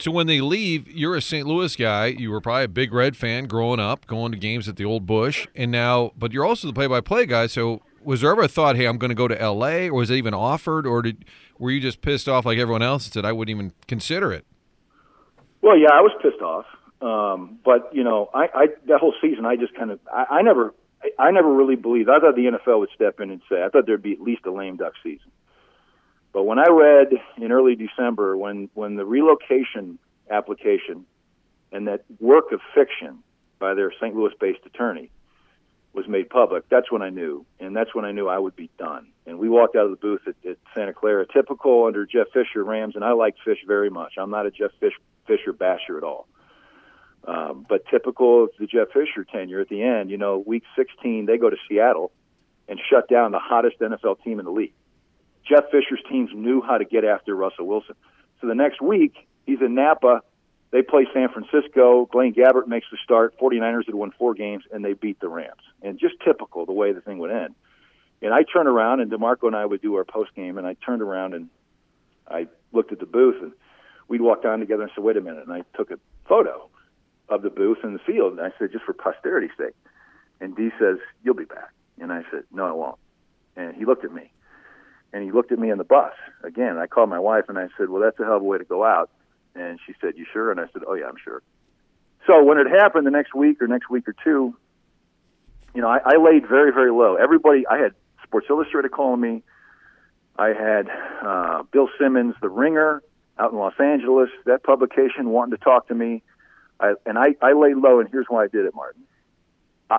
So 0.00 0.10
when 0.10 0.26
they 0.26 0.40
leave, 0.40 0.88
you're 0.88 1.14
a 1.14 1.22
St. 1.22 1.46
Louis 1.46 1.76
guy. 1.76 2.06
You 2.06 2.32
were 2.32 2.40
probably 2.40 2.64
a 2.64 2.68
big 2.68 2.92
Red 2.92 3.16
fan 3.16 3.44
growing 3.46 3.78
up, 3.78 4.04
going 4.08 4.32
to 4.32 4.38
games 4.38 4.68
at 4.68 4.74
the 4.74 4.84
old 4.84 5.06
Busch, 5.06 5.46
and 5.54 5.70
now, 5.70 6.10
but 6.18 6.32
you're 6.32 6.44
also 6.44 6.66
the 6.66 6.72
play-by-play 6.74 7.26
guy. 7.26 7.46
So 7.46 7.80
was 8.02 8.20
there 8.20 8.30
ever 8.30 8.42
a 8.42 8.48
thought, 8.48 8.76
hey, 8.76 8.86
I'm 8.86 8.98
going 8.98 9.10
to 9.10 9.14
go 9.14 9.28
to 9.28 9.40
L.A., 9.40 9.88
or 9.88 9.94
was 9.94 10.10
it 10.10 10.16
even 10.16 10.34
offered, 10.34 10.86
or 10.86 11.02
did 11.02 11.24
were 11.58 11.70
you 11.70 11.80
just 11.80 12.00
pissed 12.00 12.28
off 12.28 12.46
like 12.46 12.58
everyone 12.58 12.82
else 12.82 13.06
and 13.06 13.12
said 13.12 13.24
I 13.24 13.32
wouldn't 13.32 13.54
even 13.54 13.72
consider 13.86 14.32
it? 14.32 14.46
Well, 15.62 15.76
yeah, 15.76 15.90
I 15.92 16.00
was 16.00 16.12
pissed 16.22 16.40
off, 16.40 16.64
um, 17.02 17.58
but 17.64 17.94
you 17.94 18.02
know, 18.02 18.30
I, 18.32 18.46
I 18.54 18.66
that 18.86 19.00
whole 19.00 19.14
season, 19.20 19.44
I 19.44 19.56
just 19.56 19.74
kind 19.74 19.90
of, 19.90 20.00
I, 20.12 20.36
I 20.36 20.42
never, 20.42 20.74
I, 21.02 21.24
I 21.24 21.30
never 21.30 21.52
really 21.52 21.76
believed. 21.76 22.08
I 22.08 22.18
thought 22.18 22.34
the 22.34 22.50
NFL 22.50 22.80
would 22.80 22.90
step 22.94 23.20
in 23.20 23.30
and 23.30 23.42
say, 23.50 23.62
I 23.62 23.68
thought 23.68 23.86
there'd 23.86 24.02
be 24.02 24.12
at 24.12 24.20
least 24.20 24.46
a 24.46 24.52
lame 24.52 24.76
duck 24.76 24.94
season. 25.02 25.30
But 26.32 26.44
when 26.44 26.58
I 26.58 26.68
read 26.70 27.08
in 27.36 27.52
early 27.52 27.74
December, 27.74 28.36
when 28.36 28.70
when 28.74 28.96
the 28.96 29.04
relocation 29.04 29.98
application 30.30 31.04
and 31.72 31.88
that 31.88 32.04
work 32.20 32.52
of 32.52 32.60
fiction 32.74 33.18
by 33.58 33.74
their 33.74 33.92
St. 34.00 34.14
Louis-based 34.14 34.64
attorney 34.64 35.10
was 35.92 36.06
made 36.06 36.30
public, 36.30 36.68
that's 36.68 36.90
when 36.90 37.02
I 37.02 37.10
knew, 37.10 37.44
and 37.58 37.74
that's 37.74 37.94
when 37.94 38.04
I 38.04 38.12
knew 38.12 38.28
I 38.28 38.38
would 38.38 38.54
be 38.54 38.70
done. 38.78 39.08
And 39.26 39.38
we 39.38 39.48
walked 39.48 39.74
out 39.74 39.86
of 39.86 39.90
the 39.90 39.96
booth 39.96 40.20
at, 40.26 40.34
at 40.48 40.58
Santa 40.74 40.92
Clara, 40.92 41.26
typical 41.26 41.86
under 41.86 42.06
Jeff 42.06 42.28
Fisher 42.32 42.62
Rams, 42.62 42.94
and 42.94 43.04
I 43.04 43.12
like 43.12 43.34
Fish 43.44 43.58
very 43.66 43.90
much. 43.90 44.14
I'm 44.16 44.30
not 44.30 44.46
a 44.46 44.50
Jeff 44.50 44.70
Fish, 44.78 44.92
Fisher 45.26 45.52
basher 45.52 45.98
at 45.98 46.04
all. 46.04 46.28
Um, 47.24 47.66
but 47.68 47.84
typical 47.90 48.44
of 48.44 48.50
the 48.58 48.66
Jeff 48.66 48.88
Fisher 48.92 49.24
tenure 49.24 49.60
at 49.60 49.68
the 49.68 49.82
end, 49.82 50.10
you 50.10 50.16
know, 50.16 50.42
week 50.46 50.62
16, 50.76 51.26
they 51.26 51.38
go 51.38 51.50
to 51.50 51.56
Seattle 51.68 52.12
and 52.68 52.80
shut 52.88 53.08
down 53.08 53.32
the 53.32 53.38
hottest 53.38 53.78
NFL 53.80 54.22
team 54.22 54.38
in 54.38 54.44
the 54.44 54.52
league. 54.52 54.72
Jeff 55.44 55.64
Fisher's 55.70 56.02
teams 56.08 56.30
knew 56.32 56.62
how 56.62 56.78
to 56.78 56.84
get 56.84 57.04
after 57.04 57.34
Russell 57.34 57.66
Wilson. 57.66 57.96
So 58.40 58.46
the 58.46 58.54
next 58.54 58.80
week, 58.80 59.14
he's 59.44 59.60
in 59.60 59.74
Napa 59.74 60.22
they 60.70 60.82
play 60.82 61.06
San 61.12 61.28
Francisco. 61.28 62.08
Blaine 62.12 62.32
Gabbert 62.32 62.68
makes 62.68 62.86
the 62.90 62.98
start. 63.02 63.36
49ers 63.38 63.86
had 63.86 63.94
won 63.94 64.12
four 64.12 64.34
games, 64.34 64.64
and 64.72 64.84
they 64.84 64.92
beat 64.92 65.18
the 65.20 65.28
Rams. 65.28 65.62
And 65.82 65.98
just 65.98 66.14
typical 66.24 66.64
the 66.64 66.72
way 66.72 66.92
the 66.92 67.00
thing 67.00 67.18
would 67.18 67.32
end. 67.32 67.54
And 68.22 68.32
I 68.32 68.42
turned 68.42 68.68
around, 68.68 69.00
and 69.00 69.10
D'Marco 69.10 69.46
and 69.46 69.56
I 69.56 69.64
would 69.66 69.82
do 69.82 69.96
our 69.96 70.04
post 70.04 70.34
game, 70.34 70.58
and 70.58 70.66
I 70.66 70.74
turned 70.74 71.02
around 71.02 71.34
and 71.34 71.48
I 72.28 72.46
looked 72.72 72.92
at 72.92 73.00
the 73.00 73.06
booth, 73.06 73.42
and 73.42 73.52
we'd 74.06 74.20
walk 74.20 74.42
down 74.42 74.60
together 74.60 74.82
and 74.82 74.92
said, 74.94 75.02
wait 75.02 75.16
a 75.16 75.20
minute. 75.20 75.44
And 75.44 75.52
I 75.52 75.64
took 75.76 75.90
a 75.90 75.98
photo 76.28 76.68
of 77.28 77.42
the 77.42 77.50
booth 77.50 77.78
and 77.82 77.94
the 77.94 78.00
field, 78.00 78.32
and 78.32 78.40
I 78.40 78.52
said, 78.58 78.70
just 78.70 78.84
for 78.84 78.92
posterity's 78.92 79.50
sake. 79.58 79.74
And 80.40 80.54
D 80.54 80.70
says, 80.78 80.98
you'll 81.24 81.34
be 81.34 81.44
back. 81.44 81.72
And 81.98 82.12
I 82.12 82.22
said, 82.30 82.44
no, 82.52 82.66
I 82.66 82.72
won't. 82.72 82.98
And 83.56 83.74
he 83.74 83.84
looked 83.84 84.04
at 84.04 84.12
me. 84.12 84.30
And 85.12 85.24
he 85.24 85.32
looked 85.32 85.50
at 85.50 85.58
me 85.58 85.70
in 85.70 85.78
the 85.78 85.84
bus. 85.84 86.12
Again, 86.44 86.78
I 86.78 86.86
called 86.86 87.10
my 87.10 87.18
wife, 87.18 87.46
and 87.48 87.58
I 87.58 87.68
said, 87.76 87.88
well, 87.88 88.00
that's 88.00 88.20
a 88.20 88.24
hell 88.24 88.36
of 88.36 88.42
a 88.42 88.44
way 88.44 88.58
to 88.58 88.64
go 88.64 88.84
out 88.84 89.10
and 89.54 89.78
she 89.86 89.94
said, 90.00 90.14
"You 90.16 90.26
sure?" 90.32 90.50
And 90.50 90.60
I 90.60 90.64
said, 90.72 90.82
"Oh 90.86 90.94
yeah, 90.94 91.06
I'm 91.06 91.18
sure." 91.22 91.42
So 92.26 92.42
when 92.42 92.58
it 92.58 92.66
happened 92.68 93.06
the 93.06 93.10
next 93.10 93.34
week 93.34 93.60
or 93.62 93.66
next 93.66 93.90
week 93.90 94.06
or 94.06 94.14
two, 94.22 94.54
you 95.74 95.80
know, 95.80 95.88
I, 95.88 95.98
I 96.04 96.16
laid 96.16 96.48
very, 96.48 96.72
very 96.72 96.90
low. 96.90 97.16
Everybody, 97.16 97.66
I 97.66 97.78
had 97.78 97.94
Sports 98.22 98.46
Illustrated 98.50 98.90
calling 98.90 99.20
me. 99.20 99.42
I 100.38 100.48
had 100.48 100.88
uh, 101.22 101.62
Bill 101.72 101.88
Simmons, 101.98 102.34
The 102.40 102.48
Ringer, 102.48 103.02
out 103.38 103.52
in 103.52 103.58
Los 103.58 103.74
Angeles, 103.78 104.30
that 104.46 104.62
publication 104.62 105.30
wanting 105.30 105.56
to 105.56 105.62
talk 105.62 105.88
to 105.88 105.94
me. 105.94 106.22
I, 106.78 106.94
and 107.06 107.18
I, 107.18 107.34
I 107.42 107.52
laid 107.52 107.76
low, 107.76 108.00
and 108.00 108.08
here's 108.10 108.26
why 108.28 108.44
I 108.44 108.48
did 108.48 108.64
it, 108.64 108.74
Martin. 108.74 109.02
I, 109.90 109.98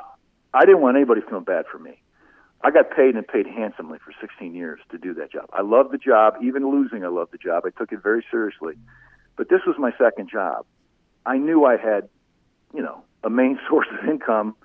I 0.53 0.65
didn't 0.65 0.81
want 0.81 0.97
anybody 0.97 1.21
feeling 1.21 1.43
bad 1.43 1.65
for 1.71 1.79
me. 1.79 2.01
I 2.63 2.71
got 2.71 2.91
paid 2.91 3.15
and 3.15 3.27
paid 3.27 3.47
handsomely 3.47 3.97
for 4.03 4.13
16 4.21 4.53
years 4.53 4.79
to 4.91 4.97
do 4.97 5.13
that 5.15 5.31
job. 5.31 5.45
I 5.51 5.61
loved 5.61 5.91
the 5.91 5.97
job. 5.97 6.35
Even 6.43 6.69
losing, 6.69 7.03
I 7.03 7.07
loved 7.07 7.31
the 7.31 7.37
job. 7.37 7.63
I 7.65 7.69
took 7.69 7.91
it 7.91 8.03
very 8.03 8.23
seriously. 8.29 8.75
But 9.35 9.49
this 9.49 9.61
was 9.65 9.75
my 9.77 9.91
second 9.97 10.29
job. 10.29 10.65
I 11.25 11.37
knew 11.37 11.65
I 11.65 11.77
had, 11.77 12.09
you 12.73 12.81
know, 12.81 13.03
a 13.23 13.29
main 13.29 13.59
source 13.69 13.87
of 13.91 14.09
income 14.09 14.55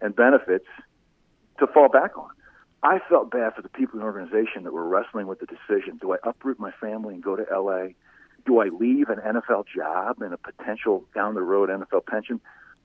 and 0.00 0.14
benefits 0.14 0.66
to 1.58 1.66
fall 1.66 1.88
back 1.88 2.16
on. 2.16 2.30
I 2.82 2.98
felt 3.08 3.30
bad 3.30 3.54
for 3.54 3.62
the 3.62 3.68
people 3.68 3.94
in 3.94 4.00
the 4.00 4.06
organization 4.06 4.64
that 4.64 4.72
were 4.72 4.86
wrestling 4.86 5.28
with 5.28 5.38
the 5.38 5.46
decision 5.46 5.98
do 6.00 6.12
I 6.12 6.16
uproot 6.24 6.58
my 6.58 6.72
family 6.80 7.14
and 7.14 7.22
go 7.22 7.36
to 7.36 7.44
LA? 7.50 7.88
Do 8.44 8.58
I 8.58 8.68
leave 8.68 9.08
an 9.08 9.18
NFL 9.18 9.66
job 9.72 10.20
and 10.20 10.34
a 10.34 10.36
potential 10.36 11.04
down 11.14 11.34
the 11.34 11.42
road 11.42 11.68
NFL 11.68 12.06
pension? 12.06 12.40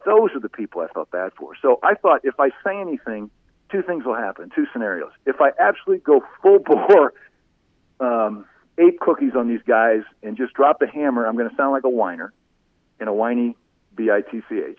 Those 0.06 0.30
are 0.36 0.40
the 0.40 0.50
people 0.50 0.82
I 0.82 0.88
felt 0.94 1.10
bad 1.10 1.32
for. 1.36 1.54
So 1.60 1.80
I 1.82 1.96
thought 1.96 2.22
if 2.24 2.40
I 2.40 2.50
say 2.64 2.80
anything, 2.80 3.32
two 3.72 3.82
things 3.82 4.06
will 4.06 4.16
happen, 4.16 4.52
two 4.56 4.68
scenarios. 4.72 5.12
If 5.26 5.42
I 5.42 5.50
absolutely 5.60 6.04
go 6.04 6.24
full 6.44 6.60
bore, 6.66 7.14
um, 8.00 8.46
ape 8.78 9.00
cookies 9.00 9.34
on 9.36 9.48
these 9.48 9.62
guys 9.68 10.02
and 10.24 10.38
just 10.38 10.54
drop 10.54 10.80
the 10.80 10.88
hammer, 10.88 11.26
I'm 11.26 11.36
going 11.36 11.50
to 11.50 11.56
sound 11.56 11.72
like 11.72 11.84
a 11.84 11.90
whiner 11.90 12.34
in 13.00 13.08
a 13.08 13.14
whiny 13.14 13.56
B 13.96 14.10
I 14.12 14.22
T 14.22 14.42
C 14.50 14.60
H. 14.60 14.78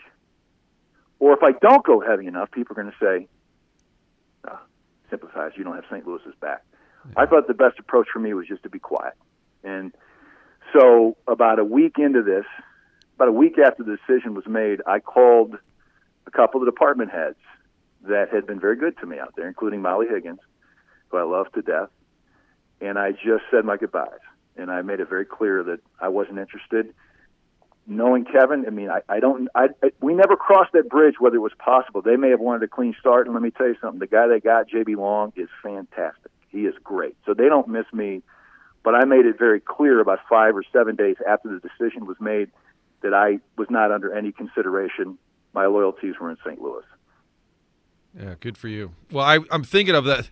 Or 1.19 1.33
if 1.33 1.43
I 1.43 1.53
don't 1.61 1.85
go 1.85 2.01
heavy 2.01 2.27
enough, 2.27 2.51
people 2.53 2.77
are 2.79 2.83
going 2.83 2.93
to 2.93 3.05
say, 3.05 3.29
oh, 4.49 4.61
sympathize, 5.11 5.53
you 5.57 5.65
don't 5.65 5.75
have 5.75 5.85
St. 5.91 6.07
Louis's 6.07 6.35
back. 6.41 6.63
Yeah. 7.07 7.23
I 7.23 7.27
thought 7.27 7.49
the 7.49 7.55
best 7.55 7.79
approach 7.79 8.07
for 8.13 8.21
me 8.21 8.35
was 8.35 8.47
just 8.47 8.63
to 8.63 8.69
be 8.69 8.79
quiet. 8.79 9.15
And 9.65 9.93
so 10.73 11.17
about 11.27 11.59
a 11.59 11.65
week 11.65 11.97
into 11.99 12.23
this, 12.23 12.45
about 13.17 13.29
a 13.29 13.33
week 13.33 13.59
after 13.59 13.83
the 13.83 13.97
decision 13.97 14.35
was 14.35 14.47
made, 14.47 14.81
I 14.87 15.01
called 15.01 15.57
a 16.27 16.31
couple 16.31 16.61
of 16.61 16.69
department 16.69 17.11
heads 17.11 17.39
that 18.03 18.29
had 18.33 18.47
been 18.47 18.61
very 18.61 18.77
good 18.77 18.97
to 18.99 19.07
me 19.07 19.19
out 19.19 19.35
there, 19.37 19.49
including 19.49 19.83
Molly 19.83 20.07
Higgins, 20.09 20.39
who 21.09 21.17
I 21.17 21.25
love 21.25 21.51
to 21.55 21.63
death 21.63 21.89
and 22.81 22.99
I 22.99 23.13
just 23.13 23.45
said 23.51 23.65
my 23.65 23.77
goodbyes. 23.77 24.21
And 24.57 24.71
I 24.71 24.83
made 24.83 25.01
it 25.01 25.09
very 25.09 25.25
clear 25.25 25.63
that 25.65 25.81
I 26.01 26.09
wasn't 26.09 26.39
interested. 26.39 26.93
Knowing 27.87 28.25
Kevin, 28.25 28.65
I 28.67 28.71
mean, 28.71 28.91
I, 28.91 29.01
I 29.09 29.21
don't, 29.21 29.49
I, 29.55 29.69
I, 29.83 29.91
we 30.01 30.15
never 30.15 30.37
crossed 30.37 30.73
that 30.73 30.89
bridge 30.89 31.15
whether 31.19 31.37
it 31.37 31.41
was 31.41 31.53
possible. 31.59 32.03
They 32.03 32.17
may 32.17 32.31
have 32.31 32.41
wanted 32.41 32.63
a 32.65 32.69
clean 32.69 32.95
start, 32.99 33.27
and 33.27 33.35
let 33.35 33.43
me 33.43 33.51
tell 33.51 33.69
you 33.69 33.77
something: 33.81 34.01
the 34.01 34.07
guy 34.07 34.27
they 34.27 34.41
got, 34.41 34.69
JB 34.69 34.97
Long, 34.97 35.33
is 35.37 35.49
fantastic. 35.63 36.31
He 36.51 36.67
is 36.67 36.75
great. 36.83 37.17
So 37.25 37.35
they 37.35 37.49
don't 37.49 37.69
miss 37.69 37.87
me. 37.93 38.23
But 38.85 38.95
I 38.95 39.05
made 39.05 39.27
it 39.27 39.39
very 39.39 39.61
clear 39.61 40.01
about 40.01 40.21
five 40.29 40.57
or 40.57 40.63
seven 40.73 40.97
days 40.97 41.17
after 41.27 41.49
the 41.49 41.61
decision 41.61 42.07
was 42.07 42.17
made 42.21 42.51
that 43.03 43.13
I 43.15 43.39
was 43.57 43.69
not 43.71 43.93
under 43.93 44.15
any 44.15 44.33
consideration. 44.33 45.19
My 45.53 45.67
loyalties 45.67 46.15
were 46.21 46.31
in 46.31 46.37
St. 46.45 46.61
Louis. 46.61 46.85
Yeah, 48.19 48.35
good 48.41 48.57
for 48.57 48.69
you. 48.69 48.93
Well, 49.11 49.25
I, 49.25 49.41
I'm 49.51 49.65
thinking 49.65 49.95
of 49.95 50.05
that 50.05 50.31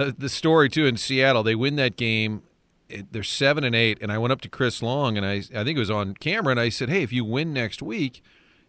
uh, 0.00 0.12
the 0.16 0.28
story 0.28 0.68
too 0.68 0.86
in 0.86 0.96
Seattle. 0.96 1.42
They 1.42 1.54
win 1.54 1.76
that 1.76 1.96
game. 1.96 2.42
They're 3.10 3.22
seven 3.22 3.62
and 3.62 3.74
eight, 3.74 3.98
and 4.00 4.10
I 4.10 4.18
went 4.18 4.32
up 4.32 4.40
to 4.40 4.48
Chris 4.48 4.82
Long, 4.82 5.16
and 5.16 5.24
I 5.24 5.42
I 5.54 5.64
think 5.64 5.76
it 5.76 5.78
was 5.78 5.90
on 5.90 6.14
camera, 6.14 6.50
and 6.50 6.60
I 6.60 6.68
said, 6.70 6.88
"Hey, 6.88 7.02
if 7.02 7.12
you 7.12 7.24
win 7.24 7.52
next 7.52 7.82
week, 7.82 8.22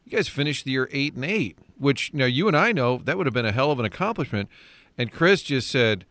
you 0.05 0.15
guys 0.15 0.27
finish 0.27 0.63
the 0.63 0.71
year 0.71 0.89
eight 0.91 1.15
and 1.15 1.25
eight." 1.25 1.57
Which 1.77 2.13
now 2.13 2.25
you 2.25 2.47
and 2.47 2.55
I 2.55 2.71
know 2.71 2.97
that 3.05 3.17
would 3.17 3.25
have 3.25 3.33
been 3.33 3.45
a 3.45 3.51
hell 3.51 3.71
of 3.71 3.79
an 3.79 3.85
accomplishment. 3.85 4.49
And 4.97 5.11
Chris 5.11 5.41
just 5.41 5.71
said, 5.71 6.05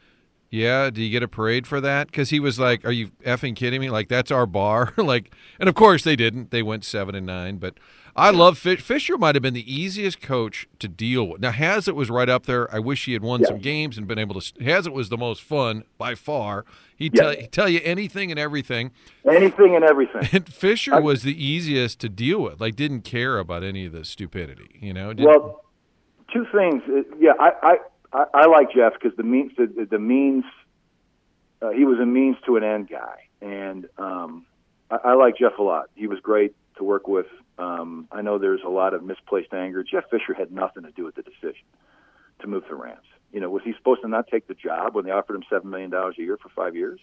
"Yeah, 0.50 0.90
do 0.90 1.02
you 1.02 1.10
get 1.10 1.22
a 1.22 1.28
parade 1.28 1.66
for 1.66 1.80
that?" 1.80 2.08
Because 2.08 2.30
he 2.30 2.40
was 2.40 2.58
like, 2.58 2.84
"Are 2.84 2.92
you 2.92 3.10
effing 3.24 3.56
kidding 3.56 3.80
me? 3.80 3.90
Like 3.90 4.08
that's 4.08 4.30
our 4.30 4.46
bar." 4.46 4.92
like, 4.96 5.32
and 5.58 5.68
of 5.68 5.74
course 5.74 6.04
they 6.04 6.16
didn't. 6.16 6.50
They 6.50 6.62
went 6.62 6.84
seven 6.84 7.14
and 7.14 7.26
nine, 7.26 7.58
but 7.58 7.74
I 8.16 8.30
love 8.30 8.58
Fish. 8.58 8.80
Fisher 8.80 9.16
might 9.16 9.34
have 9.34 9.42
been 9.42 9.54
the 9.54 9.72
easiest 9.72 10.20
coach 10.20 10.68
to 10.78 10.88
deal 10.88 11.28
with. 11.28 11.40
Now 11.40 11.52
Haslett 11.52 11.96
was 11.96 12.10
right 12.10 12.28
up 12.28 12.46
there. 12.46 12.72
I 12.74 12.78
wish 12.78 13.04
he 13.04 13.12
had 13.12 13.22
won 13.22 13.40
yeah. 13.40 13.48
some 13.48 13.58
games 13.58 13.96
and 13.96 14.06
been 14.06 14.18
able 14.18 14.40
to. 14.40 14.64
Haslett 14.64 14.94
was 14.94 15.08
the 15.08 15.16
most 15.16 15.42
fun 15.42 15.84
by 15.98 16.14
far. 16.14 16.64
He'd, 16.96 17.14
yeah. 17.14 17.22
tell, 17.22 17.30
he'd 17.32 17.52
tell 17.52 17.68
you 17.68 17.80
anything 17.82 18.30
and 18.30 18.38
everything. 18.38 18.90
Anything 19.30 19.74
and 19.74 19.84
everything. 19.84 20.28
And 20.32 20.52
Fisher 20.52 20.94
I, 20.94 21.00
was 21.00 21.22
the 21.22 21.44
easiest 21.44 21.98
to 22.00 22.08
deal 22.08 22.40
with. 22.40 22.60
Like 22.60 22.76
didn't 22.76 23.02
care 23.02 23.38
about 23.38 23.62
any 23.62 23.86
of 23.86 23.92
the 23.92 24.04
stupidity. 24.04 24.78
You 24.80 24.92
know. 24.92 25.12
Didn't, 25.12 25.28
well, 25.28 25.64
two 26.32 26.46
things. 26.52 26.82
Yeah, 27.18 27.32
I 27.38 27.76
I, 28.12 28.24
I 28.34 28.46
like 28.46 28.72
Jeff 28.72 28.94
because 28.94 29.16
the 29.16 29.22
means 29.22 29.52
the, 29.56 29.86
the 29.90 29.98
means 29.98 30.44
uh, 31.62 31.70
he 31.70 31.84
was 31.84 31.98
a 31.98 32.06
means 32.06 32.36
to 32.46 32.56
an 32.56 32.64
end 32.64 32.88
guy, 32.88 33.28
and 33.40 33.86
um, 33.98 34.46
I, 34.90 34.96
I 35.04 35.14
like 35.14 35.36
Jeff 35.36 35.58
a 35.58 35.62
lot. 35.62 35.90
He 35.94 36.06
was 36.06 36.18
great 36.20 36.54
to 36.76 36.84
work 36.84 37.06
with. 37.06 37.26
Um, 37.58 38.08
I 38.10 38.22
know 38.22 38.38
there's 38.38 38.62
a 38.64 38.70
lot 38.70 38.94
of 38.94 39.02
misplaced 39.02 39.52
anger. 39.52 39.84
Jeff 39.84 40.04
Fisher 40.10 40.34
had 40.34 40.50
nothing 40.50 40.84
to 40.84 40.90
do 40.92 41.04
with 41.04 41.14
the 41.14 41.22
decision 41.22 41.64
to 42.40 42.46
move 42.46 42.64
the 42.68 42.74
Rams. 42.74 43.06
You 43.32 43.40
know, 43.40 43.50
was 43.50 43.62
he 43.64 43.74
supposed 43.76 44.02
to 44.02 44.08
not 44.08 44.26
take 44.28 44.48
the 44.48 44.54
job 44.54 44.94
when 44.94 45.04
they 45.04 45.10
offered 45.10 45.36
him 45.36 45.44
seven 45.48 45.70
million 45.70 45.90
dollars 45.90 46.16
a 46.18 46.22
year 46.22 46.36
for 46.36 46.48
five 46.48 46.74
years 46.74 46.98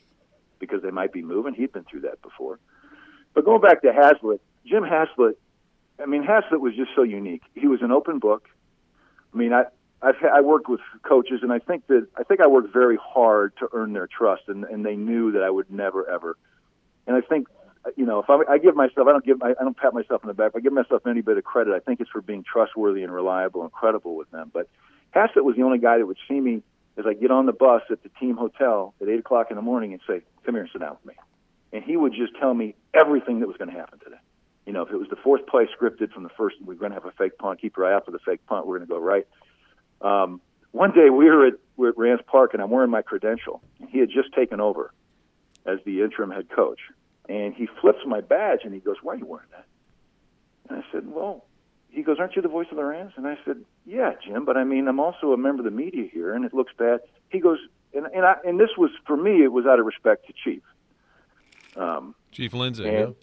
because 0.59 0.81
they 0.81 0.91
might 0.91 1.13
be 1.13 1.21
moving? 1.21 1.53
He'd 1.53 1.71
been 1.71 1.85
through 1.85 2.01
that 2.01 2.21
before. 2.21 2.59
But 3.33 3.45
going 3.45 3.61
back 3.61 3.81
to 3.83 3.93
Haslett, 3.93 4.41
Jim 4.65 4.83
Haslett. 4.83 5.37
I 5.99 6.05
mean, 6.05 6.23
Haslett 6.23 6.61
was 6.61 6.75
just 6.75 6.91
so 6.95 7.01
unique. 7.03 7.41
He 7.55 7.67
was 7.67 7.81
an 7.81 7.91
open 7.91 8.19
book. 8.19 8.47
I 9.33 9.37
mean, 9.37 9.53
I 9.53 9.65
I've 10.01 10.15
I 10.23 10.41
worked 10.41 10.69
with 10.69 10.81
coaches, 11.03 11.39
and 11.41 11.51
I 11.51 11.59
think 11.59 11.87
that 11.87 12.07
I 12.15 12.23
think 12.23 12.41
I 12.41 12.47
worked 12.47 12.71
very 12.71 12.97
hard 12.97 13.53
to 13.57 13.69
earn 13.73 13.93
their 13.93 14.07
trust, 14.07 14.43
and 14.47 14.63
and 14.65 14.85
they 14.85 14.95
knew 14.95 15.31
that 15.31 15.43
I 15.43 15.49
would 15.49 15.71
never 15.71 16.07
ever. 16.09 16.37
And 17.07 17.15
I 17.15 17.21
think 17.21 17.47
uh, 17.85 17.91
you 17.95 18.05
know, 18.05 18.19
if 18.19 18.29
I, 18.29 18.53
I 18.53 18.57
give 18.57 18.75
myself, 18.75 19.07
I 19.07 19.11
don't 19.11 19.25
give, 19.25 19.41
I, 19.41 19.53
don't 19.53 19.77
pat 19.77 19.93
myself 19.93 20.21
on 20.23 20.27
the 20.27 20.33
back. 20.33 20.49
If 20.49 20.57
I 20.57 20.59
give 20.59 20.73
myself 20.73 21.05
any 21.07 21.21
bit 21.21 21.37
of 21.37 21.43
credit, 21.43 21.73
I 21.73 21.79
think 21.79 21.99
it's 22.01 22.09
for 22.09 22.21
being 22.21 22.43
trustworthy 22.43 23.03
and 23.03 23.13
reliable 23.13 23.63
and 23.63 23.71
credible 23.71 24.15
with 24.15 24.29
them. 24.31 24.51
But 24.53 24.67
Haslett 25.11 25.45
was 25.45 25.55
the 25.55 25.63
only 25.63 25.79
guy 25.79 25.97
that 25.97 26.05
would 26.05 26.17
see 26.27 26.39
me 26.39 26.61
is 26.97 27.05
I 27.05 27.13
get 27.13 27.31
on 27.31 27.45
the 27.45 27.53
bus 27.53 27.83
at 27.91 28.01
the 28.03 28.09
team 28.19 28.35
hotel 28.35 28.93
at 29.01 29.07
eight 29.07 29.19
o'clock 29.19 29.47
in 29.49 29.55
the 29.55 29.61
morning 29.61 29.93
and 29.93 30.01
say, 30.07 30.21
"Come 30.45 30.55
here 30.55 30.63
and 30.63 30.71
sit 30.71 30.81
down 30.81 30.91
with 30.91 31.05
me," 31.05 31.13
and 31.71 31.83
he 31.83 31.95
would 31.95 32.13
just 32.13 32.35
tell 32.39 32.53
me 32.53 32.75
everything 32.93 33.39
that 33.39 33.47
was 33.47 33.57
going 33.57 33.69
to 33.69 33.77
happen 33.77 33.99
today. 33.99 34.17
You 34.65 34.73
know, 34.73 34.81
if 34.81 34.91
it 34.91 34.97
was 34.97 35.07
the 35.09 35.15
fourth 35.15 35.45
play 35.47 35.67
scripted 35.67 36.11
from 36.11 36.23
the 36.23 36.29
first, 36.29 36.57
we're 36.63 36.73
going 36.73 36.91
to 36.91 36.95
have 36.95 37.05
a 37.05 37.11
fake 37.11 37.37
punt. 37.37 37.61
Keep 37.61 37.77
your 37.77 37.85
eye 37.85 37.93
out 37.93 38.05
for 38.05 38.11
the 38.11 38.19
fake 38.19 38.45
punt. 38.47 38.67
We're 38.67 38.79
going 38.79 38.87
to 38.87 38.93
go 38.93 38.99
right. 38.99 39.25
Um, 40.01 40.41
one 40.71 40.91
day 40.91 41.09
we 41.09 41.25
were 41.25 41.47
at, 41.47 41.53
we 41.75 41.85
were 41.85 41.89
at 41.89 41.97
Rams 41.97 42.21
Park 42.27 42.53
and 42.53 42.61
I'm 42.61 42.69
wearing 42.69 42.91
my 42.91 43.01
credential. 43.01 43.61
He 43.89 43.99
had 43.99 44.09
just 44.09 44.33
taken 44.33 44.59
over 44.59 44.93
as 45.65 45.79
the 45.85 46.01
interim 46.01 46.31
head 46.31 46.49
coach, 46.49 46.79
and 47.27 47.53
he 47.53 47.67
flips 47.81 47.99
my 48.05 48.21
badge 48.21 48.59
and 48.63 48.73
he 48.73 48.79
goes, 48.79 48.97
"Why 49.01 49.13
are 49.13 49.17
you 49.17 49.25
wearing 49.25 49.49
that?" 49.51 49.65
And 50.69 50.83
I 50.83 50.91
said, 50.91 51.11
"Well." 51.11 51.43
He 51.89 52.03
goes, 52.03 52.17
"Aren't 52.19 52.35
you 52.35 52.43
the 52.43 52.47
voice 52.47 52.67
of 52.69 52.77
the 52.77 52.83
Rams?" 52.83 53.13
And 53.15 53.25
I 53.25 53.39
said, 53.43 53.63
"Yeah, 53.85 54.13
Jim, 54.23 54.45
but 54.45 54.55
I 54.55 54.63
mean, 54.63 54.87
I'm 54.87 54.99
also 54.99 55.31
a 55.31 55.37
member 55.37 55.61
of 55.61 55.65
the 55.65 55.75
media 55.75 56.07
here, 56.11 56.33
and 56.33 56.45
it 56.45 56.53
looks 56.53 56.71
bad." 56.77 56.99
He 57.29 57.39
goes, 57.39 57.57
and 57.93 58.05
and, 58.13 58.23
I, 58.23 58.35
and 58.45 58.59
this 58.59 58.69
was 58.77 58.91
for 59.07 59.17
me, 59.17 59.43
it 59.43 59.51
was 59.51 59.65
out 59.65 59.79
of 59.79 59.85
respect 59.85 60.27
to 60.27 60.33
Chief. 60.33 60.61
Um, 61.75 62.13
Chief 62.31 62.53
Lindsay, 62.53 62.87
and, 62.87 63.15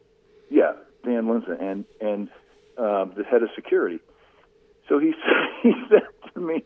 yeah. 0.51 0.73
yeah, 1.05 1.13
Dan 1.13 1.29
Lindsay, 1.29 1.53
and 1.61 1.85
and 2.01 2.29
um, 2.77 3.13
the 3.17 3.23
head 3.23 3.43
of 3.45 3.51
security. 3.55 4.01
So 4.89 4.99
he 4.99 5.15
he 5.63 5.73
said 5.89 6.03
to 6.35 6.41
me, 6.41 6.63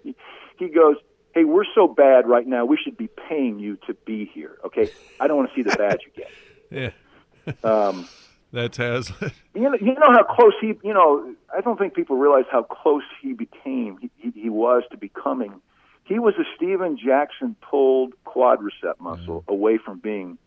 he 0.59 0.69
goes, 0.69 0.97
"Hey, 1.35 1.45
we're 1.45 1.65
so 1.75 1.89
bad 1.89 2.27
right 2.29 2.47
now. 2.47 2.65
We 2.65 2.79
should 2.83 2.97
be 2.97 3.09
paying 3.29 3.59
you 3.59 3.79
to 3.87 3.95
be 3.95 4.31
here. 4.33 4.59
Okay, 4.65 4.91
I 5.21 5.27
don't 5.27 5.37
want 5.37 5.51
to 5.51 5.55
see 5.55 5.63
the 5.63 5.77
badge 5.77 6.01
again." 6.15 6.93
yeah. 7.51 7.53
um, 7.65 8.09
that's 8.53 8.77
Haslett. 8.77 9.33
You 9.55 9.65
know, 9.65 9.79
you 9.81 9.95
know 9.95 10.13
how 10.13 10.23
close 10.23 10.53
he. 10.61 10.75
You 10.85 10.95
know, 10.95 11.35
I 11.57 11.61
don't 11.61 11.79
think 11.79 11.95
people 11.95 12.17
realize 12.17 12.45
how 12.51 12.63
close 12.63 13.03
he 13.21 13.33
became. 13.33 13.99
He, 14.01 14.11
he, 14.17 14.43
he 14.43 14.49
was 14.49 14.85
to 14.93 14.97
becoming. 14.97 15.61
He 16.05 16.19
was 16.19 16.35
a 16.39 16.45
Steven 16.57 16.97
Jackson 16.97 17.57
pulled 17.61 18.15
quadricep 18.25 19.01
muscle 19.01 19.41
mm-hmm. 19.41 19.53
away 19.53 19.79
from 19.79 19.99
being 19.99 20.39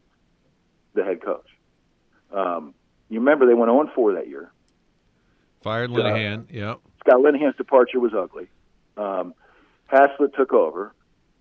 the 0.93 1.03
head 1.03 1.21
coach. 1.21 1.45
Um, 2.31 2.73
you 3.09 3.19
remember 3.19 3.45
they 3.45 3.53
went 3.53 3.69
on 3.69 3.91
4 3.93 4.13
that 4.13 4.27
year. 4.27 4.51
Fired 5.61 5.91
Linehan. 5.91 6.43
Uh, 6.43 6.45
yep. 6.49 6.79
Scott 7.01 7.21
Linehan's 7.21 7.55
departure 7.55 7.99
was 7.99 8.13
ugly. 8.13 8.47
Um, 8.97 9.33
Haslett 9.87 10.33
took 10.35 10.53
over, 10.53 10.93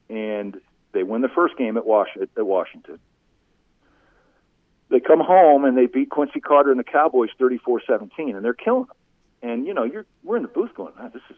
and 0.08 0.61
they 0.92 1.02
win 1.02 1.20
the 1.22 1.28
first 1.28 1.56
game 1.56 1.76
at, 1.76 1.86
Was- 1.86 2.08
at 2.36 2.46
Washington 2.46 2.98
they 4.90 5.00
come 5.00 5.20
home 5.20 5.64
and 5.64 5.78
they 5.78 5.86
beat 5.86 6.11
Quincy 6.11 6.40
Carter 6.40 6.70
and 6.70 6.78
the 6.78 6.84
Cowboys 6.84 7.30
34-17, 7.40 8.11
and 8.36 8.44
they're 8.44 8.52
killing 8.52 8.84
them. 8.84 8.96
And 9.42 9.66
you 9.66 9.72
know, 9.72 9.84
you're 9.84 10.04
we're 10.22 10.36
in 10.36 10.42
the 10.42 10.48
booth 10.48 10.74
going, 10.74 10.92
ah, 10.98 11.08
this 11.08 11.22
is 11.30 11.36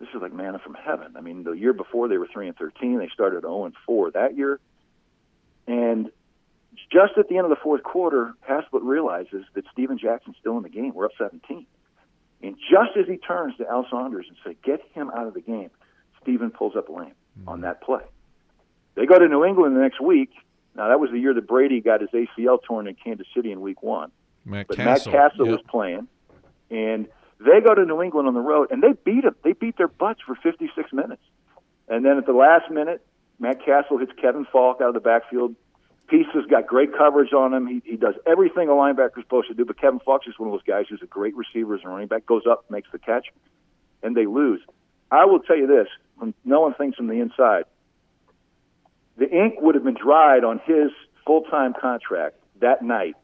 this 0.00 0.08
is 0.12 0.20
like 0.20 0.32
manna 0.32 0.58
from 0.58 0.74
heaven. 0.74 1.14
I 1.16 1.20
mean, 1.20 1.44
the 1.44 1.52
year 1.52 1.72
before 1.72 2.08
they 2.08 2.16
were 2.16 2.26
three 2.26 2.48
and 2.48 2.56
thirteen, 2.56 2.98
they 2.98 3.08
started 3.08 3.42
0 3.42 3.66
and 3.66 3.74
four 3.86 4.10
that 4.10 4.36
year, 4.36 4.58
and 5.68 6.10
just 6.90 7.12
at 7.16 7.28
the 7.28 7.36
end 7.36 7.44
of 7.44 7.50
the 7.50 7.62
fourth 7.62 7.84
quarter, 7.84 8.34
Haslett 8.40 8.82
realizes 8.82 9.44
that 9.54 9.64
Steven 9.70 9.98
Jackson's 9.98 10.36
still 10.40 10.56
in 10.56 10.64
the 10.64 10.68
game. 10.68 10.94
We're 10.94 11.04
up 11.04 11.12
17. 11.16 11.64
And 12.42 12.56
just 12.56 12.96
as 12.98 13.06
he 13.06 13.16
turns 13.16 13.56
to 13.58 13.68
Al 13.68 13.86
Saunders 13.90 14.26
and 14.28 14.36
say, 14.44 14.56
"Get 14.64 14.80
him 14.92 15.10
out 15.10 15.26
of 15.26 15.34
the 15.34 15.40
game," 15.40 15.70
Steven 16.22 16.50
pulls 16.50 16.76
up 16.76 16.88
a 16.88 16.92
lane 16.92 17.12
mm-hmm. 17.38 17.48
on 17.48 17.60
that 17.62 17.82
play. 17.82 18.02
They 18.94 19.06
go 19.06 19.18
to 19.18 19.28
New 19.28 19.44
England 19.44 19.76
the 19.76 19.80
next 19.80 20.00
week, 20.00 20.30
now 20.74 20.88
that 20.88 21.00
was 21.00 21.10
the 21.10 21.18
year 21.18 21.34
that 21.34 21.46
Brady 21.46 21.80
got 21.80 22.00
his 22.00 22.10
ACL 22.10 22.62
torn 22.62 22.86
in 22.86 22.94
Kansas 22.94 23.26
City 23.34 23.52
in 23.52 23.60
Week 23.60 23.82
One. 23.82 24.10
Matt 24.44 24.68
but 24.68 24.76
Cassel. 24.76 25.12
Matt 25.12 25.32
Cassel 25.32 25.46
yep. 25.46 25.56
was 25.56 25.64
playing, 25.68 26.08
and 26.70 27.06
they 27.38 27.60
go 27.60 27.74
to 27.74 27.84
New 27.84 28.02
England 28.02 28.28
on 28.28 28.34
the 28.34 28.40
road, 28.40 28.68
and 28.70 28.82
they 28.82 28.92
beat 29.04 29.24
them. 29.24 29.34
They 29.42 29.52
beat 29.52 29.76
their 29.76 29.88
butts 29.88 30.20
for 30.24 30.34
56 30.36 30.92
minutes, 30.92 31.22
and 31.88 32.04
then 32.04 32.18
at 32.18 32.26
the 32.26 32.32
last 32.32 32.70
minute, 32.70 33.04
Matt 33.38 33.64
Cassel 33.64 33.98
hits 33.98 34.12
Kevin 34.20 34.46
Faulk 34.50 34.80
out 34.80 34.88
of 34.88 34.94
the 34.94 35.00
backfield. 35.00 35.54
Pisa's 36.10 36.44
got 36.50 36.66
great 36.66 36.90
coverage 36.96 37.32
on 37.32 37.54
him. 37.54 37.66
He, 37.66 37.82
he 37.84 37.96
does 37.96 38.14
everything 38.26 38.68
a 38.68 38.72
linebacker's 38.72 39.22
supposed 39.22 39.48
to 39.48 39.54
do, 39.54 39.64
but 39.64 39.80
Kevin 39.80 40.00
Faulk 40.00 40.22
is 40.26 40.38
one 40.38 40.48
of 40.48 40.52
those 40.52 40.64
guys 40.64 40.86
who's 40.90 41.02
a 41.02 41.06
great 41.06 41.34
receiver 41.36 41.76
as 41.76 41.82
a 41.84 41.88
running 41.88 42.08
back. 42.08 42.26
Goes 42.26 42.42
up, 42.50 42.64
makes 42.68 42.88
the 42.90 42.98
catch, 42.98 43.28
and 44.02 44.16
they 44.16 44.26
lose. 44.26 44.60
I 45.10 45.24
will 45.24 45.38
tell 45.38 45.56
you 45.56 45.68
this: 45.68 45.86
when 46.16 46.34
no 46.44 46.60
one 46.60 46.74
thinks 46.74 46.96
from 46.96 47.06
the 47.06 47.20
inside, 47.20 47.64
the 49.16 49.30
ink 49.30 49.60
would 49.60 49.76
have 49.76 49.84
been 49.84 49.96
dried 50.00 50.42
on 50.42 50.60
his 50.64 50.90
full 51.24 51.42
time 51.42 51.74
contract 51.80 52.36
that 52.60 52.82
night 52.82 53.14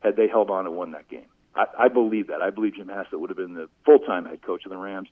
had 0.00 0.16
they 0.16 0.28
held 0.28 0.48
on 0.48 0.66
and 0.66 0.76
won 0.76 0.92
that 0.92 1.08
game. 1.08 1.26
I, 1.56 1.64
I 1.78 1.88
believe 1.88 2.28
that. 2.28 2.40
I 2.40 2.50
believe 2.50 2.76
Jim 2.76 2.88
Haslett 2.88 3.20
would 3.20 3.30
have 3.30 3.36
been 3.36 3.54
the 3.54 3.68
full 3.84 3.98
time 3.98 4.24
head 4.24 4.42
coach 4.42 4.64
of 4.64 4.70
the 4.70 4.76
Rams 4.76 5.08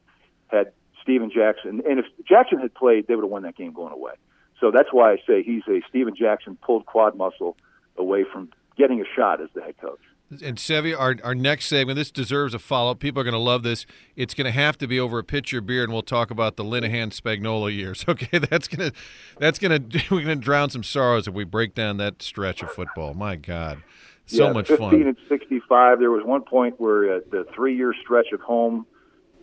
had 0.47 0.73
Steven 1.03 1.31
Jackson. 1.31 1.83
And 1.89 1.99
if 1.99 2.07
Jackson 2.27 2.61
had 2.61 2.75
played, 2.75 3.07
they 3.09 3.17
would 3.17 3.25
have 3.25 3.31
won 3.31 3.43
that 3.43 3.57
game 3.57 3.73
going 3.73 3.93
away. 3.93 4.13
So 4.61 4.71
that's 4.71 4.89
why 4.93 5.13
I 5.13 5.17
say 5.27 5.43
he's 5.43 5.63
a 5.69 5.81
Steven 5.89 6.15
Jackson 6.17 6.57
pulled 6.63 6.87
quad 6.87 7.17
muscle 7.17 7.57
away 7.97 8.25
from 8.31 8.51
getting 8.77 9.01
a 9.01 9.05
shot 9.15 9.41
as 9.41 9.49
the 9.55 9.63
head 9.63 9.75
coach. 9.81 10.01
And 10.43 10.57
Sevy, 10.57 10.99
our, 10.99 11.15
our 11.23 11.37
next 11.37 11.67
segment, 11.67 11.97
this 11.97 12.11
deserves 12.11 12.53
a 12.53 12.59
follow 12.59 12.91
up. 12.91 12.99
People 12.99 13.21
are 13.21 13.25
going 13.25 13.33
to 13.33 13.39
love 13.39 13.63
this. 13.63 13.87
It's 14.17 14.35
going 14.35 14.47
to 14.47 14.51
have 14.51 14.77
to 14.79 14.89
be 14.89 14.99
over 14.99 15.21
a 15.21 15.25
pitcher 15.25 15.61
beer, 15.61 15.85
and 15.85 15.93
we'll 15.93 16.03
talk 16.03 16.33
about 16.33 16.57
the 16.57 16.65
Linehan 16.65 17.15
Spagnuolo 17.15 17.75
years. 17.75 18.05
Okay, 18.17 18.39
that's 18.39 18.67
gonna 18.67 18.93
that's 19.39 19.59
gonna 19.59 19.79
we're 20.11 20.23
gonna 20.23 20.37
drown 20.37 20.71
some 20.71 20.83
sorrows 20.83 21.29
if 21.29 21.35
we 21.35 21.45
break 21.45 21.75
down 21.75 21.99
that 21.99 22.23
stretch 22.23 22.63
of 22.63 22.71
football. 22.71 23.15
My 23.15 23.37
God, 23.37 23.83
so 24.25 24.47
yeah, 24.47 24.53
much 24.53 24.69
15 24.69 24.91
fun. 24.91 25.03
and 25.03 25.17
65. 25.29 25.99
There 25.99 26.11
was 26.11 26.25
one 26.25 26.43
point 26.43 26.81
where 26.81 27.17
uh, 27.17 27.21
the 27.31 27.47
three 27.55 27.77
year 27.77 27.93
stretch 28.01 28.33
of 28.33 28.41
home 28.41 28.87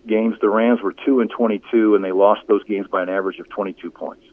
games, 0.08 0.36
the 0.42 0.50
Rams 0.50 0.82
were 0.82 0.96
two 1.06 1.20
and 1.20 1.30
22, 1.30 1.96
and 1.96 2.04
they 2.04 2.12
lost 2.12 2.42
those 2.48 2.64
games 2.64 2.88
by 2.92 3.04
an 3.04 3.10
average 3.10 3.40
of 3.40 3.48
22 3.50 3.92
points. 3.92 4.24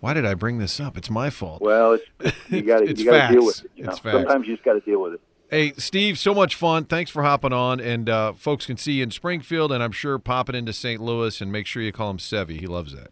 God. 0.00 0.06
Why 0.06 0.14
did 0.14 0.26
I 0.26 0.34
bring 0.34 0.58
this 0.58 0.80
up? 0.80 0.96
It's 0.96 1.10
my 1.10 1.30
fault. 1.30 1.60
Well, 1.60 1.92
it's, 1.92 2.36
you 2.48 2.62
got 2.62 2.80
to 2.80 2.92
deal 2.92 3.44
with 3.44 3.64
it. 3.64 3.70
You 3.76 3.84
know? 3.84 3.94
Sometimes 3.94 4.46
you 4.46 4.54
just 4.54 4.64
got 4.64 4.74
to 4.74 4.80
deal 4.80 5.00
with 5.00 5.14
it. 5.14 5.20
Hey, 5.50 5.72
Steve, 5.78 6.16
so 6.18 6.32
much 6.32 6.54
fun. 6.54 6.84
Thanks 6.84 7.10
for 7.10 7.24
hopping 7.24 7.52
on. 7.52 7.80
And 7.80 8.08
uh, 8.08 8.34
folks 8.34 8.66
can 8.66 8.76
see 8.76 8.92
you 8.92 9.02
in 9.02 9.10
Springfield, 9.10 9.72
and 9.72 9.82
I'm 9.82 9.90
sure 9.92 10.18
popping 10.18 10.54
into 10.54 10.72
St. 10.72 11.00
Louis. 11.00 11.40
And 11.40 11.50
make 11.50 11.66
sure 11.66 11.82
you 11.82 11.92
call 11.92 12.10
him 12.10 12.18
Sevy. 12.18 12.60
He 12.60 12.66
loves 12.66 12.94
that. 12.94 13.10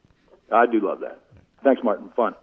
I 0.53 0.67
do 0.67 0.81
love 0.81 1.01
that. 1.01 1.21
Thanks, 1.65 1.83
Martin. 1.83 2.11
Fun. 2.15 2.35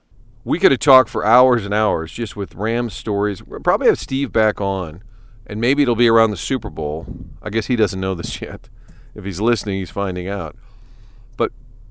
We 0.44 0.60
could 0.60 0.72
have 0.72 0.80
talked 0.80 1.10
for 1.10 1.26
hours 1.26 1.66
and 1.66 1.74
hours 1.74 2.12
just 2.12 2.36
with 2.36 2.54
Rams 2.54 2.94
stories. 2.94 3.42
We'll 3.42 3.62
probably 3.62 3.88
have 3.88 3.98
Steve 3.98 4.32
back 4.32 4.62
on, 4.62 5.04
and 5.48 5.60
maybe 5.60 5.82
it'll 5.82 5.96
be 5.96 6.08
around 6.08 6.32
the 6.32 6.38
Super 6.38 6.70
Bowl. 6.70 7.08
I 7.42 7.50
guess 7.50 7.66
he 7.66 7.76
doesn't 7.76 8.00
know 8.00 8.14
this 8.14 8.42
yet. 8.42 8.70
If 9.16 9.26
he's 9.26 9.42
listening, 9.42 9.80
he's 9.80 9.92
finding 9.92 10.28
out. 10.28 10.56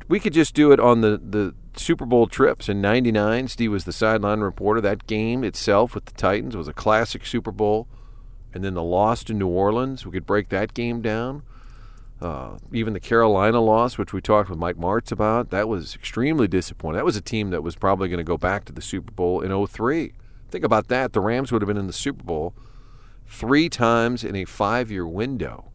We 0.07 0.21
could 0.21 0.33
just 0.33 0.55
do 0.55 0.71
it 0.71 0.81
on 0.81 1.01
the, 1.01 1.19
the 1.19 1.55
Super 1.77 2.05
Bowl 2.05 2.27
trips 2.27 2.69
in 2.69 2.81
99. 2.81 3.49
Steve 3.49 3.73
was 3.73 3.85
the 3.85 3.93
sideline 3.93 4.41
reporter. 4.41 4.81
That 4.81 5.07
game 5.07 5.43
itself 5.45 5.95
with 5.95 6.05
the 6.05 6.13
Titans 6.13 6.57
was 6.57 6.69
a 6.69 6.73
classic 6.73 7.25
Super 7.25 7.51
Bowl. 7.51 7.89
And 8.53 8.63
then 8.63 8.75
the 8.75 8.83
loss 8.83 9.25
to 9.25 9.35
New 9.35 9.49
Orleans, 9.49 10.07
we 10.07 10.13
could 10.13 10.27
break 10.27 10.49
that 10.51 10.75
game 10.75 11.03
down. 11.03 11.43
Uh, 12.21 12.59
even 12.73 12.93
the 12.93 13.01
Carolina 13.01 13.61
loss, 13.61 13.99
which 13.99 14.13
we 14.13 14.21
talked 14.21 14.49
with 14.49 14.59
Mike 14.59 14.77
Martz 14.77 15.11
about, 15.11 15.51
that 15.51 15.69
was 15.69 15.95
extremely 15.95 16.47
disappointing. 16.47 16.97
That 16.97 17.05
was 17.05 17.17
a 17.17 17.21
team 17.21 17.51
that 17.51 17.63
was 17.63 17.75
probably 17.75 18.09
going 18.09 18.19
to 18.19 18.25
go 18.25 18.39
back 18.39 18.65
to 18.67 18.73
the 18.73 18.81
Super 18.81 19.11
Bowl 19.11 19.41
in 19.41 19.67
03. 19.67 20.13
Think 20.51 20.65
about 20.65 20.89
that. 20.89 21.13
The 21.13 21.21
Rams 21.21 21.51
would 21.51 21.63
have 21.63 21.67
been 21.67 21.77
in 21.77 21.89
the 21.89 21.93
Super 21.93 22.23
Bowl 22.23 22.55
three 23.27 23.69
times 23.69 24.23
in 24.23 24.37
a 24.37 24.45
five 24.45 24.91
year 24.91 25.07
window. 25.07 25.73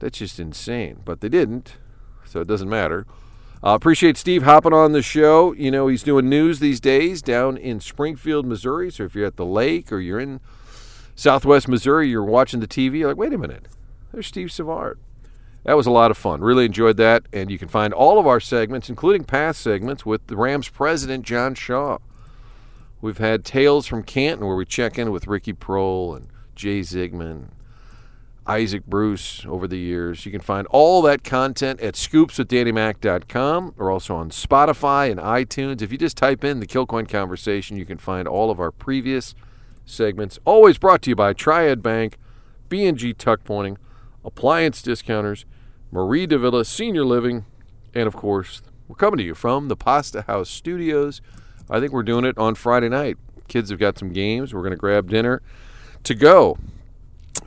That's 0.00 0.18
just 0.18 0.40
insane. 0.40 1.00
But 1.04 1.20
they 1.20 1.28
didn't, 1.28 1.76
so 2.24 2.40
it 2.40 2.48
doesn't 2.48 2.68
matter. 2.68 3.06
Uh, 3.64 3.74
appreciate 3.74 4.18
Steve 4.18 4.42
hopping 4.42 4.74
on 4.74 4.92
the 4.92 5.00
show. 5.00 5.54
You 5.54 5.70
know, 5.70 5.88
he's 5.88 6.02
doing 6.02 6.28
news 6.28 6.58
these 6.58 6.80
days 6.80 7.22
down 7.22 7.56
in 7.56 7.80
Springfield, 7.80 8.44
Missouri. 8.44 8.90
So 8.90 9.04
if 9.04 9.14
you're 9.14 9.24
at 9.24 9.36
the 9.36 9.46
lake 9.46 9.90
or 9.90 10.00
you're 10.00 10.20
in 10.20 10.40
Southwest 11.14 11.66
Missouri, 11.66 12.10
you're 12.10 12.22
watching 12.22 12.60
the 12.60 12.68
TV, 12.68 12.98
you're 12.98 13.08
like, 13.08 13.16
wait 13.16 13.32
a 13.32 13.38
minute, 13.38 13.66
there's 14.12 14.26
Steve 14.26 14.52
Savard. 14.52 14.98
That 15.64 15.78
was 15.78 15.86
a 15.86 15.90
lot 15.90 16.10
of 16.10 16.18
fun. 16.18 16.42
Really 16.42 16.66
enjoyed 16.66 16.98
that. 16.98 17.24
And 17.32 17.50
you 17.50 17.58
can 17.58 17.68
find 17.68 17.94
all 17.94 18.18
of 18.18 18.26
our 18.26 18.38
segments, 18.38 18.90
including 18.90 19.24
past 19.24 19.62
segments, 19.62 20.04
with 20.04 20.26
the 20.26 20.36
Rams 20.36 20.68
president, 20.68 21.24
John 21.24 21.54
Shaw. 21.54 22.00
We've 23.00 23.16
had 23.16 23.46
Tales 23.46 23.86
from 23.86 24.02
Canton, 24.02 24.46
where 24.46 24.56
we 24.56 24.66
check 24.66 24.98
in 24.98 25.10
with 25.10 25.26
Ricky 25.26 25.54
Proehl 25.54 26.14
and 26.14 26.26
Jay 26.54 26.80
Zygmunt, 26.80 27.48
Isaac 28.46 28.84
Bruce 28.86 29.46
over 29.46 29.66
the 29.66 29.78
years. 29.78 30.26
You 30.26 30.32
can 30.32 30.40
find 30.40 30.66
all 30.68 31.00
that 31.02 31.24
content 31.24 31.80
at 31.80 31.94
scoopswithdannymac.com 31.94 33.74
or 33.78 33.90
also 33.90 34.16
on 34.16 34.30
Spotify 34.30 35.10
and 35.10 35.18
iTunes. 35.18 35.80
If 35.80 35.90
you 35.90 35.98
just 35.98 36.16
type 36.16 36.44
in 36.44 36.60
the 36.60 36.66
Kilcoyne 36.66 37.08
Conversation, 37.08 37.76
you 37.76 37.86
can 37.86 37.98
find 37.98 38.28
all 38.28 38.50
of 38.50 38.60
our 38.60 38.70
previous 38.70 39.34
segments. 39.86 40.38
Always 40.44 40.76
brought 40.76 41.02
to 41.02 41.10
you 41.10 41.16
by 41.16 41.32
Triad 41.32 41.82
Bank, 41.82 42.18
B&G 42.68 43.14
Tuck 43.14 43.44
Pointing, 43.44 43.78
Appliance 44.24 44.82
Discounters, 44.82 45.46
Mari 45.90 46.26
de 46.26 46.38
Villa 46.38 46.64
Senior 46.64 47.04
Living, 47.04 47.46
and 47.94 48.06
of 48.06 48.14
course, 48.14 48.60
we're 48.88 48.96
coming 48.96 49.18
to 49.18 49.24
you 49.24 49.34
from 49.34 49.68
the 49.68 49.76
Pasta 49.76 50.22
House 50.22 50.50
Studios. 50.50 51.22
I 51.70 51.80
think 51.80 51.92
we're 51.92 52.02
doing 52.02 52.24
it 52.24 52.36
on 52.36 52.54
Friday 52.54 52.90
night. 52.90 53.16
Kids 53.48 53.70
have 53.70 53.78
got 53.78 53.98
some 53.98 54.12
games. 54.12 54.52
We're 54.52 54.60
going 54.60 54.72
to 54.72 54.76
grab 54.76 55.08
dinner 55.08 55.40
to 56.02 56.14
go 56.14 56.58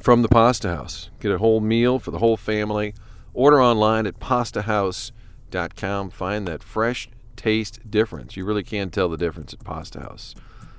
from 0.02 0.22
the 0.22 0.30
Pasta 0.30 0.70
House. 0.70 1.10
Get 1.20 1.32
a 1.32 1.38
whole 1.38 1.60
meal 1.60 2.00
for 2.00 2.12
the 2.12 2.20
whole 2.20 2.38
family. 2.38 2.94
Order 3.34 3.62
online 3.62 4.08
at 4.08 4.20
pastahouse.com 4.20 6.10
Find 6.10 6.48
that 6.48 6.64
fresh 6.64 7.10
taste 7.36 7.90
difference. 7.90 8.36
You 8.36 8.46
really 8.46 8.64
can 8.64 8.90
tell 8.90 9.08
the 9.10 9.18
difference 9.18 9.54
at 9.54 9.64
Pasta 9.64 10.00
House. 10.02 10.36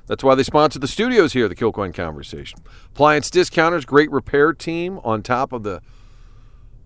That's 0.07 0.25
why 0.25 0.35
they 0.35 0.43
sponsor 0.43 0.79
the 0.79 0.89
studios 0.89 1.33
here, 1.35 1.49
the 1.49 1.55
Kilcoyne 1.55 1.95
Conversation. 1.95 2.61
Appliance 2.93 3.31
discounters, 3.31 3.85
great 3.85 4.11
repair 4.11 4.53
team 4.53 5.01
on 5.05 5.23
top 5.23 5.53
of 5.53 5.63
the 5.63 5.83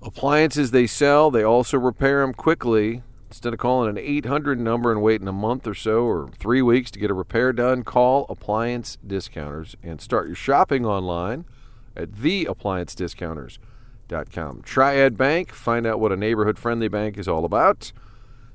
appliances 0.02 0.70
they 0.70 0.86
sell. 0.86 1.30
They 1.30 1.42
also 1.42 1.78
repair 1.78 2.20
them 2.20 2.34
quickly. 2.34 3.02
Instead 3.28 3.54
of 3.54 3.58
calling 3.60 3.88
an 3.88 3.96
800 3.96 4.60
number 4.60 4.92
and 4.92 5.00
waiting 5.00 5.26
a 5.26 5.32
month 5.32 5.66
or 5.66 5.74
so 5.74 6.04
or 6.04 6.30
three 6.38 6.60
weeks 6.60 6.90
to 6.90 6.98
get 6.98 7.10
a 7.10 7.14
repair 7.14 7.52
done, 7.52 7.82
call 7.82 8.26
Appliance 8.28 8.98
Discounters 9.06 9.74
and 9.82 10.02
start 10.02 10.26
your 10.26 10.36
shopping 10.36 10.84
online 10.84 11.46
at 11.96 12.12
theappliancediscounters.com. 12.12 14.62
Triad 14.62 15.16
Bank, 15.16 15.52
find 15.52 15.86
out 15.86 16.00
what 16.00 16.12
a 16.12 16.16
neighborhood 16.16 16.58
friendly 16.58 16.88
bank 16.88 17.16
is 17.18 17.28
all 17.28 17.44
about. 17.44 17.92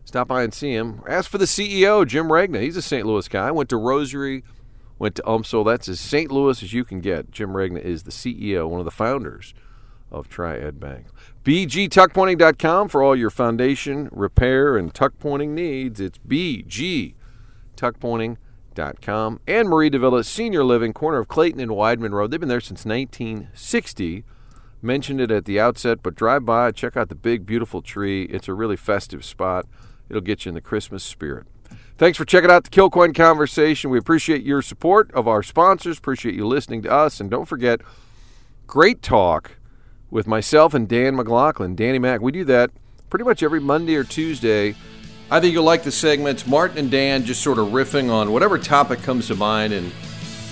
Stop 0.05 0.29
by 0.29 0.41
and 0.43 0.53
see 0.53 0.73
him. 0.73 1.01
Ask 1.07 1.29
for 1.29 1.38
the 1.38 1.45
CEO, 1.45 2.07
Jim 2.07 2.31
Regna. 2.31 2.59
He's 2.59 2.77
a 2.77 2.81
St. 2.81 3.05
Louis 3.05 3.27
guy. 3.27 3.51
Went 3.51 3.67
to 3.69 3.77
Rosary, 3.77 4.43
went 4.99 5.15
to 5.15 5.23
oh, 5.23 5.39
UMSL. 5.39 5.65
That's 5.65 5.89
as 5.89 5.99
St. 5.99 6.31
Louis 6.31 6.63
as 6.63 6.71
you 6.73 6.85
can 6.85 7.01
get. 7.01 7.31
Jim 7.31 7.57
Regna 7.57 7.79
is 7.79 8.03
the 8.03 8.11
CEO, 8.11 8.69
one 8.69 8.79
of 8.79 8.85
the 8.85 8.91
founders 8.91 9.53
of 10.11 10.29
Triad 10.29 10.79
Bank. 10.79 11.07
BGTuckpointing.com 11.43 12.88
for 12.88 13.03
all 13.03 13.15
your 13.15 13.29
foundation, 13.29 14.09
repair, 14.11 14.77
and 14.77 14.93
tuck 14.93 15.19
pointing 15.19 15.53
needs. 15.53 15.99
It's 15.99 16.17
BGTuckpointing.com. 16.19 18.38
And 19.47 19.69
Mari 19.69 19.89
de 19.89 19.99
Villa 19.99 20.23
Senior 20.23 20.63
Living, 20.63 20.93
corner 20.93 21.17
of 21.17 21.28
Clayton 21.28 21.59
and 21.59 21.71
Weidman 21.71 22.11
Road. 22.11 22.32
They've 22.32 22.39
been 22.39 22.49
there 22.49 22.61
since 22.61 22.86
1960. 22.86 24.23
Mentioned 24.82 25.19
it 25.19 25.32
at 25.32 25.45
the 25.45 25.59
outset, 25.59 26.03
but 26.03 26.15
drive 26.15 26.45
by, 26.45 26.71
check 26.71 26.95
out 26.95 27.09
the 27.09 27.15
big, 27.15 27.45
beautiful 27.45 27.82
tree. 27.82 28.23
It's 28.25 28.47
a 28.47 28.53
really 28.53 28.75
festive 28.75 29.25
spot. 29.25 29.65
It'll 30.09 30.21
get 30.21 30.45
you 30.45 30.49
in 30.49 30.55
the 30.55 30.61
Christmas 30.61 31.03
spirit. 31.03 31.47
Thanks 31.97 32.17
for 32.17 32.25
checking 32.25 32.51
out 32.51 32.63
the 32.63 32.69
Kilcoyne 32.69 33.15
Conversation. 33.15 33.89
We 33.89 33.97
appreciate 33.97 34.43
your 34.43 34.61
support 34.61 35.11
of 35.13 35.28
our 35.28 35.41
sponsors, 35.41 35.97
appreciate 35.97 36.36
you 36.36 36.45
listening 36.45 36.84
to 36.84 36.91
us, 36.91 37.19
and 37.19 37.32
don't 37.32 37.45
forget, 37.45 37.82
great 38.67 39.01
talk 39.01 39.57
with 40.11 40.28
myself 40.28 40.75
and 40.75 40.88
Dan 40.88 41.15
McLaughlin, 41.15 41.75
Danny 41.75 41.97
Mac. 41.97 42.21
We 42.21 42.32
do 42.32 42.45
that 42.45 42.69
pretty 43.09 43.25
much 43.25 43.41
every 43.41 43.59
Monday 43.59 43.95
or 43.95 44.03
Tuesday. 44.03 44.75
I 45.30 45.39
think 45.39 45.53
you'll 45.53 45.63
like 45.63 45.84
the 45.84 45.91
segments. 45.91 46.47
Martin 46.47 46.78
and 46.78 46.89
Dan 46.89 47.25
just 47.25 47.41
sort 47.41 47.59
of 47.59 47.67
riffing 47.67 48.09
on 48.11 48.32
whatever 48.32 48.57
topic 48.57 49.01
comes 49.01 49.28
to 49.28 49.36
mind 49.36 49.73
and 49.73 49.91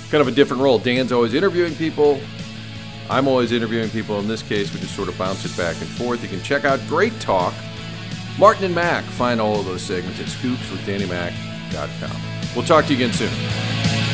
kind 0.10 0.22
of 0.22 0.28
a 0.28 0.32
different 0.32 0.62
role. 0.62 0.80
Dan's 0.80 1.12
always 1.12 1.34
interviewing 1.34 1.76
people. 1.76 2.20
I'm 3.10 3.28
always 3.28 3.52
interviewing 3.52 3.90
people. 3.90 4.20
In 4.20 4.28
this 4.28 4.42
case, 4.42 4.74
we 4.74 4.80
just 4.80 4.96
sort 4.96 5.08
of 5.08 5.18
bounce 5.18 5.46
it 5.46 5.56
back 5.56 5.76
and 5.80 5.88
forth. 5.90 6.22
You 6.24 6.30
can 6.30 6.42
check 6.42 6.66
out 6.66 6.80
Great 6.88 7.18
Talk 7.20 7.54
Martin 8.38 8.66
and 8.66 8.76
Mac. 8.76 9.04
Find 9.06 9.40
all 9.40 9.60
of 9.60 9.66
those 9.66 9.82
segments 9.82 10.20
at 10.20 10.28
scoopswithdannymac.com. 10.28 12.22
We'll 12.56 12.66
talk 12.66 12.86
to 12.86 12.94
you 12.94 13.06
again 13.06 13.14
soon. 13.14 14.05